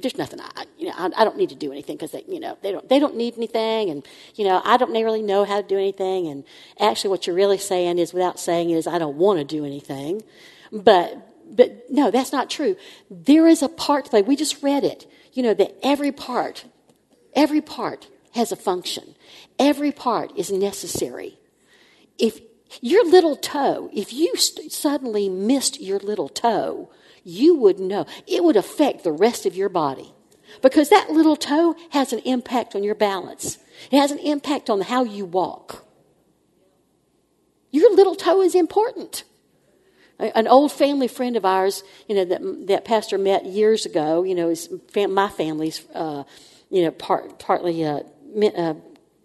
there's 0.01 0.17
nothing 0.17 0.39
I, 0.39 0.65
you 0.77 0.87
know, 0.87 0.93
I, 0.97 1.11
I 1.17 1.23
don't 1.23 1.37
need 1.37 1.49
to 1.49 1.55
do 1.55 1.71
anything 1.71 1.97
because 1.97 2.11
they, 2.11 2.23
you 2.27 2.39
know, 2.39 2.57
they 2.61 2.71
don't, 2.71 2.87
they 2.89 2.99
don't 2.99 3.15
need 3.15 3.35
anything. 3.37 3.89
And, 3.89 4.05
you 4.35 4.45
know, 4.45 4.61
I 4.63 4.77
don't 4.77 4.91
really 4.91 5.21
know 5.21 5.45
how 5.45 5.61
to 5.61 5.67
do 5.67 5.77
anything. 5.77 6.27
And 6.27 6.43
actually 6.79 7.11
what 7.11 7.27
you're 7.27 7.35
really 7.35 7.57
saying 7.57 7.99
is 7.99 8.13
without 8.13 8.39
saying 8.39 8.71
is 8.71 8.87
I 8.87 8.97
don't 8.97 9.17
want 9.17 9.39
to 9.39 9.45
do 9.45 9.65
anything. 9.65 10.23
But 10.71 11.32
but 11.55 11.89
no, 11.89 12.11
that's 12.11 12.31
not 12.31 12.49
true. 12.49 12.75
There 13.09 13.47
is 13.47 13.61
a 13.61 13.69
part 13.69 14.09
play. 14.09 14.21
We 14.21 14.35
just 14.35 14.63
read 14.63 14.83
it. 14.83 15.09
You 15.33 15.43
know, 15.43 15.53
that 15.53 15.75
every 15.81 16.11
part, 16.11 16.65
every 17.35 17.61
part 17.61 18.07
has 18.33 18.51
a 18.51 18.55
function. 18.55 19.15
Every 19.59 19.91
part 19.91 20.31
is 20.37 20.51
necessary. 20.51 21.39
If 22.17 22.41
your 22.81 23.05
little 23.05 23.35
toe, 23.35 23.89
if 23.93 24.13
you 24.13 24.35
st- 24.35 24.71
suddenly 24.71 25.29
missed 25.29 25.81
your 25.81 25.99
little 25.99 26.29
toe, 26.29 26.91
you 27.23 27.55
would 27.55 27.79
know. 27.79 28.05
It 28.27 28.43
would 28.43 28.57
affect 28.57 29.03
the 29.03 29.11
rest 29.11 29.45
of 29.45 29.55
your 29.55 29.69
body. 29.69 30.13
Because 30.61 30.89
that 30.89 31.09
little 31.09 31.35
toe 31.35 31.75
has 31.91 32.13
an 32.13 32.19
impact 32.19 32.75
on 32.75 32.83
your 32.83 32.95
balance. 32.95 33.57
It 33.91 33.97
has 33.97 34.11
an 34.11 34.19
impact 34.19 34.69
on 34.69 34.81
how 34.81 35.03
you 35.03 35.25
walk. 35.25 35.85
Your 37.71 37.93
little 37.95 38.15
toe 38.15 38.41
is 38.41 38.53
important 38.53 39.23
an 40.35 40.47
old 40.47 40.71
family 40.71 41.07
friend 41.07 41.35
of 41.35 41.45
ours, 41.45 41.83
you 42.07 42.15
know, 42.15 42.25
that, 42.25 42.67
that 42.67 42.85
pastor 42.85 43.17
met 43.17 43.45
years 43.45 43.85
ago, 43.85 44.23
you 44.23 44.35
know, 44.35 44.49
is 44.49 44.69
fam- 44.91 45.13
my 45.13 45.29
family's, 45.29 45.85
uh, 45.93 46.23
you 46.69 46.83
know, 46.83 46.91
part, 46.91 47.39
partly 47.39 47.83
uh, 47.85 48.01
uh, 48.55 48.73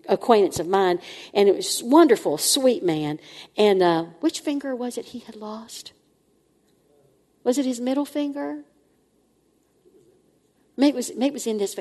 acquaintance 0.09 0.59
of 0.59 0.67
mine, 0.67 1.01
and 1.35 1.49
it 1.49 1.57
was 1.57 1.83
wonderful, 1.83 2.39
sweet 2.39 2.83
man. 2.83 3.21
And 3.57 3.83
uh, 3.83 4.05
which 4.21 4.41
finger 4.41 4.75
was 4.75 4.99
it 4.99 5.07
he 5.07 5.21
had 5.21 5.37
lost? 5.37 5.93
Was 7.45 7.59
it 7.59 7.65
his 7.65 7.81
middle 7.81 8.05
finger? 8.05 8.65
Maybe 10.79 10.91
it 10.91 10.95
was, 10.95 11.11
maybe 11.17 11.27
it 11.27 11.33
was 11.33 11.47
index, 11.49 11.75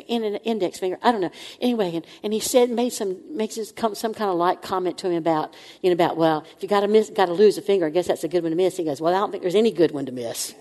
index 0.43 0.79
finger. 0.79 0.97
I 1.03 1.11
don't 1.11 1.21
know. 1.21 1.29
Anyway, 1.61 1.95
and, 1.95 2.05
and 2.23 2.33
he 2.33 2.39
said, 2.39 2.71
made 2.71 2.89
some, 2.89 3.21
makes 3.37 3.55
some, 3.55 3.93
some 3.93 4.13
kind 4.13 4.31
of 4.31 4.37
light 4.37 4.63
comment 4.63 4.97
to 4.97 5.09
him 5.11 5.17
about, 5.17 5.53
you 5.83 5.91
know, 5.91 5.93
about, 5.93 6.17
well, 6.17 6.43
if 6.55 6.63
you 6.63 6.67
got 6.67 6.79
to 6.79 6.87
miss, 6.87 7.11
got 7.11 7.27
to 7.27 7.33
lose 7.33 7.59
a 7.59 7.61
finger, 7.61 7.85
I 7.85 7.91
guess 7.91 8.07
that's 8.07 8.23
a 8.23 8.27
good 8.27 8.41
one 8.41 8.49
to 8.49 8.55
miss. 8.55 8.75
He 8.75 8.83
goes, 8.83 8.99
well, 8.99 9.13
I 9.13 9.19
don't 9.19 9.29
think 9.29 9.43
there's 9.43 9.53
any 9.53 9.71
good 9.71 9.91
one 9.91 10.07
to 10.07 10.11
miss. 10.11 10.55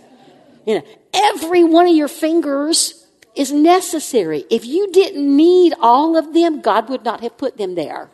You 0.67 0.77
know, 0.77 0.83
every 1.15 1.65
one 1.65 1.89
of 1.89 1.97
your 1.97 2.09
fingers 2.09 3.07
is 3.35 3.53
necessary. 3.53 4.45
If 4.51 4.67
you 4.67 4.93
didn't 4.93 5.35
need 5.35 5.73
all 5.81 6.19
of 6.19 6.35
them, 6.35 6.61
God 6.61 6.91
would 6.91 7.05
not 7.05 7.23
have 7.23 7.39
put 7.39 7.57
them 7.57 7.75
there. 7.75 8.11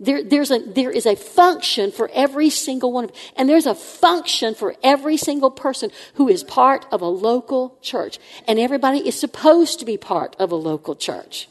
There, 0.00 0.22
there's 0.22 0.52
a, 0.52 0.60
there 0.60 0.92
is 0.92 1.06
a 1.06 1.16
function 1.16 1.90
for 1.90 2.08
every 2.14 2.50
single 2.50 2.92
one 2.92 3.04
of. 3.04 3.12
And 3.36 3.48
there's 3.48 3.66
a 3.66 3.74
function 3.74 4.54
for 4.54 4.76
every 4.82 5.16
single 5.16 5.50
person 5.50 5.90
who 6.14 6.28
is 6.28 6.44
part 6.44 6.86
of 6.92 7.02
a 7.02 7.08
local 7.08 7.78
church. 7.82 8.18
And 8.46 8.58
everybody 8.58 9.06
is 9.06 9.18
supposed 9.18 9.80
to 9.80 9.84
be 9.84 9.96
part 9.96 10.36
of 10.38 10.52
a 10.52 10.56
local 10.56 10.94
church. 10.94 11.48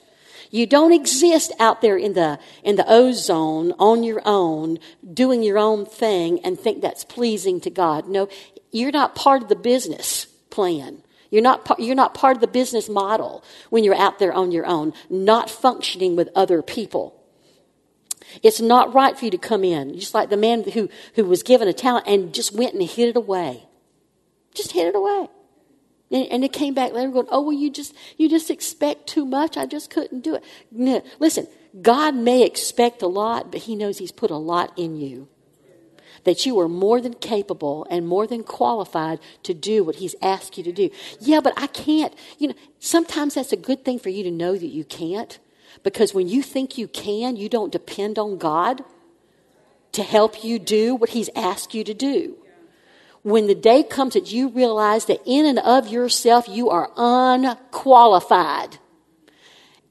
You 0.50 0.66
don't 0.66 0.94
exist 0.94 1.52
out 1.60 1.82
there 1.82 1.98
in 1.98 2.14
the, 2.14 2.40
in 2.64 2.78
the 2.78 2.86
ozone 2.88 3.74
on 3.80 4.04
your 4.04 4.22
own, 4.24 4.80
doing 5.14 5.44
your 5.44 5.58
own 5.58 5.86
thing 5.86 6.40
and 6.46 6.58
think 6.58 6.82
that's 6.82 7.04
pleasing 7.04 7.60
to 7.62 7.70
God. 7.70 8.08
No, 8.08 8.30
you're 8.72 8.92
not 8.92 9.14
part 9.14 9.42
of 9.42 9.50
the 9.50 9.58
business 9.58 10.26
plan. 10.50 11.04
You're 11.30 11.42
not, 11.42 11.70
you're 11.80 11.96
not 11.96 12.14
part 12.14 12.38
of 12.38 12.42
the 12.42 12.48
business 12.48 12.88
model 12.88 13.44
when 13.70 13.84
you're 13.84 13.94
out 13.94 14.20
there 14.20 14.32
on 14.32 14.54
your 14.54 14.66
own, 14.66 14.94
not 15.10 15.50
functioning 15.50 16.16
with 16.16 16.30
other 16.34 16.62
people. 16.62 17.17
It's 18.44 18.62
not 18.62 18.94
right 18.94 19.18
for 19.18 19.26
you 19.26 19.32
to 19.32 19.38
come 19.38 19.64
in, 19.64 19.98
just 19.98 20.14
like 20.14 20.30
the 20.30 20.38
man 20.38 20.64
who, 20.64 20.90
who 21.16 21.26
was 21.26 21.44
given 21.44 21.68
a 21.68 21.74
talent 21.74 22.08
and 22.08 22.34
just 22.34 22.54
went 22.54 22.74
and 22.74 22.84
hid 22.84 23.10
it 23.10 23.18
away. 23.18 23.64
Just 24.54 24.72
hid 24.72 24.88
it 24.88 24.96
away. 24.96 25.28
And, 26.12 26.28
and 26.28 26.44
it 26.44 26.54
came 26.54 26.74
back 26.74 26.94
later 26.94 27.12
going, 27.12 27.28
oh, 27.30 27.42
well, 27.42 27.54
you 27.54 27.70
just, 27.70 27.94
you 28.18 28.30
just 28.30 28.50
expect 28.50 29.08
too 29.08 29.26
much. 29.26 29.58
I 29.58 29.66
just 29.66 29.90
couldn't 29.90 30.24
do 30.24 30.36
it. 30.36 30.44
No. 30.72 31.04
Listen, 31.20 31.48
God 31.82 32.16
may 32.16 32.44
expect 32.44 33.02
a 33.02 33.08
lot, 33.08 33.52
but 33.52 33.62
he 33.62 33.76
knows 33.76 33.98
he's 33.98 34.12
put 34.12 34.32
a 34.32 34.38
lot 34.38 34.74
in 34.78 34.96
you. 34.96 35.28
That 36.24 36.46
you 36.46 36.60
are 36.60 36.68
more 36.68 37.00
than 37.00 37.14
capable 37.14 37.86
and 37.90 38.08
more 38.08 38.28
than 38.28 38.44
qualified 38.44 39.20
to 39.44 39.54
do 39.54 39.84
what 39.84 39.96
he's 39.96 40.16
asked 40.22 40.58
you 40.58 40.64
to 40.64 40.72
do. 40.72 40.90
Yeah, 41.20 41.40
but 41.42 41.54
I 41.56 41.68
can't. 41.68 42.14
You 42.38 42.50
know, 42.50 42.56
sometimes 42.80 43.36
that's 43.36 43.54
a 43.54 43.58
good 43.58 43.86
thing 43.86 44.00
for 44.00 44.10
you 44.10 44.24
to 44.24 44.32
know 44.32 44.58
that 44.58 44.68
you 44.68 44.84
can't 44.84 45.40
because 45.84 46.14
when 46.14 46.28
you 46.28 46.42
think 46.42 46.78
you 46.78 46.88
can, 46.88 47.36
you 47.36 47.50
don't 47.50 47.72
depend 47.72 48.18
on 48.20 48.38
God 48.38 48.84
to 49.94 50.04
help 50.04 50.44
you 50.44 50.60
do 50.60 50.96
what 50.96 51.10
He's 51.10 51.30
asked 51.36 51.74
you 51.74 51.84
to 51.84 51.94
do. 51.94 52.38
When 53.24 53.48
the 53.48 53.56
day 53.56 53.84
comes 53.84 54.14
that 54.14 54.32
you 54.32 54.50
realize 54.50 55.06
that 55.06 55.22
in 55.26 55.46
and 55.46 55.60
of 55.60 55.88
yourself 55.88 56.48
you 56.48 56.70
are 56.70 56.92
unqualified 56.96 58.78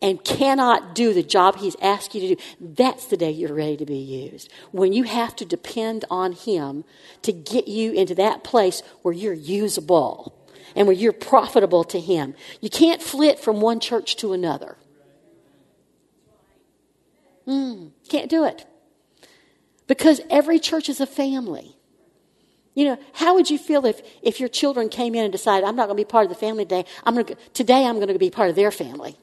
and 0.00 0.22
cannot 0.22 0.94
do 0.94 1.12
the 1.12 1.22
job 1.22 1.56
He's 1.56 1.76
asked 1.82 2.14
you 2.14 2.20
to 2.20 2.34
do, 2.36 2.42
that's 2.60 3.06
the 3.06 3.16
day 3.16 3.30
you're 3.30 3.54
ready 3.54 3.76
to 3.78 3.86
be 3.86 3.98
used. 3.98 4.50
When 4.70 4.92
you 4.92 5.04
have 5.04 5.34
to 5.36 5.44
depend 5.44 6.04
on 6.10 6.32
Him 6.32 6.84
to 7.22 7.32
get 7.32 7.68
you 7.68 7.92
into 7.92 8.14
that 8.14 8.44
place 8.44 8.82
where 9.02 9.14
you're 9.14 9.34
usable 9.34 10.36
and 10.76 10.86
where 10.86 10.94
you're 10.94 11.12
profitable 11.12 11.82
to 11.84 11.98
Him. 11.98 12.34
You 12.60 12.70
can't 12.70 13.02
flit 13.02 13.40
from 13.40 13.60
one 13.60 13.80
church 13.80 14.16
to 14.16 14.32
another. 14.32 14.76
Mm, 17.46 17.92
can't 18.08 18.30
do 18.30 18.44
it. 18.44 18.66
Because 19.86 20.20
every 20.30 20.58
church 20.58 20.88
is 20.88 21.00
a 21.00 21.06
family. 21.06 21.76
You 22.74 22.84
know, 22.84 22.98
how 23.14 23.34
would 23.34 23.48
you 23.48 23.58
feel 23.58 23.86
if, 23.86 24.02
if 24.22 24.38
your 24.38 24.48
children 24.48 24.88
came 24.88 25.14
in 25.14 25.24
and 25.24 25.32
decided, 25.32 25.66
I'm 25.66 25.76
not 25.76 25.86
going 25.86 25.96
to 25.96 26.04
be 26.04 26.08
part 26.08 26.24
of 26.24 26.28
the 26.28 26.34
family 26.38 26.64
today. 26.64 26.84
I'm 27.04 27.14
going 27.14 27.26
to, 27.26 27.36
today 27.54 27.86
I'm 27.86 27.96
going 27.96 28.08
to 28.08 28.18
be 28.18 28.30
part 28.30 28.50
of 28.50 28.56
their 28.56 28.70
family. 28.70 29.16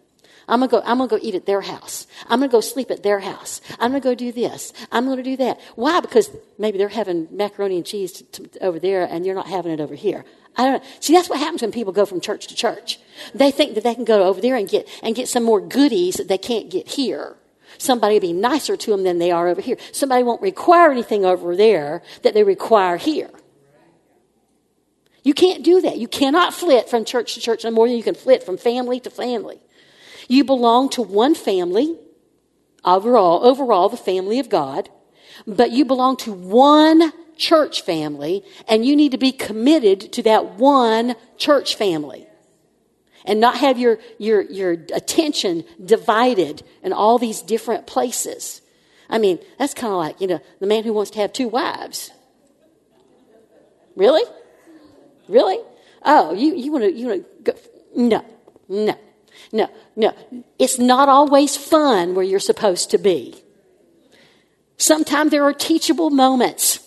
I'm 0.47 0.59
going 0.59 0.69
to 0.69 0.77
go, 0.77 0.81
I'm 0.86 0.97
going 0.97 1.09
to 1.09 1.17
go 1.17 1.21
eat 1.21 1.36
at 1.36 1.45
their 1.45 1.62
house. 1.62 2.07
I'm 2.27 2.39
going 2.39 2.49
to 2.49 2.51
go 2.51 2.62
sleep 2.62 2.91
at 2.91 3.03
their 3.03 3.19
house. 3.19 3.62
I'm 3.79 3.91
going 3.91 4.01
to 4.01 4.07
go 4.09 4.15
do 4.15 4.31
this. 4.31 4.73
I'm 4.91 5.05
going 5.05 5.17
to 5.17 5.23
do 5.23 5.38
that. 5.38 5.59
Why? 5.75 5.99
Because 5.99 6.31
maybe 6.57 6.77
they're 6.77 6.89
having 6.89 7.27
macaroni 7.31 7.77
and 7.77 7.86
cheese 7.86 8.12
to, 8.13 8.47
to, 8.47 8.63
over 8.63 8.79
there 8.79 9.05
and 9.05 9.25
you're 9.25 9.36
not 9.36 9.47
having 9.47 9.71
it 9.71 9.79
over 9.79 9.95
here. 9.95 10.25
I 10.55 10.63
don't 10.63 10.81
know. 10.81 10.89
See, 10.99 11.13
that's 11.13 11.29
what 11.29 11.39
happens 11.39 11.62
when 11.62 11.71
people 11.71 11.93
go 11.93 12.05
from 12.05 12.21
church 12.21 12.47
to 12.47 12.55
church. 12.55 12.99
They 13.33 13.51
think 13.51 13.75
that 13.75 13.83
they 13.83 13.95
can 13.95 14.03
go 14.03 14.23
over 14.23 14.41
there 14.41 14.55
and 14.55 14.67
get, 14.67 14.88
and 15.01 15.15
get 15.15 15.27
some 15.27 15.43
more 15.43 15.62
goodies 15.62 16.15
that 16.15 16.27
they 16.27 16.38
can't 16.38 16.69
get 16.69 16.89
here. 16.89 17.38
Somebody 17.77 18.15
will 18.15 18.21
be 18.21 18.33
nicer 18.33 18.77
to 18.77 18.91
them 18.91 19.03
than 19.03 19.19
they 19.19 19.31
are 19.31 19.47
over 19.47 19.62
here. 19.62 19.77
Somebody 19.91 20.23
won't 20.23 20.41
require 20.41 20.91
anything 20.91 21.25
over 21.25 21.55
there 21.55 22.01
that 22.21 22.33
they 22.33 22.43
require 22.43 22.97
here. 22.97 23.29
You 25.23 25.33
can't 25.33 25.63
do 25.63 25.81
that. 25.81 25.97
You 25.97 26.07
cannot 26.07 26.53
flit 26.53 26.89
from 26.89 27.05
church 27.05 27.33
to 27.36 27.39
church 27.39 27.63
no 27.63 27.71
more 27.71 27.88
than 27.88 27.97
you 27.97 28.03
can 28.03 28.15
flit 28.15 28.43
from 28.43 28.57
family 28.57 28.99
to 29.01 29.09
family. 29.09 29.62
You 30.27 30.43
belong 30.43 30.89
to 30.89 31.01
one 31.01 31.36
family, 31.36 31.97
overall, 32.83 33.45
overall 33.45 33.89
the 33.89 33.97
family 33.97 34.39
of 34.39 34.49
God, 34.49 34.89
but 35.47 35.71
you 35.71 35.86
belong 35.86 36.17
to 36.17 36.33
one 36.33 37.13
church 37.38 37.81
family, 37.81 38.43
and 38.67 38.86
you 38.86 38.95
need 38.95 39.12
to 39.12 39.17
be 39.17 39.31
committed 39.31 40.12
to 40.13 40.23
that 40.23 40.55
one 40.55 41.15
church 41.38 41.75
family. 41.75 42.27
And 43.25 43.39
not 43.39 43.57
have 43.57 43.79
your, 43.79 43.99
your, 44.17 44.41
your 44.41 44.71
attention 44.93 45.63
divided 45.83 46.63
in 46.83 46.91
all 46.91 47.17
these 47.17 47.41
different 47.41 47.88
places. 47.88 48.62
I 49.09 49.17
mean, 49.17 49.39
that's 49.57 49.73
kind 49.73 49.93
of 49.93 49.99
like, 49.99 50.19
you 50.19 50.27
know, 50.27 50.41
the 50.59 50.67
man 50.67 50.83
who 50.83 50.93
wants 50.93 51.12
to 51.12 51.19
have 51.19 51.31
two 51.31 51.47
wives. 51.47 52.12
Really? 53.95 54.23
Really? 55.27 55.57
Oh, 56.03 56.33
you, 56.33 56.55
you 56.55 56.71
want 56.71 56.83
to, 56.83 56.91
you 56.91 57.07
want 57.07 57.45
to 57.45 57.51
go? 57.51 57.59
No, 57.95 58.25
no, 58.67 58.97
no, 59.51 59.69
no. 59.95 60.13
It's 60.59 60.79
not 60.79 61.07
always 61.09 61.55
fun 61.55 62.15
where 62.15 62.25
you're 62.25 62.39
supposed 62.39 62.91
to 62.91 62.97
be. 62.97 63.36
Sometimes 64.77 65.31
there 65.31 65.43
are 65.43 65.53
teachable 65.53 66.09
moments. 66.09 66.79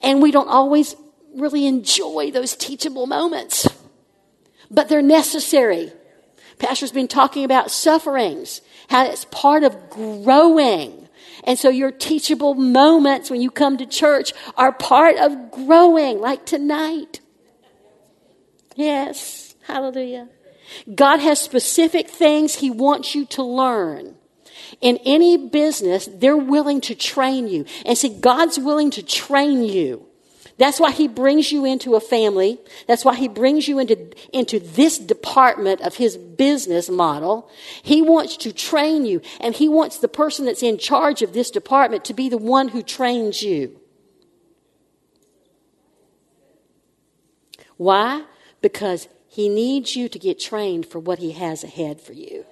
And 0.00 0.22
we 0.22 0.30
don't 0.30 0.48
always 0.48 0.94
really 1.34 1.66
enjoy 1.66 2.30
those 2.30 2.56
teachable 2.56 3.06
moments. 3.06 3.68
But 4.70 4.88
they're 4.88 5.02
necessary. 5.02 5.92
Pastor's 6.58 6.92
been 6.92 7.08
talking 7.08 7.44
about 7.44 7.70
sufferings, 7.70 8.62
how 8.88 9.06
it's 9.06 9.26
part 9.26 9.62
of 9.62 9.90
growing. 9.90 11.08
And 11.44 11.58
so 11.58 11.68
your 11.68 11.92
teachable 11.92 12.54
moments 12.54 13.30
when 13.30 13.40
you 13.40 13.50
come 13.50 13.76
to 13.78 13.86
church 13.86 14.32
are 14.56 14.72
part 14.72 15.16
of 15.16 15.50
growing, 15.50 16.18
like 16.18 16.46
tonight. 16.46 17.20
Yes, 18.74 19.54
hallelujah. 19.66 20.28
God 20.92 21.18
has 21.20 21.40
specific 21.40 22.08
things 22.08 22.56
He 22.56 22.70
wants 22.70 23.14
you 23.14 23.24
to 23.26 23.42
learn. 23.42 24.16
In 24.80 24.98
any 25.04 25.36
business, 25.36 26.08
they're 26.12 26.36
willing 26.36 26.80
to 26.82 26.94
train 26.94 27.48
you. 27.48 27.64
And 27.84 27.96
see, 27.96 28.08
God's 28.08 28.58
willing 28.58 28.90
to 28.92 29.02
train 29.02 29.62
you. 29.62 30.05
That's 30.58 30.80
why 30.80 30.90
he 30.90 31.06
brings 31.06 31.52
you 31.52 31.66
into 31.66 31.96
a 31.96 32.00
family. 32.00 32.58
That's 32.86 33.04
why 33.04 33.14
he 33.14 33.28
brings 33.28 33.68
you 33.68 33.78
into, 33.78 34.10
into 34.32 34.58
this 34.58 34.98
department 34.98 35.82
of 35.82 35.96
his 35.96 36.16
business 36.16 36.88
model. 36.88 37.50
He 37.82 38.00
wants 38.00 38.38
to 38.38 38.52
train 38.52 39.04
you, 39.04 39.20
and 39.38 39.54
he 39.54 39.68
wants 39.68 39.98
the 39.98 40.08
person 40.08 40.46
that's 40.46 40.62
in 40.62 40.78
charge 40.78 41.20
of 41.20 41.34
this 41.34 41.50
department 41.50 42.06
to 42.06 42.14
be 42.14 42.30
the 42.30 42.38
one 42.38 42.68
who 42.68 42.82
trains 42.82 43.42
you. 43.42 43.78
Why? 47.76 48.24
Because 48.62 49.08
he 49.28 49.50
needs 49.50 49.94
you 49.94 50.08
to 50.08 50.18
get 50.18 50.40
trained 50.40 50.86
for 50.86 50.98
what 50.98 51.18
he 51.18 51.32
has 51.32 51.64
ahead 51.64 52.00
for 52.00 52.14
you. 52.14 52.46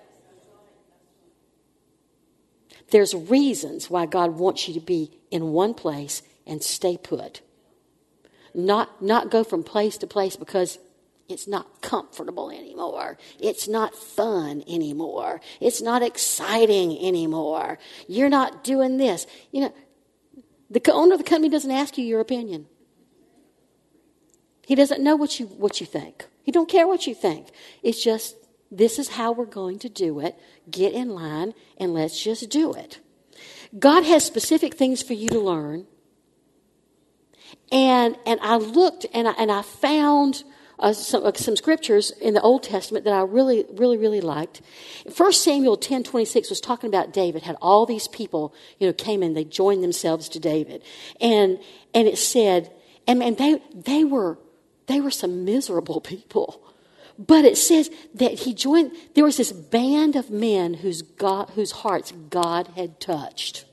There's 2.91 3.15
reasons 3.15 3.89
why 3.89 4.05
God 4.05 4.33
wants 4.33 4.69
you 4.69 4.75
to 4.75 4.81
be 4.81 5.19
in 5.31 5.53
one 5.53 5.73
place 5.73 6.23
and 6.47 6.63
stay 6.63 6.99
put 6.99 7.41
not, 8.55 9.03
not 9.03 9.31
go 9.31 9.45
from 9.45 9.63
place 9.63 9.99
to 9.99 10.07
place 10.07 10.37
because 10.37 10.79
it's 11.29 11.49
not 11.49 11.81
comfortable 11.81 12.51
anymore. 12.51 13.19
It's 13.41 13.67
not 13.67 13.95
fun 13.95 14.63
anymore. 14.69 15.41
It's 15.61 15.81
not 15.81 16.03
exciting 16.03 16.99
anymore. 16.99 17.79
You're 18.07 18.29
not 18.29 18.63
doing 18.63 18.99
this. 18.99 19.27
You 19.51 19.63
know, 19.63 19.75
the 20.71 20.93
owner 20.93 21.15
of 21.15 21.19
the 21.19 21.25
company 21.25 21.49
doesn't 21.49 21.71
ask 21.71 21.97
you 21.97 22.05
your 22.05 22.21
opinion. 22.21 22.67
He 24.67 24.75
doesn't 24.75 25.03
know 25.03 25.17
what 25.17 25.39
you 25.39 25.47
what 25.47 25.81
you 25.81 25.87
think. 25.87 26.27
He 26.43 26.53
don't 26.53 26.69
care 26.69 26.87
what 26.87 27.07
you 27.07 27.15
think. 27.15 27.49
It's 27.83 28.03
just 28.03 28.37
this 28.71 28.99
is 28.99 29.09
how 29.09 29.33
we're 29.33 29.45
going 29.47 29.79
to 29.81 29.89
do 29.89 30.21
it. 30.21 30.39
Get 30.71 30.93
in 30.93 31.11
line 31.11 31.55
and 31.79 31.95
let's 31.95 32.23
just 32.23 32.49
do 32.51 32.73
it. 32.73 33.01
God 33.79 34.05
has 34.05 34.25
specific 34.25 34.75
things 34.75 35.03
for 35.03 35.15
you 35.15 35.29
to 35.31 35.41
learn 35.41 35.87
and, 37.73 38.17
and 38.27 38.41
I 38.41 38.57
looked 38.57 39.07
and 39.13 39.29
I, 39.29 39.33
and 39.33 39.51
I 39.51 39.63
found 39.63 40.45
uh, 40.79 40.93
some, 40.93 41.25
uh, 41.25 41.33
some 41.35 41.57
scriptures 41.57 42.11
in 42.21 42.35
the 42.35 42.41
Old 42.41 42.63
Testament 42.63 43.05
that 43.05 43.15
I 43.15 43.23
really, 43.23 43.65
really, 43.73 43.97
really 43.97 44.21
liked. 44.21 44.61
First 45.13 45.43
Samuel 45.43 45.77
10 45.77 46.05
26 46.05 46.51
was 46.51 46.61
talking 46.61 46.89
about 46.89 47.13
David, 47.13 47.43
had 47.43 47.57
all 47.63 47.87
these 47.87 48.09
people, 48.09 48.55
you 48.79 48.87
know, 48.87 48.93
came 48.93 49.23
in, 49.23 49.35
they 49.35 49.45
joined 49.45 49.83
themselves 49.83 50.29
to 50.31 50.41
David. 50.41 50.83
And, 51.21 51.59
and 51.95 52.09
it 52.09 52.19
said, 52.19 52.73
and, 53.07 53.23
and 53.23 53.37
they, 53.39 53.63
they 53.75 54.05
were, 54.05 54.39
they 54.87 55.01
were 55.01 55.11
some 55.11 55.45
miserable 55.45 56.01
people. 56.03 56.61
But 57.17 57.45
it 57.45 57.57
says 57.57 57.91
that 58.15 58.41
he 58.41 58.55
joined, 58.55 58.91
there 59.15 59.25
was 59.25 59.37
this 59.37 59.53
band 59.53 60.17
of 60.17 60.31
men 60.31 60.75
whose, 60.75 61.03
God, 61.03 61.51
whose 61.55 61.71
hearts 61.71 62.13
God 62.31 62.69
had 62.75 62.99
touched. 62.99 63.65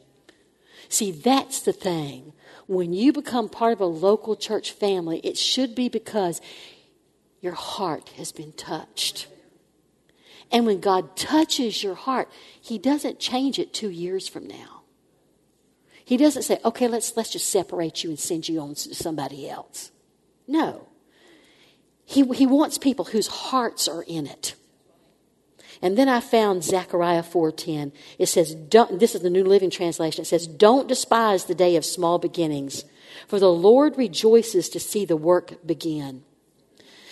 See, 0.89 1.12
that's 1.12 1.62
the 1.62 1.73
thing 1.73 2.34
when 2.71 2.93
you 2.93 3.12
become 3.12 3.49
part 3.49 3.73
of 3.73 3.81
a 3.81 3.86
local 3.86 4.34
church 4.38 4.71
family, 4.71 5.19
it 5.25 5.38
should 5.38 5.75
be 5.75 5.89
because 5.89 6.39
your 7.41 7.51
heart 7.53 8.07
has 8.15 8.31
been 8.31 8.53
touched. 8.53 9.27
And 10.53 10.65
when 10.65 10.79
God 10.79 11.17
touches 11.17 11.84
your 11.84 11.95
heart, 11.95 12.29
He 12.62 12.77
doesn't 12.77 13.19
change 13.19 13.60
it 13.60 13.73
two 13.73 13.89
years 13.89 14.29
from 14.29 14.47
now. 14.47 14.84
He 16.05 16.15
doesn't 16.15 16.43
say, 16.43 16.60
okay, 16.63 16.88
let's, 16.88 17.15
let's 17.17 17.31
just 17.31 17.49
separate 17.49 18.05
you 18.05 18.10
and 18.10 18.19
send 18.19 18.47
you 18.47 18.62
on 18.62 18.75
to 18.75 18.95
somebody 18.95 19.49
else. 19.49 19.91
No. 20.47 20.88
He, 22.05 22.23
he 22.34 22.47
wants 22.47 22.77
people 22.77 23.03
whose 23.03 23.27
hearts 23.27 23.89
are 23.89 24.03
in 24.03 24.27
it. 24.27 24.55
And 25.81 25.97
then 25.97 26.07
I 26.07 26.19
found 26.19 26.63
Zechariah 26.63 27.23
4:10. 27.23 27.91
It 28.19 28.27
says, 28.27 28.55
this 28.91 29.15
is 29.15 29.21
the 29.21 29.29
New 29.29 29.43
Living 29.43 29.69
Translation. 29.69 30.21
It 30.21 30.27
says, 30.27 30.45
"Don't 30.47 30.87
despise 30.87 31.45
the 31.45 31.55
day 31.55 31.75
of 31.75 31.85
small 31.85 32.19
beginnings, 32.19 32.85
for 33.27 33.39
the 33.39 33.51
Lord 33.51 33.97
rejoices 33.97 34.69
to 34.69 34.79
see 34.79 35.05
the 35.05 35.17
work 35.17 35.65
begin." 35.65 36.23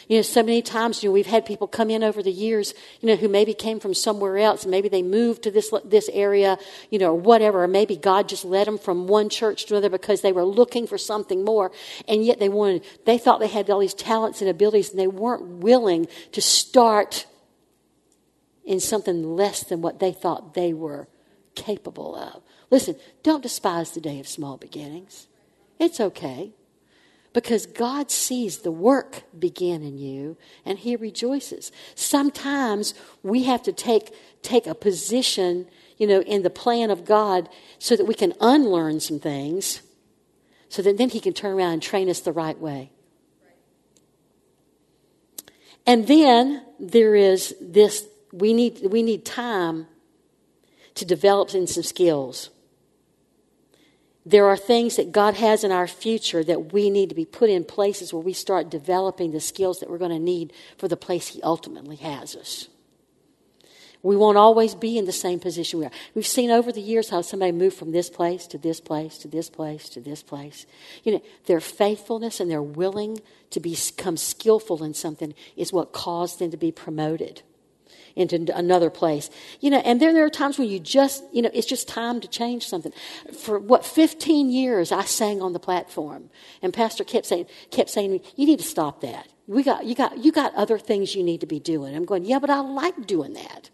You 0.08 0.18
know, 0.18 0.22
so 0.24 0.42
many 0.42 0.64
times, 0.64 1.04
you 1.04 1.10
know, 1.10 1.14
we've 1.14 1.28
had 1.28 1.46
people 1.46 1.68
come 1.68 1.92
in 1.92 2.04
over 2.04 2.24
the 2.24 2.32
years, 2.32 2.74
you 3.00 3.08
know, 3.08 3.16
who 3.16 3.28
maybe 3.28 3.54
came 3.54 3.80
from 3.80 3.94
somewhere 3.94 4.40
else, 4.40 4.64
and 4.64 4.72
maybe 4.72 4.90
they 4.90 5.04
moved 5.04 5.44
to 5.44 5.52
this 5.52 5.72
this 5.86 6.10
area, 6.12 6.58
you 6.90 6.98
know, 6.98 7.12
or 7.12 7.20
whatever, 7.20 7.64
or 7.64 7.68
maybe 7.68 7.96
God 7.96 8.28
just 8.28 8.44
led 8.44 8.66
them 8.66 8.80
from 8.80 9.06
one 9.06 9.30
church 9.30 9.66
to 9.66 9.76
another 9.76 9.90
because 9.90 10.22
they 10.22 10.32
were 10.32 10.46
looking 10.46 10.88
for 10.88 10.98
something 10.98 11.46
more, 11.46 11.72
and 12.08 12.26
yet 12.26 12.40
they 12.40 12.50
wanted, 12.50 12.84
they 13.06 13.20
thought 13.20 13.40
they 13.40 13.48
had 13.48 13.70
all 13.70 13.80
these 13.80 13.94
talents 13.94 14.42
and 14.42 14.50
abilities, 14.50 14.90
and 14.90 15.00
they 15.00 15.08
weren't 15.08 15.64
willing 15.64 16.08
to 16.32 16.42
start 16.42 17.28
in 18.70 18.80
something 18.80 19.36
less 19.36 19.64
than 19.64 19.82
what 19.82 20.00
they 20.00 20.12
thought 20.12 20.54
they 20.54 20.72
were 20.72 21.08
capable 21.56 22.16
of. 22.16 22.44
Listen, 22.70 22.96
don't 23.24 23.42
despise 23.42 23.92
the 23.92 24.00
day 24.00 24.20
of 24.20 24.28
small 24.28 24.58
beginnings. 24.58 25.26
It's 25.80 26.00
okay 26.00 26.52
because 27.34 27.66
God 27.66 28.12
sees 28.12 28.60
the 28.60 28.72
work 28.72 29.24
begin 29.38 29.82
in 29.82 29.98
you 29.98 30.38
and 30.66 30.78
he 30.78 30.96
rejoices. 30.96 31.72
Sometimes 31.96 32.94
we 33.24 33.46
have 33.46 33.64
to 33.64 33.74
take 33.74 34.14
take 34.44 34.68
a 34.68 34.76
position, 34.76 35.66
you 35.98 36.06
know, 36.06 36.22
in 36.22 36.44
the 36.44 36.52
plan 36.52 36.92
of 36.92 37.06
God 37.06 37.50
so 37.80 37.96
that 37.96 38.06
we 38.06 38.14
can 38.14 38.34
unlearn 38.40 39.00
some 39.00 39.20
things 39.20 39.82
so 40.70 40.84
that 40.84 41.00
then 41.00 41.10
he 41.10 41.20
can 41.20 41.34
turn 41.34 41.58
around 41.58 41.74
and 41.74 41.82
train 41.82 42.08
us 42.08 42.20
the 42.20 42.32
right 42.32 42.60
way. 42.60 42.92
And 45.88 46.06
then 46.06 46.64
there 46.80 47.16
is 47.16 47.56
this 47.60 48.06
we 48.32 48.54
need, 48.54 48.82
we 48.90 49.04
need 49.04 49.26
time 49.26 49.88
to 50.96 51.06
develop 51.06 51.54
in 51.54 51.68
some 51.68 51.84
skills. 51.84 52.50
There 54.26 54.46
are 54.46 54.58
things 54.58 54.98
that 54.98 55.12
God 55.12 55.36
has 55.36 55.64
in 55.64 55.72
our 55.72 55.88
future 55.88 56.44
that 56.44 56.74
we 56.74 56.90
need 56.90 57.10
to 57.10 57.16
be 57.16 57.26
put 57.26 57.50
in 57.50 57.64
places 57.64 58.14
where 58.14 58.22
we 58.22 58.34
start 58.34 58.70
developing 58.70 59.32
the 59.32 59.40
skills 59.40 59.80
that 59.80 59.90
we're 59.90 59.98
going 59.98 60.12
to 60.12 60.20
need 60.20 60.54
for 60.78 60.88
the 60.88 60.98
place 60.98 61.30
He 61.30 61.42
ultimately 61.42 61.96
has 61.98 62.36
us. 62.36 62.68
We 64.02 64.16
won't 64.16 64.38
always 64.38 64.76
be 64.76 64.98
in 64.98 65.06
the 65.06 65.12
same 65.12 65.40
position 65.40 65.80
we 65.80 65.86
are. 65.86 65.92
We've 66.16 66.26
seen 66.26 66.52
over 66.52 66.72
the 66.72 66.80
years 66.82 67.10
how 67.10 67.22
somebody 67.22 67.52
moved 67.52 67.76
from 67.76 67.92
this 67.92 68.10
place 68.10 68.48
to 68.48 68.58
this 68.58 68.80
place 68.80 69.18
to 69.20 69.28
this 69.28 69.50
place 69.50 69.90
to 69.90 70.00
this 70.00 70.24
place. 70.24 70.66
You 71.04 71.14
know, 71.14 71.24
their 71.48 71.60
faithfulness 71.60 72.40
and 72.40 72.50
their 72.50 72.62
willing 72.62 73.20
to 73.50 73.60
become 73.60 74.16
skillful 74.16 74.84
in 74.84 74.94
something 74.94 75.34
is 75.58 75.74
what 75.74 75.92
caused 75.92 76.40
them 76.40 76.52
to 76.52 76.58
be 76.58 76.72
promoted 76.72 77.42
into 78.20 78.56
another 78.56 78.90
place. 78.90 79.30
You 79.60 79.70
know, 79.70 79.80
and 79.80 80.02
then 80.02 80.14
there 80.14 80.26
are 80.26 80.30
times 80.30 80.58
when 80.60 80.70
you 80.70 80.80
just, 80.80 81.24
you 81.32 81.42
know, 81.42 81.50
it's 81.54 81.68
just 81.68 81.88
time 81.88 82.20
to 82.22 82.28
change 82.28 82.68
something. 82.68 82.92
For 83.38 83.60
what, 83.60 83.86
15 83.86 84.50
years 84.50 84.92
I 84.92 85.04
sang 85.04 85.42
on 85.42 85.54
the 85.54 85.60
platform. 85.60 86.30
And 86.62 86.74
Pastor 86.74 87.04
kept 87.04 87.26
saying, 87.26 87.48
kept 87.72 87.90
saying 87.90 88.22
you 88.36 88.46
need 88.46 88.60
to 88.60 88.66
stop 88.66 89.02
that. 89.02 89.28
We 89.48 89.64
got, 89.64 89.86
you 89.86 89.96
got, 89.96 90.18
you 90.24 90.32
got 90.32 90.54
other 90.56 90.78
things 90.78 91.16
you 91.16 91.24
need 91.24 91.42
to 91.42 91.48
be 91.48 91.60
doing. 91.60 91.96
I'm 91.96 92.06
going, 92.06 92.26
yeah, 92.26 92.40
but 92.40 92.50
I 92.50 92.60
like 92.60 93.08
doing 93.08 93.34
that. 93.34 93.70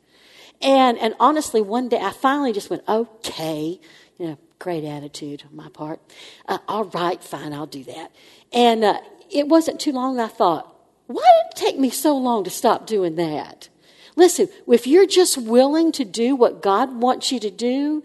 And, 0.61 0.97
and 0.97 1.15
honestly, 1.19 1.61
one 1.61 1.89
day 1.89 1.99
I 1.99 2.11
finally 2.11 2.53
just 2.53 2.69
went, 2.69 2.83
okay, 2.87 3.79
you 4.17 4.27
know, 4.27 4.37
great 4.57 4.85
attitude 4.85 5.43
on 5.49 5.55
my 5.55 5.67
part. 5.69 5.99
Uh, 6.47 6.59
all 6.69 6.85
right, 6.85 7.21
fine, 7.21 7.51
I'll 7.51 7.65
do 7.65 7.83
that. 7.83 8.11
And, 8.53 8.85
uh, 8.85 8.99
it 9.29 9.47
wasn't 9.47 9.79
too 9.79 9.91
long 9.91 10.19
I 10.19 10.27
thought, 10.27 10.71
why 11.07 11.23
did 11.23 11.51
it 11.51 11.65
take 11.65 11.79
me 11.79 11.89
so 11.89 12.17
long 12.17 12.43
to 12.43 12.49
stop 12.49 12.87
doing 12.87 13.15
that? 13.15 13.69
Listen, 14.15 14.47
if 14.67 14.87
you're 14.87 15.07
just 15.07 15.37
willing 15.37 15.91
to 15.93 16.05
do 16.05 16.35
what 16.35 16.61
God 16.61 17.01
wants 17.01 17.31
you 17.31 17.39
to 17.41 17.51
do, 17.51 18.03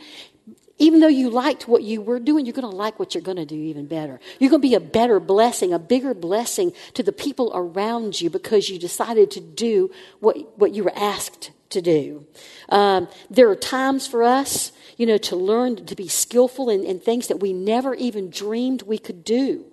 even 0.78 1.00
though 1.00 1.08
you 1.08 1.28
liked 1.28 1.68
what 1.68 1.82
you 1.82 2.00
were 2.00 2.18
doing, 2.18 2.46
you're 2.46 2.54
going 2.54 2.68
to 2.68 2.76
like 2.76 2.98
what 2.98 3.14
you're 3.14 3.22
going 3.22 3.36
to 3.36 3.44
do 3.44 3.54
even 3.54 3.86
better. 3.86 4.18
You're 4.38 4.48
going 4.48 4.62
to 4.62 4.68
be 4.68 4.74
a 4.74 4.80
better 4.80 5.20
blessing, 5.20 5.74
a 5.74 5.78
bigger 5.78 6.14
blessing 6.14 6.72
to 6.94 7.02
the 7.02 7.12
people 7.12 7.52
around 7.54 8.20
you 8.20 8.30
because 8.30 8.70
you 8.70 8.78
decided 8.78 9.30
to 9.32 9.40
do 9.40 9.90
what, 10.20 10.58
what 10.58 10.72
you 10.72 10.82
were 10.82 10.96
asked 10.96 11.50
to 11.68 11.82
do. 11.82 12.26
Um, 12.70 13.08
there 13.28 13.48
are 13.50 13.56
times 13.56 14.06
for 14.06 14.22
us, 14.22 14.72
you 14.96 15.04
know, 15.04 15.18
to 15.18 15.36
learn 15.36 15.84
to 15.84 15.94
be 15.94 16.08
skillful 16.08 16.70
in, 16.70 16.82
in 16.82 16.98
things 16.98 17.28
that 17.28 17.40
we 17.40 17.52
never 17.52 17.94
even 17.94 18.30
dreamed 18.30 18.82
we 18.82 18.98
could 18.98 19.22
do. 19.22 19.69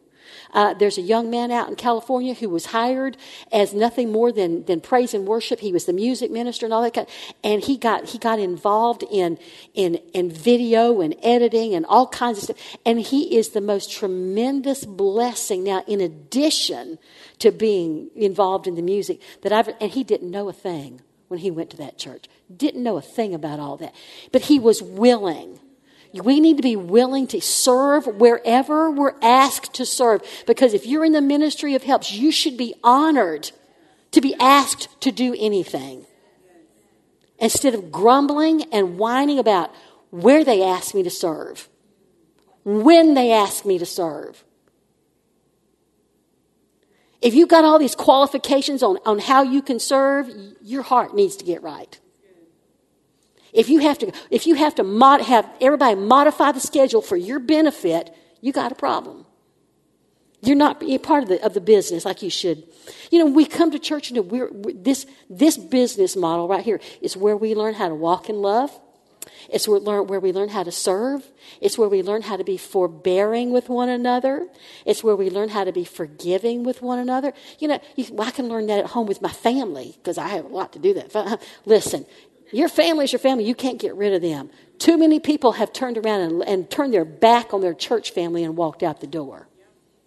Uh, 0.54 0.74
there's 0.74 0.98
a 0.98 1.02
young 1.02 1.30
man 1.30 1.52
out 1.52 1.68
in 1.68 1.76
California 1.76 2.34
who 2.34 2.50
was 2.50 2.68
hired 2.68 3.18
as 3.52 3.74
nothing 3.74 4.12
more 4.12 4.32
than, 4.32 4.66
than 4.66 4.82
praise 4.82 5.14
and 5.14 5.28
worship. 5.28 5.60
He 5.60 5.72
was 5.72 5.86
the 5.86 5.94
music 5.94 6.32
minister 6.32 6.66
and 6.66 6.74
all 6.74 6.82
that 6.82 6.94
kind 6.94 7.08
and 7.44 7.64
he 7.64 7.78
got 7.78 8.10
he 8.10 8.18
got 8.18 8.40
involved 8.40 9.04
in 9.10 9.38
in 9.74 9.96
in 10.14 10.32
video 10.32 11.02
and 11.02 11.16
editing 11.24 11.74
and 11.74 11.86
all 11.86 12.08
kinds 12.08 12.38
of 12.38 12.44
stuff. 12.46 12.78
And 12.86 13.00
he 13.00 13.38
is 13.38 13.50
the 13.50 13.62
most 13.62 13.92
tremendous 13.92 14.86
blessing 14.86 15.64
now 15.64 15.84
in 15.88 16.02
addition 16.02 17.00
to 17.40 17.52
being 17.52 18.10
involved 18.16 18.68
in 18.68 18.76
the 18.76 18.82
music 18.82 19.22
that 19.42 19.52
I've 19.52 19.70
and 19.80 19.92
he 19.92 20.04
didn't 20.04 20.32
know 20.32 20.50
a 20.50 20.54
thing 20.54 21.02
when 21.28 21.40
he 21.40 21.52
went 21.52 21.70
to 21.72 21.78
that 21.78 21.98
church. 21.98 22.26
Didn't 22.56 22.84
know 22.84 22.98
a 22.98 23.02
thing 23.02 23.34
about 23.34 23.60
all 23.60 23.78
that. 23.78 23.94
But 24.32 24.44
he 24.44 24.60
was 24.60 24.82
willing 24.82 25.60
we 26.14 26.40
need 26.40 26.58
to 26.58 26.64
be 26.64 26.76
willing 26.76 27.28
to 27.28 27.42
serve 27.42 28.08
wherever 28.08 28.90
we're 28.92 29.16
asked 29.22 29.74
to 29.76 29.86
serve. 29.86 30.22
Because 30.46 30.74
if 30.74 30.86
you're 30.86 31.06
in 31.06 31.14
the 31.14 31.22
ministry 31.22 31.76
of 31.76 31.84
helps, 31.84 32.12
you 32.12 32.32
should 32.32 32.58
be 32.58 32.76
honored 32.84 33.52
to 34.12 34.22
be 34.22 34.36
asked 34.40 34.90
to 35.02 35.12
do 35.12 35.36
anything. 35.38 36.06
Instead 37.40 37.76
of 37.76 37.92
grumbling 37.92 38.64
and 38.72 38.98
whining 38.98 39.38
about 39.38 39.72
where 40.10 40.44
they 40.44 40.64
ask 40.64 40.96
me 40.96 41.04
to 41.04 41.10
serve, 41.10 41.70
when 42.64 43.14
they 43.14 43.32
ask 43.32 43.66
me 43.66 43.78
to 43.78 43.86
serve. 43.86 44.44
If 47.22 47.34
you've 47.34 47.50
got 47.50 47.64
all 47.64 47.80
these 47.80 47.96
qualifications 47.96 48.84
on, 48.84 48.98
on 49.06 49.20
how 49.20 49.42
you 49.44 49.62
can 49.62 49.80
serve, 49.80 50.30
your 50.62 50.84
heart 50.84 51.16
needs 51.16 51.36
to 51.38 51.46
get 51.46 51.62
right. 51.62 52.00
If 53.58 53.70
you 53.70 53.80
have 53.80 53.98
to, 54.00 54.12
if 54.30 54.46
you 54.46 54.54
have 54.54 54.76
to 54.76 54.84
mod, 54.84 55.22
have 55.22 55.50
everybody 55.60 55.96
modify 55.96 56.52
the 56.52 56.60
schedule 56.60 57.02
for 57.02 57.18
your 57.18 57.40
benefit, 57.40 58.14
you 58.40 58.54
got 58.54 58.72
a 58.72 58.76
problem. 58.76 59.26
You're 60.44 60.56
not 60.56 60.80
being 60.80 61.00
part 61.00 61.24
of 61.24 61.30
the, 61.30 61.44
of 61.44 61.56
the 61.56 61.60
business 61.60 62.06
like 62.06 62.22
you 62.22 62.30
should. 62.30 62.64
You 63.10 63.18
know, 63.18 63.26
we 63.26 63.48
come 63.48 63.72
to 63.72 63.80
church 63.80 64.12
and 64.12 64.30
we're, 64.30 64.52
we're, 64.52 64.74
this, 64.74 65.08
this 65.28 65.58
business 65.58 66.16
model 66.16 66.48
right 66.48 66.64
here 66.64 66.80
is 67.02 67.18
where 67.18 67.36
we 67.36 67.56
learn 67.56 67.74
how 67.74 67.90
to 67.90 67.96
walk 67.96 68.30
in 68.30 68.44
love. 68.44 68.70
It's 69.50 69.68
where, 69.68 69.80
learn, 69.80 70.06
where 70.06 70.20
we 70.20 70.32
learn 70.32 70.50
how 70.50 70.62
to 70.62 70.72
serve. 70.72 71.26
It's 71.60 71.80
where 71.80 71.90
we 71.90 72.04
learn 72.04 72.22
how 72.22 72.38
to 72.38 72.44
be 72.44 72.58
forbearing 72.58 73.50
with 73.50 73.70
one 73.70 73.90
another. 73.90 74.48
It's 74.86 75.04
where 75.04 75.16
we 75.16 75.32
learn 75.32 75.50
how 75.50 75.64
to 75.64 75.72
be 75.72 75.84
forgiving 75.84 76.62
with 76.62 76.84
one 76.84 77.00
another. 77.00 77.34
You 77.58 77.70
know, 77.70 77.80
you, 77.96 78.06
well, 78.12 78.28
I 78.28 78.32
can 78.32 78.50
learn 78.50 78.68
that 78.68 78.78
at 78.78 78.86
home 78.86 79.08
with 79.08 79.20
my 79.20 79.32
family 79.32 79.96
because 79.98 80.20
I 80.20 80.28
have 80.28 80.46
a 80.46 80.50
lot 80.50 80.74
to 80.74 80.80
do 80.80 80.94
that. 80.94 81.42
Listen, 81.66 82.06
your 82.52 82.70
family 82.70 83.06
is 83.06 83.12
your 83.12 83.20
family. 83.20 83.46
You 83.46 83.56
can't 83.56 83.80
get 83.80 83.96
rid 83.96 84.14
of 84.14 84.22
them. 84.22 84.50
Too 84.80 84.98
many 84.98 85.20
people 85.20 85.54
have 85.54 85.74
turned 85.74 85.98
around 85.98 86.22
and, 86.22 86.44
and 86.44 86.70
turned 86.70 86.94
their 86.94 87.06
back 87.06 87.54
on 87.54 87.62
their 87.62 87.74
church 87.74 88.12
family 88.12 88.44
and 88.44 88.56
walked 88.56 88.84
out 88.84 89.02
the 89.02 89.08
door. 89.08 89.48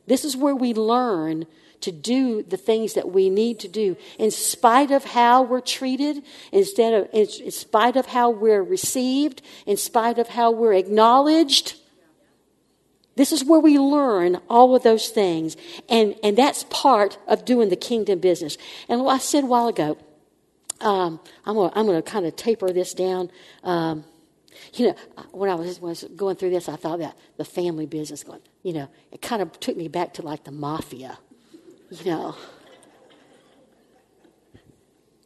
This 0.06 0.24
is 0.24 0.36
where 0.36 0.54
we 0.54 0.74
learn 0.74 1.46
to 1.80 1.92
do 1.92 2.42
the 2.42 2.56
things 2.56 2.94
that 2.94 3.10
we 3.10 3.30
need 3.30 3.58
to 3.60 3.68
do 3.68 3.96
in 4.18 4.30
spite 4.30 4.90
of 4.90 5.04
how 5.04 5.42
we're 5.42 5.60
treated, 5.60 6.22
instead 6.52 6.92
of 6.92 7.08
in, 7.12 7.26
in 7.42 7.50
spite 7.50 7.96
of 7.96 8.06
how 8.06 8.30
we're 8.30 8.62
received, 8.62 9.42
in 9.66 9.76
spite 9.76 10.18
of 10.18 10.28
how 10.28 10.50
we're 10.50 10.74
acknowledged. 10.74 11.76
This 13.16 13.32
is 13.32 13.44
where 13.44 13.60
we 13.60 13.78
learn 13.78 14.40
all 14.48 14.74
of 14.74 14.82
those 14.82 15.08
things. 15.08 15.56
And, 15.88 16.14
and 16.22 16.36
that's 16.38 16.64
part 16.70 17.18
of 17.26 17.44
doing 17.44 17.68
the 17.68 17.76
kingdom 17.76 18.18
business. 18.18 18.56
And 18.88 19.06
I 19.08 19.18
said 19.18 19.44
a 19.44 19.46
while 19.46 19.68
ago, 19.68 19.98
um, 20.80 21.20
I'm 21.44 21.54
going 21.54 21.70
I'm 21.74 21.86
to 21.86 22.02
kind 22.02 22.26
of 22.26 22.36
taper 22.36 22.72
this 22.72 22.94
down. 22.94 23.30
Um, 23.62 24.04
you 24.74 24.88
know, 24.88 24.94
when 25.32 25.50
I 25.50 25.54
was, 25.54 25.80
was 25.80 26.04
going 26.16 26.36
through 26.36 26.50
this, 26.50 26.68
I 26.68 26.76
thought 26.76 27.00
about 27.00 27.14
the 27.36 27.44
family 27.44 27.86
business 27.86 28.24
going, 28.24 28.40
you 28.62 28.72
know, 28.72 28.88
it 29.12 29.22
kind 29.22 29.42
of 29.42 29.58
took 29.60 29.76
me 29.76 29.88
back 29.88 30.14
to 30.14 30.22
like 30.22 30.44
the 30.44 30.50
mafia, 30.50 31.18
you 31.90 32.04
know. 32.10 32.36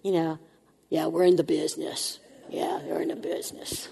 You 0.02 0.12
know, 0.12 0.38
yeah, 0.90 1.06
we're 1.06 1.24
in 1.24 1.36
the 1.36 1.44
business. 1.44 2.20
Yeah, 2.50 2.80
they're 2.84 3.00
in 3.00 3.08
the 3.08 3.16
business. 3.16 3.88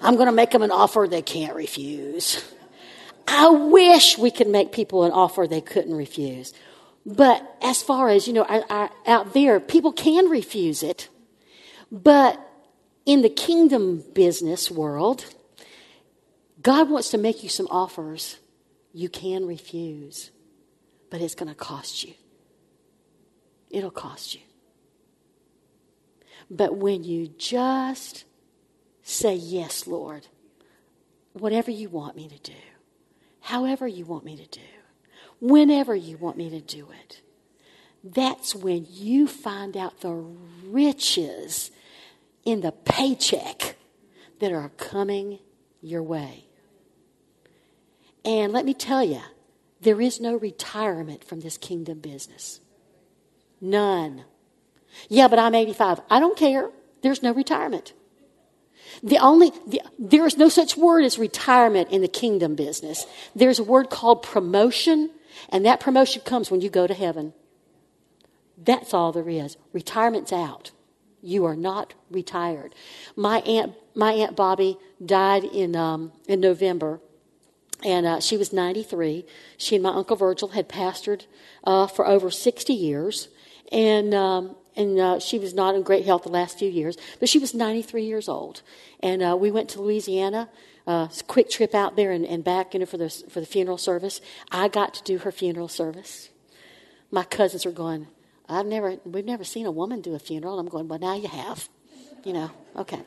I'm 0.00 0.14
going 0.14 0.26
to 0.26 0.32
make 0.32 0.50
them 0.50 0.62
an 0.62 0.70
offer 0.70 1.06
they 1.08 1.22
can't 1.22 1.54
refuse. 1.54 2.42
I 3.26 3.50
wish 3.50 4.16
we 4.16 4.30
could 4.30 4.48
make 4.48 4.72
people 4.72 5.04
an 5.04 5.12
offer 5.12 5.46
they 5.46 5.60
couldn't 5.60 5.94
refuse. 5.94 6.54
But 7.08 7.56
as 7.62 7.80
far 7.80 8.10
as, 8.10 8.28
you 8.28 8.34
know, 8.34 8.44
I, 8.46 8.62
I, 8.68 8.90
out 9.06 9.32
there, 9.32 9.60
people 9.60 9.92
can 9.92 10.28
refuse 10.28 10.82
it. 10.82 11.08
But 11.90 12.38
in 13.06 13.22
the 13.22 13.30
kingdom 13.30 14.04
business 14.12 14.70
world, 14.70 15.24
God 16.60 16.90
wants 16.90 17.08
to 17.10 17.18
make 17.18 17.42
you 17.42 17.48
some 17.48 17.66
offers 17.70 18.36
you 18.92 19.08
can 19.08 19.46
refuse, 19.46 20.32
but 21.10 21.22
it's 21.22 21.34
going 21.34 21.48
to 21.48 21.54
cost 21.54 22.04
you. 22.04 22.12
It'll 23.70 23.90
cost 23.90 24.34
you. 24.34 24.40
But 26.50 26.76
when 26.76 27.04
you 27.04 27.28
just 27.38 28.24
say, 29.02 29.34
Yes, 29.34 29.86
Lord, 29.86 30.26
whatever 31.32 31.70
you 31.70 31.88
want 31.88 32.16
me 32.16 32.28
to 32.28 32.38
do, 32.38 32.58
however 33.40 33.86
you 33.86 34.04
want 34.04 34.24
me 34.24 34.36
to 34.36 34.46
do, 34.46 34.60
whenever 35.40 35.94
you 35.94 36.16
want 36.16 36.36
me 36.36 36.50
to 36.50 36.60
do 36.60 36.88
it. 37.02 37.20
That's 38.04 38.54
when 38.54 38.86
you 38.90 39.26
find 39.26 39.76
out 39.76 40.00
the 40.00 40.14
riches 40.64 41.70
in 42.44 42.60
the 42.60 42.72
paycheck 42.72 43.76
that 44.40 44.52
are 44.52 44.70
coming 44.76 45.40
your 45.82 46.02
way. 46.02 46.44
And 48.24 48.52
let 48.52 48.64
me 48.64 48.74
tell 48.74 49.02
you, 49.02 49.20
there 49.80 50.00
is 50.00 50.20
no 50.20 50.36
retirement 50.36 51.24
from 51.24 51.40
this 51.40 51.56
kingdom 51.56 52.00
business. 52.00 52.60
None. 53.60 54.24
Yeah, 55.08 55.28
but 55.28 55.38
I'm 55.38 55.54
85. 55.54 56.00
I 56.10 56.20
don't 56.20 56.36
care. 56.36 56.70
There's 57.02 57.22
no 57.22 57.32
retirement. 57.32 57.92
The 59.02 59.18
only, 59.18 59.52
the, 59.66 59.82
there 59.98 60.26
is 60.26 60.36
no 60.36 60.48
such 60.48 60.76
word 60.76 61.04
as 61.04 61.18
retirement 61.18 61.90
in 61.90 62.00
the 62.00 62.08
kingdom 62.08 62.54
business. 62.54 63.06
There's 63.34 63.58
a 63.58 63.64
word 63.64 63.90
called 63.90 64.22
promotion 64.22 65.10
and 65.48 65.64
that 65.64 65.80
promotion 65.80 66.22
comes 66.22 66.50
when 66.50 66.60
you 66.60 66.70
go 66.70 66.86
to 66.86 66.94
heaven. 66.94 67.32
That's 68.56 68.92
all 68.92 69.12
there 69.12 69.28
is. 69.28 69.56
Retirement's 69.72 70.32
out. 70.32 70.72
You 71.22 71.44
are 71.44 71.56
not 71.56 71.94
retired. 72.10 72.74
My 73.16 73.40
aunt, 73.40 73.74
my 73.94 74.12
aunt 74.12 74.36
Bobby 74.36 74.78
died 75.04 75.44
in 75.44 75.74
um, 75.74 76.12
in 76.28 76.40
November, 76.40 77.00
and 77.84 78.06
uh, 78.06 78.20
she 78.20 78.36
was 78.36 78.52
93. 78.52 79.26
She 79.56 79.76
and 79.76 79.82
my 79.82 79.90
uncle 79.90 80.16
Virgil 80.16 80.48
had 80.48 80.68
pastored 80.68 81.26
uh, 81.64 81.86
for 81.86 82.06
over 82.06 82.30
60 82.30 82.72
years, 82.72 83.28
and 83.72 84.14
um, 84.14 84.56
and 84.76 84.98
uh, 84.98 85.18
she 85.18 85.38
was 85.38 85.54
not 85.54 85.74
in 85.74 85.82
great 85.82 86.04
health 86.04 86.22
the 86.22 86.28
last 86.28 86.58
few 86.58 86.70
years, 86.70 86.96
but 87.18 87.28
she 87.28 87.40
was 87.40 87.52
93 87.52 88.04
years 88.04 88.28
old. 88.28 88.62
And 89.00 89.22
uh, 89.22 89.36
we 89.36 89.50
went 89.50 89.68
to 89.70 89.82
Louisiana 89.82 90.48
uh, 90.88 91.06
quick 91.26 91.50
trip 91.50 91.74
out 91.74 91.96
there 91.96 92.10
and, 92.12 92.24
and 92.24 92.42
back 92.42 92.72
you 92.72 92.80
know, 92.80 92.86
for, 92.86 92.96
the, 92.96 93.10
for 93.28 93.40
the 93.40 93.46
funeral 93.46 93.76
service. 93.76 94.22
I 94.50 94.68
got 94.68 94.94
to 94.94 95.02
do 95.04 95.18
her 95.18 95.30
funeral 95.30 95.68
service. 95.68 96.30
My 97.10 97.24
cousins 97.24 97.66
were 97.66 97.72
going, 97.72 98.08
I've 98.48 98.64
never, 98.64 98.96
we've 99.04 99.24
never 99.24 99.44
seen 99.44 99.66
a 99.66 99.70
woman 99.70 100.00
do 100.00 100.14
a 100.14 100.18
funeral. 100.18 100.58
I'm 100.58 100.66
going, 100.66 100.88
well, 100.88 100.98
now 100.98 101.14
you 101.14 101.28
have. 101.28 101.68
You 102.24 102.32
know, 102.32 102.50
okay. 102.74 103.00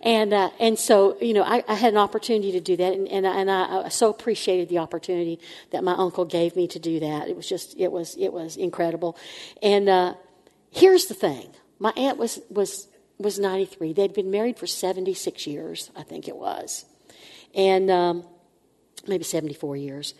And, 0.00 0.32
uh, 0.32 0.50
and 0.58 0.78
so, 0.78 1.18
you 1.20 1.34
know, 1.34 1.42
I, 1.42 1.62
I, 1.68 1.74
had 1.74 1.92
an 1.92 1.98
opportunity 1.98 2.52
to 2.52 2.60
do 2.60 2.76
that, 2.76 2.94
and, 2.94 3.06
and, 3.08 3.26
I, 3.26 3.40
and 3.40 3.50
I, 3.50 3.82
I, 3.82 3.88
so 3.88 4.08
appreciated 4.08 4.68
the 4.68 4.78
opportunity 4.78 5.38
that 5.70 5.84
my 5.84 5.92
uncle 5.92 6.24
gave 6.24 6.56
me 6.56 6.66
to 6.68 6.78
do 6.78 6.98
that. 7.00 7.28
It 7.28 7.36
was 7.36 7.46
just, 7.46 7.78
it 7.78 7.92
was, 7.92 8.16
it 8.16 8.32
was 8.32 8.56
incredible. 8.56 9.18
And 9.62 9.88
uh, 9.88 10.14
here's 10.70 11.06
the 11.06 11.14
thing 11.14 11.50
my 11.78 11.92
aunt 11.96 12.16
was, 12.16 12.40
was, 12.48 12.88
was 13.18 13.38
93. 13.38 13.92
They'd 13.92 14.14
been 14.14 14.30
married 14.30 14.56
for 14.56 14.66
76 14.66 15.46
years, 15.46 15.90
I 15.94 16.02
think 16.04 16.26
it 16.26 16.36
was 16.36 16.86
and 17.54 17.90
um, 17.90 18.24
maybe 19.06 19.24
74 19.24 19.76
years. 19.76 20.14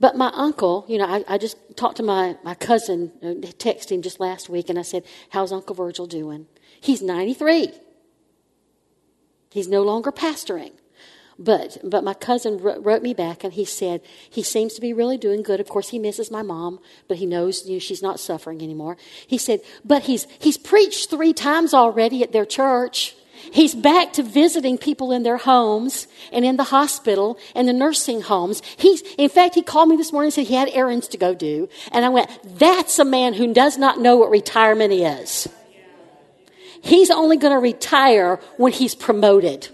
But 0.00 0.16
my 0.16 0.30
uncle, 0.34 0.84
you 0.88 0.98
know, 0.98 1.06
I, 1.06 1.24
I 1.26 1.38
just 1.38 1.56
talked 1.76 1.96
to 1.96 2.02
my, 2.02 2.36
my 2.44 2.54
cousin, 2.54 3.10
uh, 3.20 3.46
texted 3.58 3.90
him 3.90 4.02
just 4.02 4.20
last 4.20 4.48
week, 4.48 4.68
and 4.68 4.78
I 4.78 4.82
said, 4.82 5.04
How's 5.30 5.52
Uncle 5.52 5.74
Virgil 5.74 6.06
doing? 6.06 6.46
He's 6.80 7.02
93. 7.02 7.72
He's 9.50 9.68
no 9.68 9.82
longer 9.82 10.12
pastoring. 10.12 10.72
But 11.38 11.78
but 11.84 12.02
my 12.02 12.14
cousin 12.14 12.58
wrote 12.58 13.02
me 13.02 13.14
back 13.14 13.44
and 13.44 13.52
he 13.52 13.64
said 13.64 14.02
he 14.28 14.42
seems 14.42 14.74
to 14.74 14.80
be 14.80 14.92
really 14.92 15.16
doing 15.16 15.42
good. 15.42 15.60
Of 15.60 15.68
course, 15.68 15.90
he 15.90 15.98
misses 15.98 16.32
my 16.32 16.42
mom, 16.42 16.80
but 17.06 17.18
he 17.18 17.26
knows 17.26 17.64
you 17.66 17.74
know, 17.74 17.78
she's 17.78 18.02
not 18.02 18.18
suffering 18.18 18.60
anymore. 18.60 18.96
He 19.24 19.38
said, 19.38 19.60
but 19.84 20.02
he's 20.02 20.26
he's 20.40 20.58
preached 20.58 21.10
three 21.10 21.32
times 21.32 21.72
already 21.72 22.24
at 22.24 22.32
their 22.32 22.44
church. 22.44 23.14
He's 23.52 23.74
back 23.74 24.12
to 24.14 24.22
visiting 24.22 24.78
people 24.78 25.12
in 25.12 25.22
their 25.22 25.36
homes 25.36 26.06
and 26.32 26.44
in 26.44 26.56
the 26.56 26.64
hospital 26.64 27.38
and 27.54 27.68
the 27.68 27.72
nursing 27.72 28.22
homes. 28.22 28.62
He's, 28.76 29.02
in 29.16 29.28
fact, 29.28 29.54
he 29.54 29.62
called 29.62 29.88
me 29.88 29.96
this 29.96 30.12
morning 30.12 30.28
and 30.28 30.34
said 30.34 30.46
he 30.46 30.54
had 30.54 30.68
errands 30.72 31.08
to 31.08 31.18
go 31.18 31.34
do. 31.34 31.68
And 31.92 32.04
I 32.04 32.08
went, 32.08 32.30
that's 32.58 32.98
a 32.98 33.04
man 33.04 33.34
who 33.34 33.52
does 33.52 33.78
not 33.78 34.00
know 34.00 34.16
what 34.16 34.30
retirement 34.30 34.92
is. 34.92 35.48
He's 36.82 37.10
only 37.10 37.36
going 37.36 37.52
to 37.52 37.60
retire 37.60 38.36
when 38.56 38.72
he's 38.72 38.94
promoted 38.94 39.68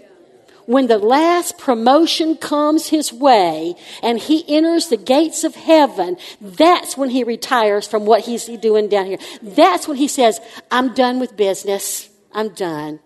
when 0.65 0.87
the 0.87 0.97
last 0.97 1.57
promotion 1.57 2.35
comes 2.35 2.87
his 2.87 3.13
way 3.13 3.75
and 4.01 4.19
he 4.19 4.43
enters 4.47 4.87
the 4.87 4.97
gates 4.97 5.43
of 5.43 5.55
heaven, 5.55 6.17
that's 6.41 6.97
when 6.97 7.09
he 7.09 7.23
retires 7.23 7.87
from 7.87 8.05
what 8.05 8.21
he's 8.21 8.45
doing 8.45 8.87
down 8.89 9.05
here. 9.05 9.19
That's 9.41 9.87
when 9.87 9.97
he 9.97 10.07
says, 10.07 10.39
I'm 10.71 10.93
done 10.93 11.19
with 11.19 11.37
business. 11.37 12.09
I'm 12.33 12.49
done. 12.49 12.99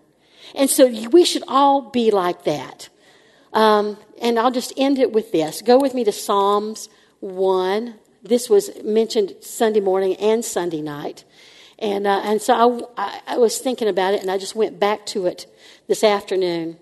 And 0.54 0.68
so 0.68 0.86
we 1.08 1.24
should 1.24 1.44
all 1.48 1.90
be 1.90 2.10
like 2.10 2.44
that. 2.44 2.88
Um, 3.52 3.96
and 4.20 4.38
I'll 4.38 4.50
just 4.50 4.72
end 4.76 4.98
it 4.98 5.12
with 5.12 5.32
this. 5.32 5.62
Go 5.62 5.78
with 5.78 5.94
me 5.94 6.04
to 6.04 6.12
Psalms 6.12 6.88
1. 7.20 7.94
This 8.22 8.48
was 8.48 8.70
mentioned 8.84 9.34
Sunday 9.40 9.80
morning 9.80 10.16
and 10.16 10.44
Sunday 10.44 10.82
night. 10.82 11.24
And, 11.78 12.06
uh, 12.06 12.20
and 12.24 12.42
so 12.42 12.90
I, 12.96 13.20
I 13.26 13.38
was 13.38 13.58
thinking 13.58 13.88
about 13.88 14.14
it 14.14 14.20
and 14.20 14.30
I 14.30 14.38
just 14.38 14.54
went 14.54 14.78
back 14.78 15.06
to 15.06 15.26
it 15.26 15.46
this 15.88 16.04
afternoon 16.04 16.76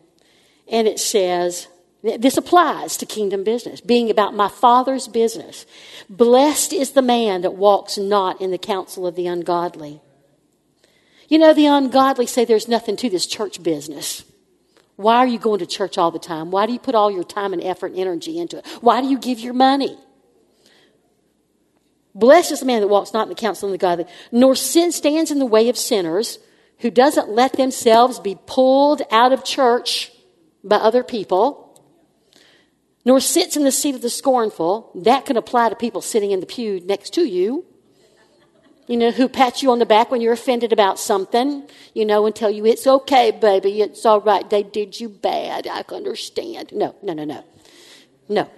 and 0.71 0.89
it 0.89 0.99
says, 0.99 1.69
this 2.03 2.37
applies 2.37 2.97
to 2.97 3.07
kingdom 3.07 3.43
business, 3.43 3.81
being 3.81 4.11
about 4.11 4.35
my 4.35 4.49
Father's 4.49 5.09
business. 5.09 5.67
Blessed 6.09 6.73
is 6.73 6.93
the 6.93 7.03
man 7.03 7.43
that 7.43 7.55
walks 7.55 7.99
not 7.99 8.41
in 8.41 8.51
the 8.51 8.59
counsel 8.59 9.07
of 9.07 9.17
the 9.17 9.27
ungodly. 9.27 10.01
You 11.29 11.39
know, 11.39 11.53
the 11.53 11.67
ungodly 11.67 12.27
say 12.27 12.45
there's 12.45 12.69
nothing 12.69 12.97
to 12.97 13.11
this 13.11 13.27
church 13.27 13.63
business. 13.63 14.25
Why 14.97 15.19
are 15.19 15.27
you 15.27 15.39
going 15.39 15.61
to 15.61 15.67
church 15.67 15.97
all 15.97 16.11
the 16.11 16.19
time? 16.19 16.51
Why 16.51 16.67
do 16.67 16.73
you 16.73 16.79
put 16.79 16.95
all 16.95 17.11
your 17.11 17.23
time 17.23 17.53
and 17.53 17.63
effort 17.63 17.93
and 17.93 18.01
energy 18.01 18.39
into 18.39 18.59
it? 18.59 18.67
Why 18.81 19.01
do 19.01 19.09
you 19.09 19.19
give 19.19 19.39
your 19.39 19.55
money? 19.55 19.97
Blessed 22.15 22.51
is 22.51 22.61
the 22.61 22.67
man 22.67 22.81
that 22.81 22.89
walks 22.89 23.13
not 23.13 23.25
in 23.25 23.29
the 23.29 23.35
counsel 23.37 23.69
of 23.69 23.73
the 23.73 23.79
godly, 23.79 24.07
nor 24.33 24.57
sin 24.57 24.91
stands 24.91 25.31
in 25.31 25.39
the 25.39 25.47
way 25.47 25.69
of 25.69 25.79
sinners, 25.79 26.41
who 26.79 26.91
doesn't 26.91 27.29
let 27.29 27.53
themselves 27.53 28.19
be 28.19 28.37
pulled 28.47 29.03
out 29.11 29.33
of 29.33 29.45
church 29.45 30.11
by 30.65 30.77
other 30.77 31.05
people, 31.05 31.65
nor 33.05 33.21
sits 33.21 33.57
in 33.57 33.65
the 33.65 33.73
seat 33.73 33.95
of 33.95 34.03
the 34.03 34.11
scornful. 34.11 34.91
That 34.95 35.27
can 35.27 35.37
apply 35.37 35.69
to 35.69 35.77
people 35.77 36.01
sitting 36.01 36.31
in 36.31 36.41
the 36.41 36.47
pew 36.47 36.81
next 36.81 37.11
to 37.15 37.23
you. 37.23 37.65
You 38.89 38.97
know, 38.97 39.11
who 39.11 39.29
pat 39.29 39.63
you 39.63 39.71
on 39.71 39.79
the 39.79 39.87
back 39.87 40.11
when 40.11 40.21
you're 40.23 40.33
offended 40.33 40.73
about 40.73 40.99
something, 40.99 41.63
you 41.95 42.07
know, 42.07 42.25
and 42.25 42.35
tell 42.35 42.51
you 42.51 42.65
it's 42.65 42.87
okay, 42.87 43.31
baby, 43.31 43.83
it's 43.83 44.05
all 44.07 44.21
right. 44.21 44.49
They 44.49 44.63
did 44.63 44.99
you 44.99 45.11
bad. 45.11 45.67
I 45.67 45.85
understand. 45.95 46.73
No, 46.73 46.97
no, 47.03 47.13
no, 47.13 47.25
no. 47.25 47.45
No. 48.31 48.51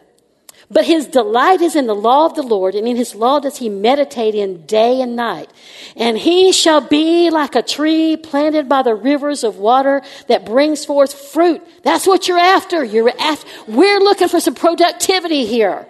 But 0.72 0.84
his 0.84 1.06
delight 1.06 1.60
is 1.60 1.74
in 1.74 1.88
the 1.88 1.96
law 1.96 2.26
of 2.26 2.36
the 2.36 2.44
Lord, 2.44 2.76
and 2.76 2.86
in 2.86 2.94
his 2.94 3.16
law 3.16 3.40
does 3.40 3.56
he 3.56 3.68
meditate 3.68 4.36
in 4.36 4.66
day 4.66 5.02
and 5.02 5.16
night. 5.16 5.50
And 5.96 6.16
he 6.16 6.52
shall 6.52 6.80
be 6.80 7.28
like 7.30 7.56
a 7.56 7.62
tree 7.62 8.16
planted 8.16 8.68
by 8.68 8.82
the 8.82 8.94
rivers 8.94 9.42
of 9.42 9.56
water 9.56 10.00
that 10.28 10.46
brings 10.46 10.84
forth 10.84 11.12
fruit. 11.12 11.60
That's 11.82 12.06
what 12.06 12.28
you're 12.28 12.38
after. 12.38 12.84
You're 12.84 13.10
after. 13.18 13.48
We're 13.66 13.98
looking 13.98 14.28
for 14.28 14.38
some 14.38 14.54
productivity 14.54 15.44
here. 15.44 15.88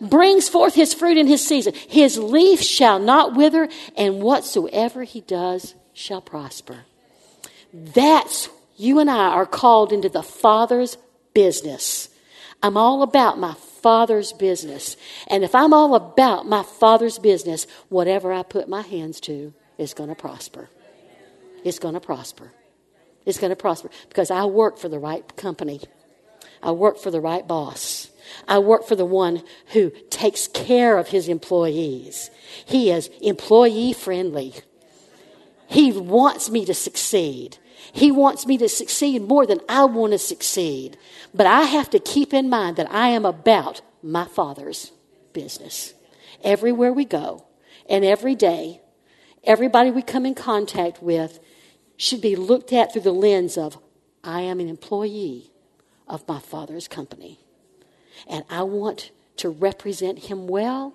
Brings 0.00 0.48
forth 0.48 0.74
his 0.74 0.94
fruit 0.94 1.16
in 1.16 1.26
his 1.26 1.46
season. 1.46 1.74
His 1.88 2.18
leaf 2.18 2.60
shall 2.60 2.98
not 2.98 3.34
wither, 3.34 3.68
and 3.96 4.22
whatsoever 4.22 5.04
he 5.04 5.20
does 5.20 5.74
shall 5.92 6.20
prosper. 6.20 6.84
That's 7.72 8.48
you 8.76 8.98
and 8.98 9.10
I 9.10 9.28
are 9.28 9.46
called 9.46 9.92
into 9.92 10.08
the 10.08 10.22
Father's 10.22 10.96
business. 11.32 12.08
I'm 12.62 12.76
all 12.76 13.02
about 13.02 13.38
my 13.38 13.54
Father's 13.82 14.32
business. 14.32 14.96
And 15.28 15.44
if 15.44 15.54
I'm 15.54 15.74
all 15.74 15.94
about 15.94 16.46
my 16.46 16.62
Father's 16.62 17.18
business, 17.18 17.66
whatever 17.88 18.32
I 18.32 18.42
put 18.42 18.68
my 18.68 18.80
hands 18.80 19.20
to 19.20 19.52
is 19.76 19.92
going 19.92 20.08
to 20.08 20.14
prosper. 20.14 20.70
It's 21.64 21.78
going 21.78 21.94
to 21.94 22.00
prosper. 22.00 22.52
It's 23.26 23.38
going 23.38 23.50
to 23.50 23.56
prosper 23.56 23.90
because 24.08 24.30
I 24.30 24.44
work 24.44 24.78
for 24.78 24.88
the 24.88 24.98
right 24.98 25.36
company. 25.36 25.80
I 26.62 26.72
work 26.72 26.98
for 26.98 27.10
the 27.10 27.20
right 27.20 27.46
boss. 27.46 28.10
I 28.46 28.58
work 28.58 28.86
for 28.86 28.96
the 28.96 29.04
one 29.04 29.42
who 29.68 29.90
takes 30.10 30.46
care 30.48 30.96
of 30.96 31.08
his 31.08 31.28
employees. 31.28 32.30
He 32.64 32.90
is 32.90 33.08
employee 33.20 33.92
friendly. 33.92 34.54
He 35.66 35.92
wants 35.92 36.50
me 36.50 36.64
to 36.66 36.74
succeed. 36.74 37.58
He 37.92 38.10
wants 38.10 38.46
me 38.46 38.58
to 38.58 38.68
succeed 38.68 39.22
more 39.22 39.46
than 39.46 39.60
I 39.68 39.84
want 39.84 40.12
to 40.12 40.18
succeed. 40.18 40.96
But 41.32 41.46
I 41.46 41.62
have 41.62 41.90
to 41.90 41.98
keep 41.98 42.32
in 42.32 42.48
mind 42.48 42.76
that 42.76 42.90
I 42.90 43.08
am 43.08 43.24
about 43.24 43.80
my 44.02 44.24
Father's 44.24 44.92
business. 45.32 45.94
Everywhere 46.42 46.92
we 46.92 47.04
go 47.04 47.46
and 47.88 48.04
every 48.04 48.34
day, 48.34 48.80
everybody 49.42 49.90
we 49.90 50.02
come 50.02 50.26
in 50.26 50.34
contact 50.34 51.02
with 51.02 51.40
should 51.96 52.20
be 52.20 52.36
looked 52.36 52.72
at 52.72 52.92
through 52.92 53.02
the 53.02 53.12
lens 53.12 53.56
of 53.56 53.78
I 54.22 54.40
am 54.40 54.60
an 54.60 54.68
employee 54.68 55.52
of 56.08 56.26
my 56.26 56.38
Father's 56.38 56.88
company. 56.88 57.43
And 58.28 58.44
I 58.48 58.62
want 58.62 59.10
to 59.36 59.50
represent 59.50 60.24
Him 60.24 60.46
well. 60.46 60.94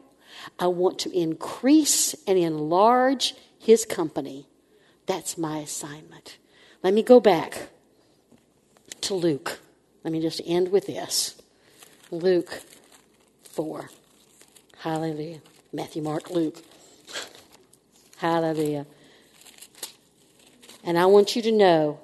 I 0.57 0.67
want 0.67 0.99
to 0.99 1.11
increase 1.11 2.15
and 2.27 2.37
enlarge 2.37 3.35
His 3.57 3.85
company. 3.85 4.47
That's 5.05 5.37
my 5.37 5.59
assignment. 5.59 6.37
Let 6.83 6.93
me 6.93 7.03
go 7.03 7.19
back 7.19 7.69
to 9.01 9.15
Luke. 9.15 9.59
Let 10.03 10.13
me 10.13 10.21
just 10.21 10.41
end 10.45 10.71
with 10.71 10.85
this 10.87 11.41
Luke 12.11 12.61
4. 13.43 13.89
Hallelujah. 14.79 15.41
Matthew, 15.73 16.01
Mark, 16.01 16.29
Luke. 16.29 16.63
Hallelujah. 18.17 18.85
And 20.83 20.97
I 20.97 21.05
want 21.05 21.35
you 21.35 21.41
to 21.41 21.51
know 21.51 21.99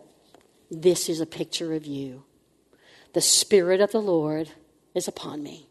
this 0.69 1.09
is 1.09 1.21
a 1.21 1.25
picture 1.25 1.73
of 1.73 1.85
you. 1.85 2.23
The 3.13 3.21
Spirit 3.21 3.79
of 3.81 3.91
the 3.91 4.01
Lord 4.01 4.51
is 4.95 5.07
upon 5.07 5.43
me 5.43 5.67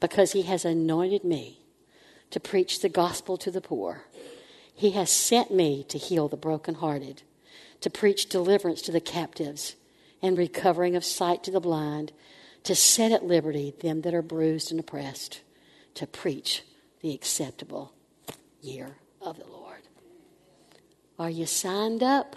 because 0.00 0.32
He 0.32 0.42
has 0.42 0.64
anointed 0.64 1.22
me 1.22 1.60
to 2.30 2.40
preach 2.40 2.80
the 2.80 2.88
gospel 2.88 3.36
to 3.36 3.50
the 3.50 3.60
poor. 3.60 4.04
He 4.74 4.90
has 4.90 5.10
sent 5.10 5.52
me 5.52 5.84
to 5.84 5.98
heal 5.98 6.28
the 6.28 6.36
brokenhearted 6.36 7.22
to 7.80 7.90
preach 7.90 8.28
deliverance 8.28 8.82
to 8.82 8.92
the 8.92 9.00
captives 9.00 9.76
and 10.22 10.36
recovering 10.36 10.96
of 10.96 11.04
sight 11.04 11.44
to 11.44 11.50
the 11.50 11.60
blind, 11.60 12.12
to 12.64 12.74
set 12.74 13.12
at 13.12 13.24
liberty 13.24 13.74
them 13.80 14.00
that 14.00 14.14
are 14.14 14.22
bruised 14.22 14.70
and 14.70 14.80
oppressed, 14.80 15.40
to 15.94 16.06
preach 16.06 16.64
the 17.00 17.14
acceptable 17.14 17.92
year 18.60 18.96
of 19.20 19.38
the 19.38 19.46
Lord. 19.46 19.82
Are 21.18 21.30
you 21.30 21.46
signed 21.46 22.02
up? 22.02 22.34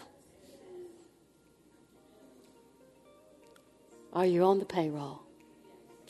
Are 4.13 4.25
you 4.25 4.43
on 4.43 4.59
the 4.59 4.65
payroll? 4.65 5.23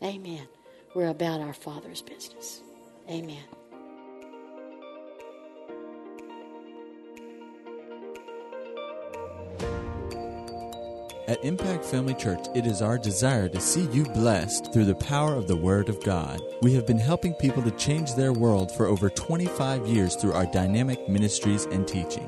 Amen. 0.02 0.48
We're 0.96 1.10
about 1.10 1.42
our 1.42 1.54
Father's 1.54 2.02
business. 2.02 2.62
Amen. 3.10 3.44
At 11.28 11.46
Impact 11.46 11.86
Family 11.86 12.16
Church, 12.16 12.48
it 12.56 12.66
is 12.66 12.82
our 12.82 12.98
desire 12.98 13.48
to 13.50 13.62
see 13.62 13.84
you 13.92 14.04
blessed 14.04 14.74
through 14.74 14.86
the 14.86 14.96
power 14.96 15.36
of 15.36 15.48
the 15.48 15.56
Word 15.56 15.88
of 15.88 16.04
God. 16.04 16.42
We 16.64 16.74
have 16.74 16.88
been 16.88 16.98
helping 16.98 17.36
people 17.36 17.62
to 17.62 17.72
change 17.72 18.16
their 18.16 18.34
world 18.34 18.72
for 18.72 18.88
over 18.88 19.12
25 19.12 19.86
years 19.86 20.16
through 20.16 20.34
our 20.34 20.48
dynamic 20.48 21.08
ministries 21.08 21.66
and 21.66 21.88
teaching. 21.88 22.28